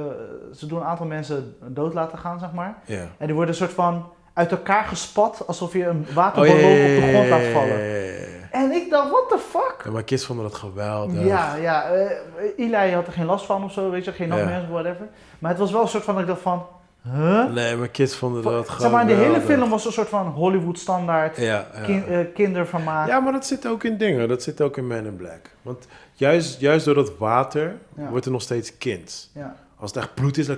[0.55, 2.77] ze doen een aantal mensen dood laten gaan zeg maar.
[2.85, 3.05] ja.
[3.17, 6.61] En die worden een soort van uit elkaar gespat, alsof je een waterballon op
[7.01, 8.05] de grond laat vallen.
[8.51, 9.75] En ik dacht, what the fuck?
[9.85, 11.23] Ja, mijn kids vonden dat geweldig.
[11.25, 12.11] Ja, ja, eh,
[12.57, 15.07] Eli had er geen last van of zo, weet je, geen nachtmerries of whatever.
[15.39, 16.65] Maar het was wel een soort van, dat ik dacht van,
[17.13, 17.45] huh?
[17.53, 18.81] Nee, mijn kids vonden dat geweldig.
[18.81, 21.37] zeg maar, in de hele film was een soort van Hollywood standaard.
[21.37, 21.81] Ja, ja.
[21.85, 23.07] kin- eh, kindervermaak.
[23.07, 24.27] ja, maar dat zit ook in dingen.
[24.27, 25.49] Dat zit ook in Men in Black.
[25.61, 25.87] Want
[26.17, 28.09] juist, juist door dat water Ja.
[28.09, 29.29] wordt er nog steeds kind.
[29.33, 29.55] Ja.
[29.79, 30.57] Als het echt bloed is, dan,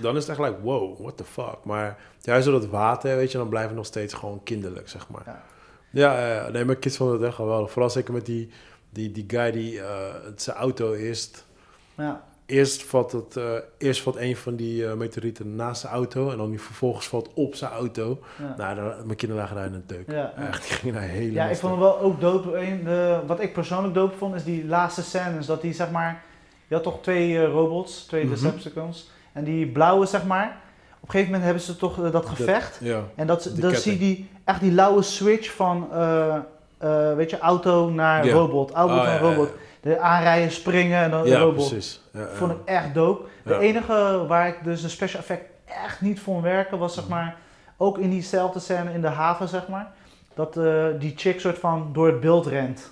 [0.00, 1.56] dan is het echt like, wow, what the fuck.
[1.62, 5.08] Maar juist door dat water, weet je, dan blijven we nog steeds gewoon kinderlijk, zeg
[5.08, 5.22] maar.
[5.26, 5.42] Ja.
[5.92, 6.48] Ja, ja.
[6.48, 7.70] nee, mijn kids vonden het echt geweldig.
[7.70, 8.48] Vooral zeker met die,
[8.90, 11.46] die, die guy die eh, zijn auto eerst...
[11.94, 12.24] Ja.
[12.50, 13.44] Eerst valt, het, eh,
[13.78, 16.30] eerst valt een van die eh, meteorieten naast zijn auto...
[16.30, 18.18] en dan die vervolgens valt op zijn auto.
[18.38, 18.54] Ja.
[18.56, 20.10] Nou, dan, mijn kinderen lagen daar in een deuk.
[20.10, 20.32] Ja.
[20.36, 22.56] Echt, die gingen daar helemaal ja, ik vond het wel ook dope.
[22.56, 25.46] Een, de, wat ik persoonlijk dope vond, is die laatste scènes.
[25.46, 26.22] Dat die, zeg maar...
[26.68, 28.32] Je had toch twee eh, robots, twee Mhm.
[28.34, 29.10] Decepticons.
[29.32, 30.46] En die blauwe, zeg maar...
[31.02, 32.78] Op een gegeven moment hebben ze toch eh, dat gevecht.
[32.80, 33.04] Ja.
[33.14, 35.88] En dat, dan zie je die, echt die lauwe switch van...
[35.92, 36.36] eh,
[36.78, 38.70] eh, weet je, auto naar robot.
[38.70, 39.48] Auto Oh, naar robot.
[39.80, 41.68] De aanrijden, springen en dan Ja, robot.
[41.68, 42.00] precies.
[42.12, 42.26] Ja, ja.
[42.34, 43.28] Vond ik echt dope.
[43.44, 47.36] De enige waar ik dus de special effect echt niet vond werken was zeg maar
[47.76, 49.92] ook in diezelfde scène in de haven zeg maar
[50.34, 52.90] dat eh, die chick soort van door het beeld rent.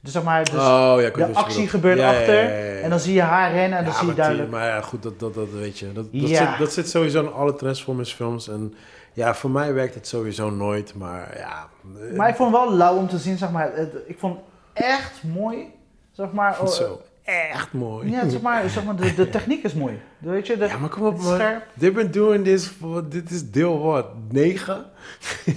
[0.00, 3.14] Dus zeg maar dus oh, ja, de actie gebeurt Ja, achter ja, en dan zie
[3.14, 4.48] je haar rennen en dan zie je duidelijk.
[4.50, 5.92] die- Maar ja, goed, dat, dat, dat weet je.
[5.92, 8.48] Dat, dat, zit, dat zit sowieso in alle Transformers films.
[8.48, 8.74] En
[9.12, 10.94] ja, voor mij werkt het sowieso nooit.
[10.94, 11.66] Maar ja...
[12.10, 13.70] eh, Maar ik vond het wel lauw om te zien zeg maar.
[13.74, 14.36] Het- ik vond
[14.72, 15.72] het echt mooi
[16.12, 16.60] zeg maar.
[16.60, 18.10] oh, Zo, echt mooi.
[18.10, 20.00] Ja, zeg maar, zeg maar de, de techniek is mooi.
[20.18, 21.34] Weet je, de, Ja, maar kom op man.
[21.34, 21.62] scherp.
[21.78, 23.08] They've been doing this voor...
[23.08, 24.06] Dit is deel wat?
[24.28, 24.84] 9?
[25.44, 25.52] Ja,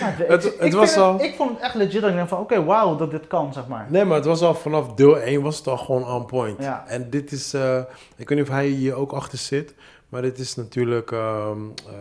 [0.00, 2.00] maar ik- Het- ik, het was al- ik vond het echt legit.
[2.00, 3.86] Dat ik denk van, oké, wauw, dat dit kan, zeg maar.
[3.90, 6.62] Nee, maar het was al vanaf deel 1 was het al gewoon on point.
[6.62, 6.84] Ja.
[6.86, 7.54] En dit is...
[7.54, 7.78] eh,
[8.16, 9.74] ik weet niet of hij hier ook achter zit.
[10.08, 11.12] Maar dit is natuurlijk...
[11.12, 11.18] eh,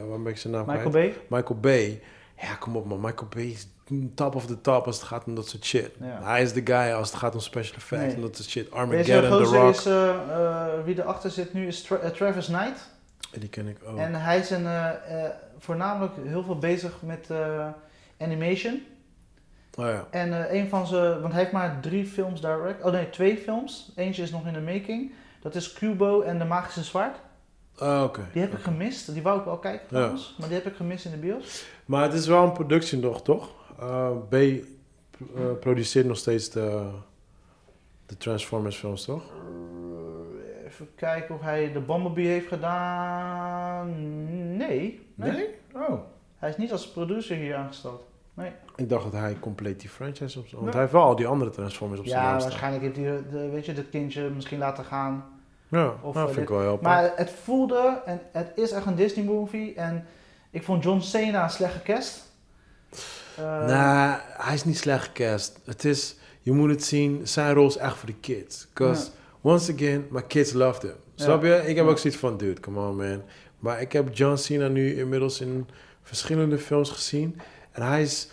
[0.09, 0.89] waar ben ik zijn naam Michael?
[0.89, 1.13] Bay.
[1.27, 2.01] Michael Bay.
[2.41, 2.99] Ja, kom op man.
[3.01, 3.67] Michael Bay is
[4.15, 5.91] top of the top als het gaat om dat soort shit.
[5.99, 6.19] Ja.
[6.23, 8.15] Hij is de guy als het gaat om special effects Nee.
[8.15, 8.71] en dat soort shit.
[8.71, 9.73] Armageddon, The Rock.
[9.73, 12.89] is, eh, eh, wie erachter zit nu, is Tra- eh, Travis Knight.
[13.39, 13.97] Die ken ik ook.
[13.97, 14.67] En hij is een,
[15.59, 17.27] voornamelijk heel veel bezig met
[18.19, 18.81] animation.
[19.77, 20.05] oh ja.
[20.09, 22.83] En een van zijn, want hij heeft maar drie films direct.
[22.83, 23.91] Oh nee, twee films.
[23.95, 25.11] Eentje is nog in de making.
[25.41, 27.15] Dat is Kubo en de Magische Zwaard.
[27.81, 28.27] Oké.
[28.33, 29.13] Die heb ik gemist.
[29.13, 29.87] Die wou ik wel kijken Ja.
[29.87, 30.35] trouwens.
[30.39, 31.65] Maar die heb ik gemist in de bios.
[31.85, 33.49] Maar het is wel een productie nog, toch?
[33.81, 34.61] Uh, B eh,
[35.59, 36.89] produceert nog steeds de,
[38.05, 39.23] de Transformers films, toch?
[39.23, 43.87] Eh, Even kijken of hij de Bumblebee heeft gedaan.
[44.57, 45.07] Nee.
[45.15, 45.47] Nee?
[45.73, 45.99] Oh.
[46.37, 48.07] Hij is niet als producer hier aangesteld.
[48.75, 50.71] Ik dacht dat hij compleet die franchise op Want Ja.
[50.71, 52.49] hij heeft wel al die andere Transformers op zijn Ja, naam staan.
[52.49, 55.25] waarschijnlijk heeft hij de, weet je, dat kindje misschien laten gaan.
[55.69, 56.81] Ja, Of, nou, eh, vind dit- ik wel apart.
[56.81, 59.73] Maar het voelde, en het is echt een Disney movie.
[59.75, 60.05] En
[60.51, 62.21] ik vond John Cena een slechte kerst.
[63.35, 65.59] Eh, Nee, hij is niet slecht gecast.
[65.65, 68.67] Het is, je moet het zien, zijn rol is echt voor de kids.
[68.73, 69.09] Because,
[69.41, 70.95] once again, my kids loved him.
[71.15, 71.63] Snap je?
[71.65, 73.21] Ik heb ook zoiets van, dude, come on man.
[73.59, 75.67] Maar ik heb John Cena nu inmiddels in
[76.03, 77.39] verschillende films gezien.
[77.71, 78.29] En hij is,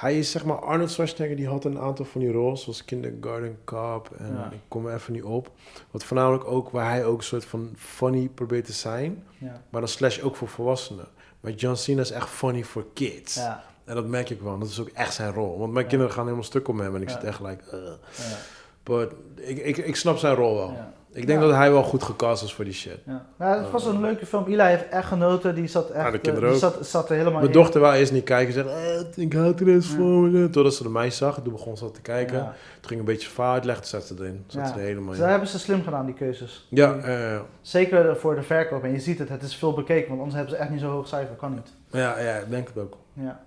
[0.00, 3.58] Hij is zeg maar Arnold Schwarzenegger, die had een aantal van die roles, zoals Kindergarten
[3.64, 4.50] Cop en Ja.
[4.52, 5.50] ik kom er even niet op.
[5.90, 9.62] Wat voornamelijk ook, waar hij ook een soort van funny probeert te zijn, Ja.
[9.70, 11.06] maar dan slash ook voor volwassenen.
[11.40, 13.34] Maar John Cena is echt funny voor kids.
[13.34, 13.64] Ja.
[13.84, 15.58] En dat merk ik wel, dat is ook echt zijn rol.
[15.58, 17.80] Want mijn kinderen gaan helemaal stuk om hem en ik zit echt gelijk, uh.
[17.82, 18.36] Ja.
[18.82, 20.76] But ik, ik, ik snap zijn rol wel.
[21.12, 21.46] Ik denk Ja.
[21.46, 22.98] dat hij wel goed gecast is voor die shit.
[23.06, 23.26] Ja.
[23.38, 24.44] Nou, het was een leuke film.
[24.46, 25.54] Eli heeft echt genoten.
[25.54, 26.04] Die zat echt.
[26.04, 26.72] Ja, de eh, kinderen die ook.
[26.74, 27.52] zat, zat er helemaal Mijn in.
[27.52, 28.52] dochter wou eerst niet kijken.
[28.52, 30.52] Ze zei, eh, ik hou Transformers.
[30.52, 31.40] Totdat ze de mij zag.
[31.42, 32.38] Toen begon ze te kijken.
[32.80, 33.28] Toen ging een beetje.
[33.60, 34.44] Toen zat ze erin.
[34.46, 34.68] Zat Ja.
[34.68, 35.28] ze er helemaal Ze in.
[35.28, 36.66] hebben ze slim gedaan, die keuzes.
[36.70, 38.84] Ja, eh, Zeker voor de verkoop.
[38.84, 40.08] En je ziet het, het is veel bekeken.
[40.08, 41.36] Want anders hebben ze echt niet zo hoog cijfer.
[41.36, 41.72] Kan niet.
[41.90, 42.96] ja, ja, ik denk het ook.
[43.12, 43.40] Ja.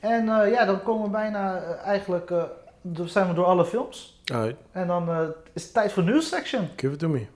[0.00, 2.32] En eh, ja, dan komen we bijna eh, eigenlijk.
[2.82, 4.20] Dan zijn we door alle films.
[4.32, 5.18] Alright, En dan eh,
[5.52, 6.68] is het tijd voor nieuws section.
[6.76, 7.26] give it to me.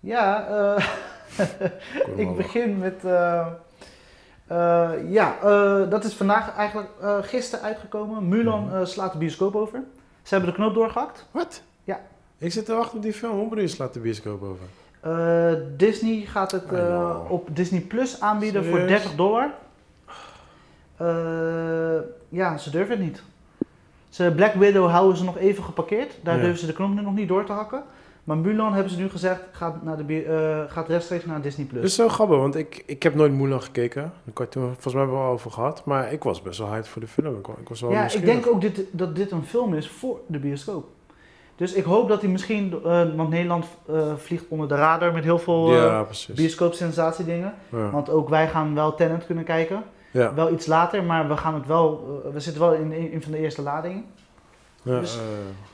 [0.00, 0.88] Ja, eh,
[2.16, 3.04] ik begin met.
[3.04, 3.46] eh,
[5.10, 5.36] ja,
[5.84, 6.88] dat is vandaag eigenlijk
[7.20, 8.28] gisteren uitgekomen.
[8.28, 8.84] Mulan Mhm.
[8.84, 9.82] slaat de bioscoop over.
[10.22, 11.26] Ze hebben de knoop doorgehakt.
[11.30, 11.62] Wat?
[11.84, 12.00] Ja.
[12.38, 13.36] Ik zit te wachten op die film.
[13.38, 14.66] Hoe bedoel je slaat de bioscoop over?
[15.76, 16.64] Disney gaat het
[17.28, 19.02] op Disney Plus aanbieden voor Serieus?
[19.02, 19.50] 30 dollar.
[22.28, 23.22] Ja, ze durven het niet.
[24.14, 26.18] Ze, Black Widow houden ze nog even geparkeerd.
[26.22, 26.40] Daar Ja.
[26.42, 27.82] durven ze de knop nu nog niet door te hakken.
[28.24, 31.80] Maar Mulan hebben ze nu gezegd, gaat, naar de, eh, gaat rechtstreeks naar Disney Plus.
[31.80, 34.12] Dat is zo grappig, want ik, ik heb nooit Mulan gekeken.
[34.24, 35.84] De cartoon, volgens mij hebben we het al over gehad.
[35.84, 37.38] Maar ik was best wel hyped voor de film.
[37.38, 39.88] Ik, wa- ik was wel ja, ik denk ook dit, dat dit een film is
[39.88, 40.86] voor de bioscoop.
[41.56, 45.24] Dus ik hoop dat hij misschien, eh, want Nederland eh, vliegt onder de radar met
[45.24, 46.34] heel veel eh Ja, precies.
[46.34, 47.54] bioscoop-sensatie dingen.
[47.68, 47.90] Ja.
[47.90, 49.82] Want ook wij gaan wel Tenet kunnen kijken.
[50.20, 50.34] Ja.
[50.34, 52.20] Wel iets later, maar we gaan het wel.
[52.26, 54.04] eh, we zitten wel in een van de eerste ladingen.
[54.82, 55.18] Ja, dus-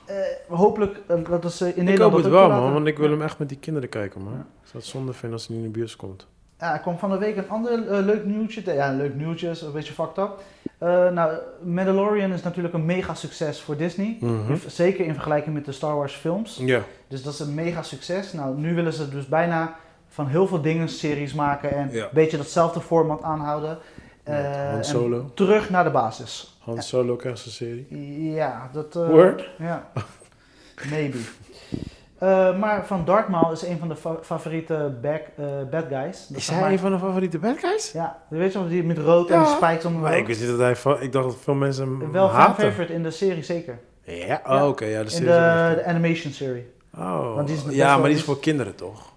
[0.07, 0.17] Eh,
[0.49, 2.13] hopelijk dat eh, in ik Nederland.
[2.13, 2.73] hoop het wel, man.
[2.73, 4.33] Want ik wil hem echt met die kinderen kijken, man.
[4.33, 4.39] Ja.
[4.39, 6.27] Ik zou het zonde vinden als hij niet in de bios komt.
[6.59, 8.75] Ja, er kwam van de week een ander leuk nieuwtje.
[8.75, 10.31] Ja, een leuk nieuwtje, is een beetje fucked up.
[11.13, 11.33] Nou,
[11.65, 14.17] Mandalorian is natuurlijk een mega succes voor Disney.
[14.21, 14.57] Mhm.
[14.67, 16.57] Zeker in vergelijking met de Star Wars films.
[16.65, 16.81] Ja.
[17.09, 18.33] Dus dat is een mega succes.
[18.33, 19.77] Nou, nu willen ze dus bijna
[20.09, 22.03] van heel veel dingen series maken en Ja.
[22.05, 23.79] een beetje datzelfde format aanhouden.
[24.35, 25.31] Han en Solo.
[25.35, 26.57] terug naar de basis.
[26.61, 28.31] Han Solo krijgt zijn serie.
[28.33, 28.97] Ja, dat...
[28.97, 29.49] eh, Word?
[29.59, 29.91] Ja,
[30.91, 31.17] maybe.
[32.19, 35.23] Eh, maar Van Dartmaal is een van de fa- favoriete back,
[35.71, 36.27] bad guys.
[36.29, 37.93] Dat Is hij maar- een van de favoriete bad guys?
[37.93, 40.49] Ja, weet je wel, die met rood en de spikes om Maar ik wist niet
[40.51, 40.77] dat hij...
[40.77, 42.65] van- Ik dacht dat veel mensen hem Wel fan haten.
[42.65, 43.79] favorite in de serie, zeker.
[44.05, 44.41] Ja?
[44.47, 44.69] Oh, Ja.
[44.69, 44.85] oké.
[44.85, 46.73] ja, de In serie de, echt de animation serie.
[46.95, 47.35] Oh.
[47.35, 49.13] want die is best ja, maar die is voor kinderen, toch?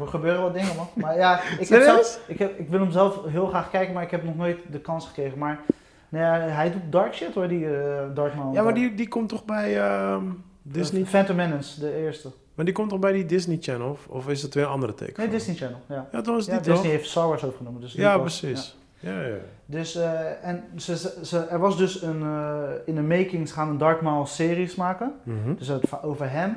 [0.00, 0.88] Er gebeuren wat dingen, man.
[0.94, 4.02] Maar ja, ik, heb zelf, ik, heb, ik wil hem zelf heel graag kijken, maar
[4.02, 5.38] ik heb nog nooit de kans gekregen.
[5.38, 5.60] Maar
[6.08, 8.52] nee, hij doet dark shit hoor, die eh Dartmaal.
[8.52, 10.24] Ja, maar die, die komt toch bij ehm,
[10.62, 11.04] Disney?
[11.04, 12.28] Phantom Menace, de eerste.
[12.54, 13.90] Maar die komt toch bij die Disney Channel?
[13.90, 15.14] Of, of is het weer een andere teken?
[15.22, 15.94] Nee, Disney Channel, ja.
[15.94, 16.86] Ja, dat was Ja, die Disney toch?
[16.90, 17.80] heeft Star Wars overgenomen.
[17.80, 18.76] Dus Ja, was- precies.
[18.98, 19.34] Ja, ja.
[19.66, 23.68] Dus, eh, en ze, ze, er was dus een, eh, in de making, ze gaan
[23.68, 25.12] een Dark Maul series maken.
[25.22, 25.54] Mhm.
[25.58, 26.56] Dus het, over hem.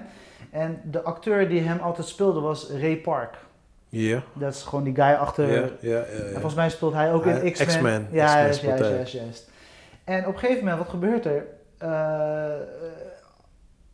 [0.55, 3.35] En de acteur die hem altijd speelde was Ray Park.
[3.89, 4.21] Ja.
[4.33, 5.47] Dat is gewoon die guy achter...
[5.47, 6.31] Ja, ja, ja, En ja.
[6.31, 7.67] volgens mij speelt hij ook in X-Men.
[7.67, 8.07] X-Men.
[8.11, 9.49] Ja, X-Men juist, juist, juist.
[10.03, 11.45] En op een gegeven moment, wat gebeurt er?
[11.77, 12.61] Eh, eh,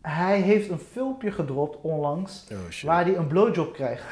[0.01, 4.03] hij heeft een filmpje gedropt onlangs Oh waar hij een blowjob krijgt.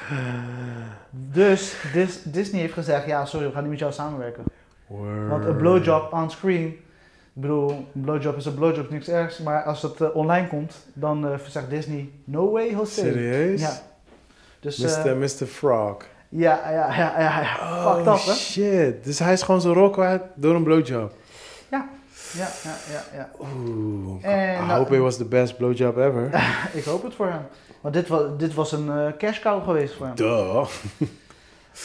[1.11, 4.43] Dus Dis- Disney heeft gezegd, ja sorry, we gaan niet met jou samenwerken.
[4.87, 5.27] Word.
[5.29, 6.79] Want een blowjob on screen,
[7.39, 9.37] ik bedoel, een blowjob is een blowjob, niks ergs.
[9.37, 12.99] Maar als het eh, online komt, dan eh, zegt Disney, no way Jose.
[12.99, 13.61] Serieus?
[13.61, 13.81] Ja.
[14.59, 15.17] Dus eh, Mr.
[15.17, 15.45] Mr.
[15.45, 15.97] Frog.
[16.29, 17.55] ja, ja, ja, ja, ja.
[17.91, 18.33] fucked Oh up hè?
[18.33, 19.03] shit.
[19.03, 21.13] Dus hij is gewoon zijn rol kwijt door een blowjob.
[21.69, 21.89] Ja,
[22.33, 22.47] ja,
[22.91, 23.29] ja, ja.
[23.39, 24.25] Oeh.
[24.25, 26.25] En, I nou- hope it was the best blowjob ever.
[26.79, 27.41] Ik hoop het voor hem.
[27.81, 30.15] Want dit was, dit was een cash cow geweest voor hem.
[30.15, 30.65] Duh.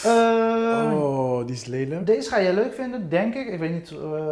[0.03, 2.05] Eh, Oh, die is lelijk.
[2.05, 3.47] Deze ga je leuk vinden, denk ik.
[3.47, 4.25] Ik weet niet, eh,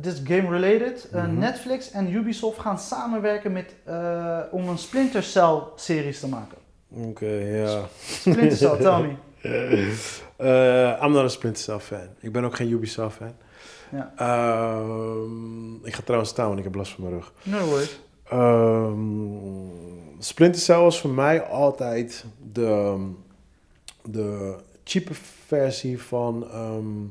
[0.00, 1.08] dit is game related.
[1.12, 1.38] Eh, Mhm.
[1.38, 6.58] Netflix en Ubisoft gaan samenwerken met, eh, om een Splinter Cell series te maken.
[6.88, 7.80] Oké, ja.
[8.06, 9.12] Splinter Cell, tell me.
[10.36, 12.08] Eh, I'm not a Splinter Cell fan.
[12.20, 13.32] Ik ben ook geen Ubisoft fan.
[13.92, 14.12] Ja.
[14.16, 17.32] Ehm, ik ga trouwens staan, want ik heb last van mijn rug.
[17.42, 18.00] No worries.
[18.28, 22.96] Ehm, Splinter Cell was voor mij altijd de,
[24.04, 24.54] de
[24.88, 25.14] cheape
[25.46, 27.02] versie van ehm,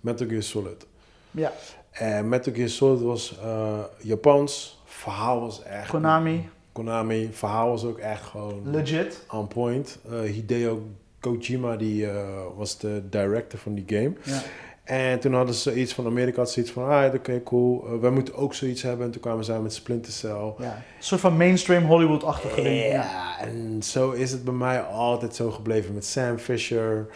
[0.00, 0.86] Metal Gear Solid.
[1.30, 1.52] Ja,
[1.90, 4.80] En Metal Gear Solid was eh, Japans.
[4.84, 5.88] Verhaal was echt...
[5.88, 7.28] Konami, Konami.
[7.32, 9.24] Verhaal was ook echt gewoon legit.
[9.30, 9.98] on point.
[10.10, 10.82] Eh, Hideo
[11.20, 14.12] Kojima die, eh, was de director van die game.
[14.24, 14.42] Ja.
[14.84, 17.86] En toen hadden ze iets van Amerika had zoiets van, ah, oké, cool.
[17.86, 19.06] Eh, wij moeten ook zoiets hebben.
[19.06, 20.54] En toen kwamen zij met Splinter Cell.
[20.58, 20.74] Ja.
[20.74, 22.92] Een soort van mainstream Hollywood-achtige ding.
[22.92, 23.38] Ja.
[23.40, 27.06] En zo is het bij mij altijd zo gebleven met Sam Fisher.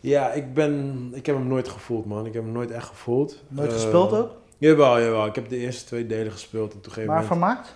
[0.00, 2.26] Ja, ik ben, ik heb hem nooit gevoeld, man.
[2.26, 3.42] Ik heb hem nooit echt gevoeld.
[3.48, 4.30] Nooit Eh, gespeeld ook?
[4.58, 5.26] Jawel, jawel.
[5.26, 7.26] Ik heb de eerste twee delen gespeeld en toen Maar moment...
[7.26, 7.74] vermaakt?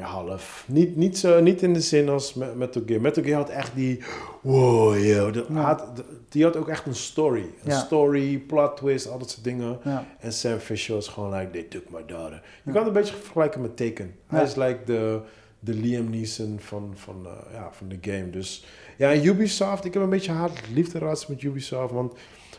[0.00, 0.64] Half.
[0.68, 3.00] Niet, niet, zo, niet in de zin als Me- Metal Gear.
[3.00, 4.02] Metal Gear had echt die...
[4.42, 5.30] Wow, yo.
[5.30, 5.60] de- Ja.
[5.60, 7.40] had, de- die had ook echt een story.
[7.40, 7.78] Een Ja.
[7.78, 9.78] story, plot twist, al dat soort dingen.
[9.84, 10.06] Ja.
[10.20, 12.42] En Sam Fisher was gewoon like, they took my daughter.
[12.64, 14.14] Je kan het een beetje vergelijken met Taken.
[14.26, 15.20] Hij is like de,
[15.60, 18.30] de Liam Neeson van, van, eh, ja, van de game.
[18.30, 18.64] Dus
[18.96, 21.92] ja, Ubisoft, ik heb een beetje haat-liefde met Ubisoft.
[21.92, 22.12] Want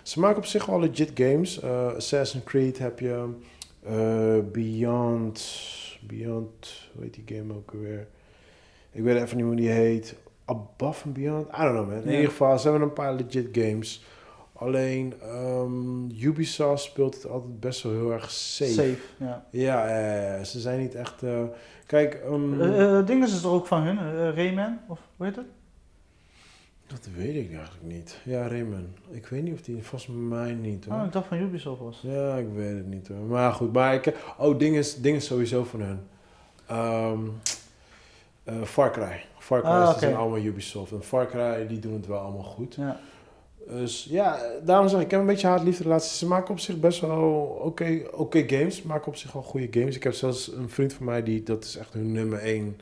[0.04, 1.60] ze maken op zich wel legit games.
[1.60, 3.26] Eh, Assassin's Creed heb je.
[3.86, 5.40] eh, Beyond,
[6.08, 8.08] Beyond, hoe heet die game ook alweer?
[8.92, 10.16] Ik weet even niet hoe die heet.
[10.46, 11.48] Above and Beyond?
[11.48, 11.96] I don't know man.
[12.02, 12.12] In Ja.
[12.16, 14.04] ieder geval, ze hebben een paar legit games.
[14.54, 18.72] Alleen ehm, Ubisoft speelt het altijd best wel heel erg safe.
[18.72, 19.46] Safe, ja.
[19.52, 21.24] Ja, eh, ze zijn niet echt.
[21.24, 21.44] eh,
[21.86, 25.46] kijk, ehm, Eh eh, Ding is er ook van hun, Rayman, of hoe heet het?
[26.90, 28.18] Dat weet ik eigenlijk niet.
[28.24, 28.88] Ja, Rayman.
[29.10, 31.00] Ik weet niet of die volgens mij niet hoor.
[31.00, 32.00] Oh, ik dacht van Ubisoft was.
[32.02, 33.18] Ja, ik weet het niet hoor.
[33.18, 34.14] Maar goed, maar ik.
[34.38, 36.00] Oh, ding is, ding is sowieso van hun.
[36.68, 37.20] Ehm
[38.44, 39.26] eh, Far Cry.
[39.38, 40.00] Far Cry Ah, is- oké.
[40.00, 40.92] zijn allemaal Ubisoft.
[40.92, 42.76] En Far Cry, die doen het wel allemaal goed.
[42.76, 43.00] Ja.
[43.68, 46.18] Dus ja, daarom zeg ik, ik heb een beetje haat-liefde relatie.
[46.18, 48.76] Ze maken op zich best wel oké oké games.
[48.76, 49.96] Ze maken op zich wel goede games.
[49.96, 52.80] Ik heb zelfs een vriend van mij, die, dat is echt hun nummer één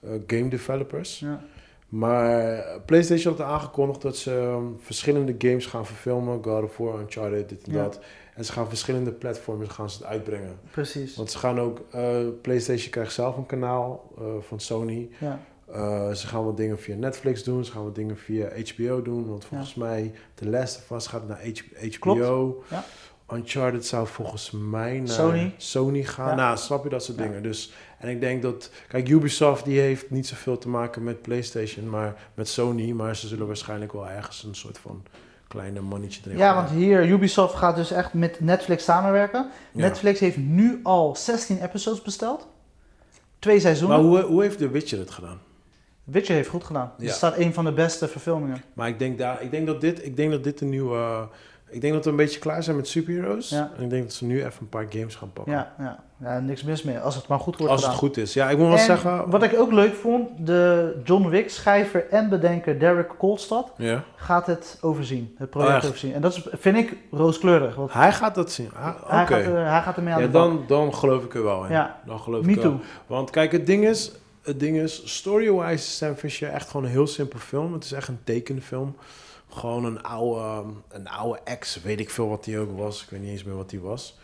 [0.00, 1.18] eh, game developers.
[1.18, 1.44] ja.
[1.88, 6.44] Maar PlayStation had aangekondigd dat ze um, verschillende games gaan verfilmen.
[6.44, 7.82] God of War, Uncharted, dit en Ja.
[7.82, 8.00] dat.
[8.34, 10.58] En ze gaan verschillende platforms gaan ze het uitbrengen.
[10.70, 11.16] Precies.
[11.16, 15.08] Want ze gaan ook, eh, PlayStation krijgt zelf een kanaal eh, van Sony.
[15.20, 15.40] Ja.
[15.72, 17.64] Eh, ze gaan wat dingen via Netflix doen.
[17.64, 19.28] Ze gaan wat dingen via HBO doen.
[19.28, 21.98] Want volgens mij, The Last of Us gaat naar H- HBO.
[21.98, 22.84] Klopt, ja.
[23.32, 25.54] Uncharted zou volgens mij naar Sony.
[25.56, 26.36] Sony gaan.
[26.36, 27.42] Nou, snap je dat soort dingen.
[27.42, 27.72] Dus,
[28.04, 28.70] en ik denk dat...
[28.88, 32.90] Kijk, Ubisoft die heeft niet zoveel te maken met PlayStation, maar met Sony.
[32.90, 35.02] Maar ze zullen waarschijnlijk wel ergens een soort van
[35.48, 39.50] kleine mannetje erin Ja, want hier, Ubisoft gaat dus echt met Netflix samenwerken.
[39.72, 39.80] Ja.
[39.80, 42.48] Netflix heeft nu al 16 episodes besteld.
[43.38, 43.96] Twee seizoenen.
[43.96, 45.38] Maar hoe, hoe heeft The Witcher het gedaan?
[46.04, 46.92] Witcher heeft goed gedaan.
[46.98, 47.04] Ja.
[47.04, 48.62] Het staat een van de beste verfilmingen.
[48.72, 51.28] Maar ik denk, daar, ik denk, dat, dit, ik denk dat dit een nieuwe...
[51.70, 53.48] ik denk dat we een beetje klaar zijn met superheroes.
[53.48, 53.70] Ja.
[53.76, 55.52] En ik denk dat ze nu even een paar games gaan pakken.
[55.52, 56.04] Ja, ja.
[56.20, 56.98] ja, niks mis mee.
[56.98, 58.32] Als het maar goed wordt Als het goed is.
[58.34, 59.30] Ja, ik moet wel En zeggen...
[59.30, 64.04] Wat ik ook leuk vond, de John Wick schrijver en bedenker Derek Kolstad Ja.
[64.16, 65.34] gaat het overzien.
[65.38, 66.14] Het project Oh, overzien.
[66.14, 67.74] En dat is, vind ik rooskleurig.
[67.74, 68.70] Want Hij gaat dat zien.
[68.74, 69.14] Ah, Oké.
[69.14, 71.64] hij, gaat, er- hij gaat ermee aan Ja, de dan, dan geloof ik er wel
[71.64, 71.70] in.
[71.72, 72.80] Ja, Dan geloof me ik too.
[73.06, 74.12] Want kijk, het ding is,
[74.42, 77.72] het ding is, story-wise is Sam Fisher echt gewoon een heel simpel film.
[77.72, 78.96] Het is echt een tekenfilm.
[79.54, 83.02] Gewoon een oude, een oude ex, weet ik veel wat die ook was.
[83.02, 84.18] Ik weet niet eens meer wat die was.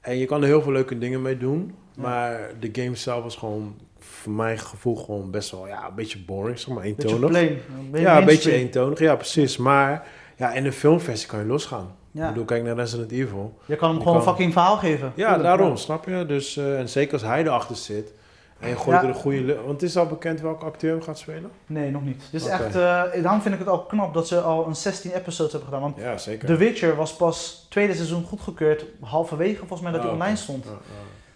[0.00, 1.74] En je kan er heel veel leuke dingen mee doen.
[1.94, 2.02] Ja.
[2.02, 6.18] Maar de game zelf was gewoon, voor mijn gevoel, gewoon best wel, ja, een beetje
[6.18, 6.58] boring.
[6.58, 7.30] Zeg maar, eentonig.
[7.30, 7.60] Een
[7.92, 8.98] ja, een beetje eentonig.
[8.98, 9.56] Ja, precies.
[9.56, 10.06] Maar
[10.36, 11.94] ja, in de filmversie kan je losgaan.
[12.12, 13.58] Ik bedoel, kijk naar Resident Evil.
[13.64, 15.12] Je kan hem Je gewoon een fucking verhaal geven.
[15.14, 16.26] Ja, daarom, snap je?
[16.26, 18.12] Dus, eh, en zeker als hij erachter zit.
[18.60, 19.02] En je gooit Ja.
[19.02, 19.60] er een goede...
[19.66, 21.50] Want is al bekend welke acteur hem gaat spelen?
[21.66, 22.22] Nee, nog niet.
[22.34, 22.44] Oké.
[22.52, 25.70] echt, eh, daarom vind ik het al knap dat ze al een 16 episodes hebben
[25.72, 25.84] gedaan.
[25.84, 26.46] Want Ja, zeker.
[26.46, 30.64] The Witcher was pas tweede seizoen goedgekeurd, halverwege volgens mij dat hij Ah, online stond.
[30.64, 30.70] Ja,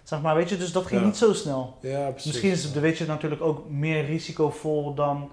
[0.03, 1.07] Zeg maar, weet je, dus dat ging Ja.
[1.07, 1.77] niet zo snel.
[1.81, 2.09] ja.
[2.11, 2.27] Precies.
[2.33, 5.31] Misschien is The Witcher natuurlijk ook meer risicovol dan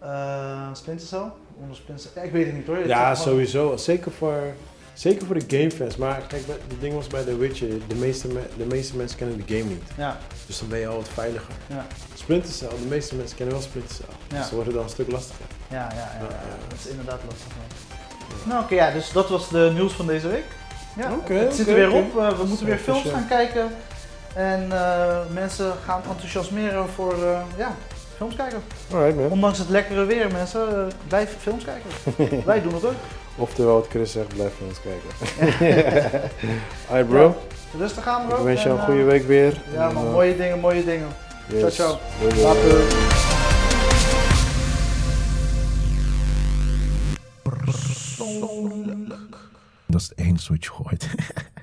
[0.00, 1.30] eh Splinter Cell.
[1.60, 2.10] Onder Splinter.
[2.14, 2.86] Ja, ik weet het niet hoor.
[2.86, 3.76] Ja, sowieso.
[3.76, 4.42] Zeker voor,
[4.98, 5.96] zeker voor de gamefans.
[5.96, 9.36] Maar kijk, het ding was bij The Witcher, de meeste, me- de meeste mensen kennen
[9.46, 9.82] de game niet.
[9.96, 11.54] Ja, Dus dan ben je al wat veiliger.
[11.66, 14.14] ja, Splinter Cell, de meeste mensen kennen wel Splinter Cell.
[14.28, 14.38] Ja.
[14.38, 15.44] Dus wordt het dan een stuk lastiger.
[15.70, 16.26] ja, ja, ja,
[16.68, 17.46] dat is inderdaad lastig.
[18.44, 20.44] Nou oké, ja, dus dat was de nieuws van deze week.
[20.96, 22.18] Ja, Oké, het zit er weer op.
[22.18, 23.70] Eh, we moeten weer films gaan kijken.
[24.34, 27.74] En eh, mensen gaan enthousiasmeren voor eh, ja,
[28.16, 28.62] films kijken.
[28.92, 29.30] Alright man.
[29.30, 31.90] Ondanks het lekkere weer, mensen, blijf films kijken.
[32.46, 32.94] Wij doen het ook.
[33.38, 35.10] Oftewel wat Chris zegt, blijf naar ons kijken.
[36.90, 37.36] Alright bro.
[37.78, 38.36] Rustig aan, bro.
[38.36, 39.62] Ik wens jou En, een goede eh, week weer.
[39.72, 41.08] Ja, En, man, eh, mooie dingen, mooie dingen.
[41.48, 41.74] yes.
[41.74, 41.98] Ciao, ciao.
[42.20, 42.42] Doei, doei.
[42.44, 42.86] Later.
[49.86, 51.08] Dat is het enige wat je.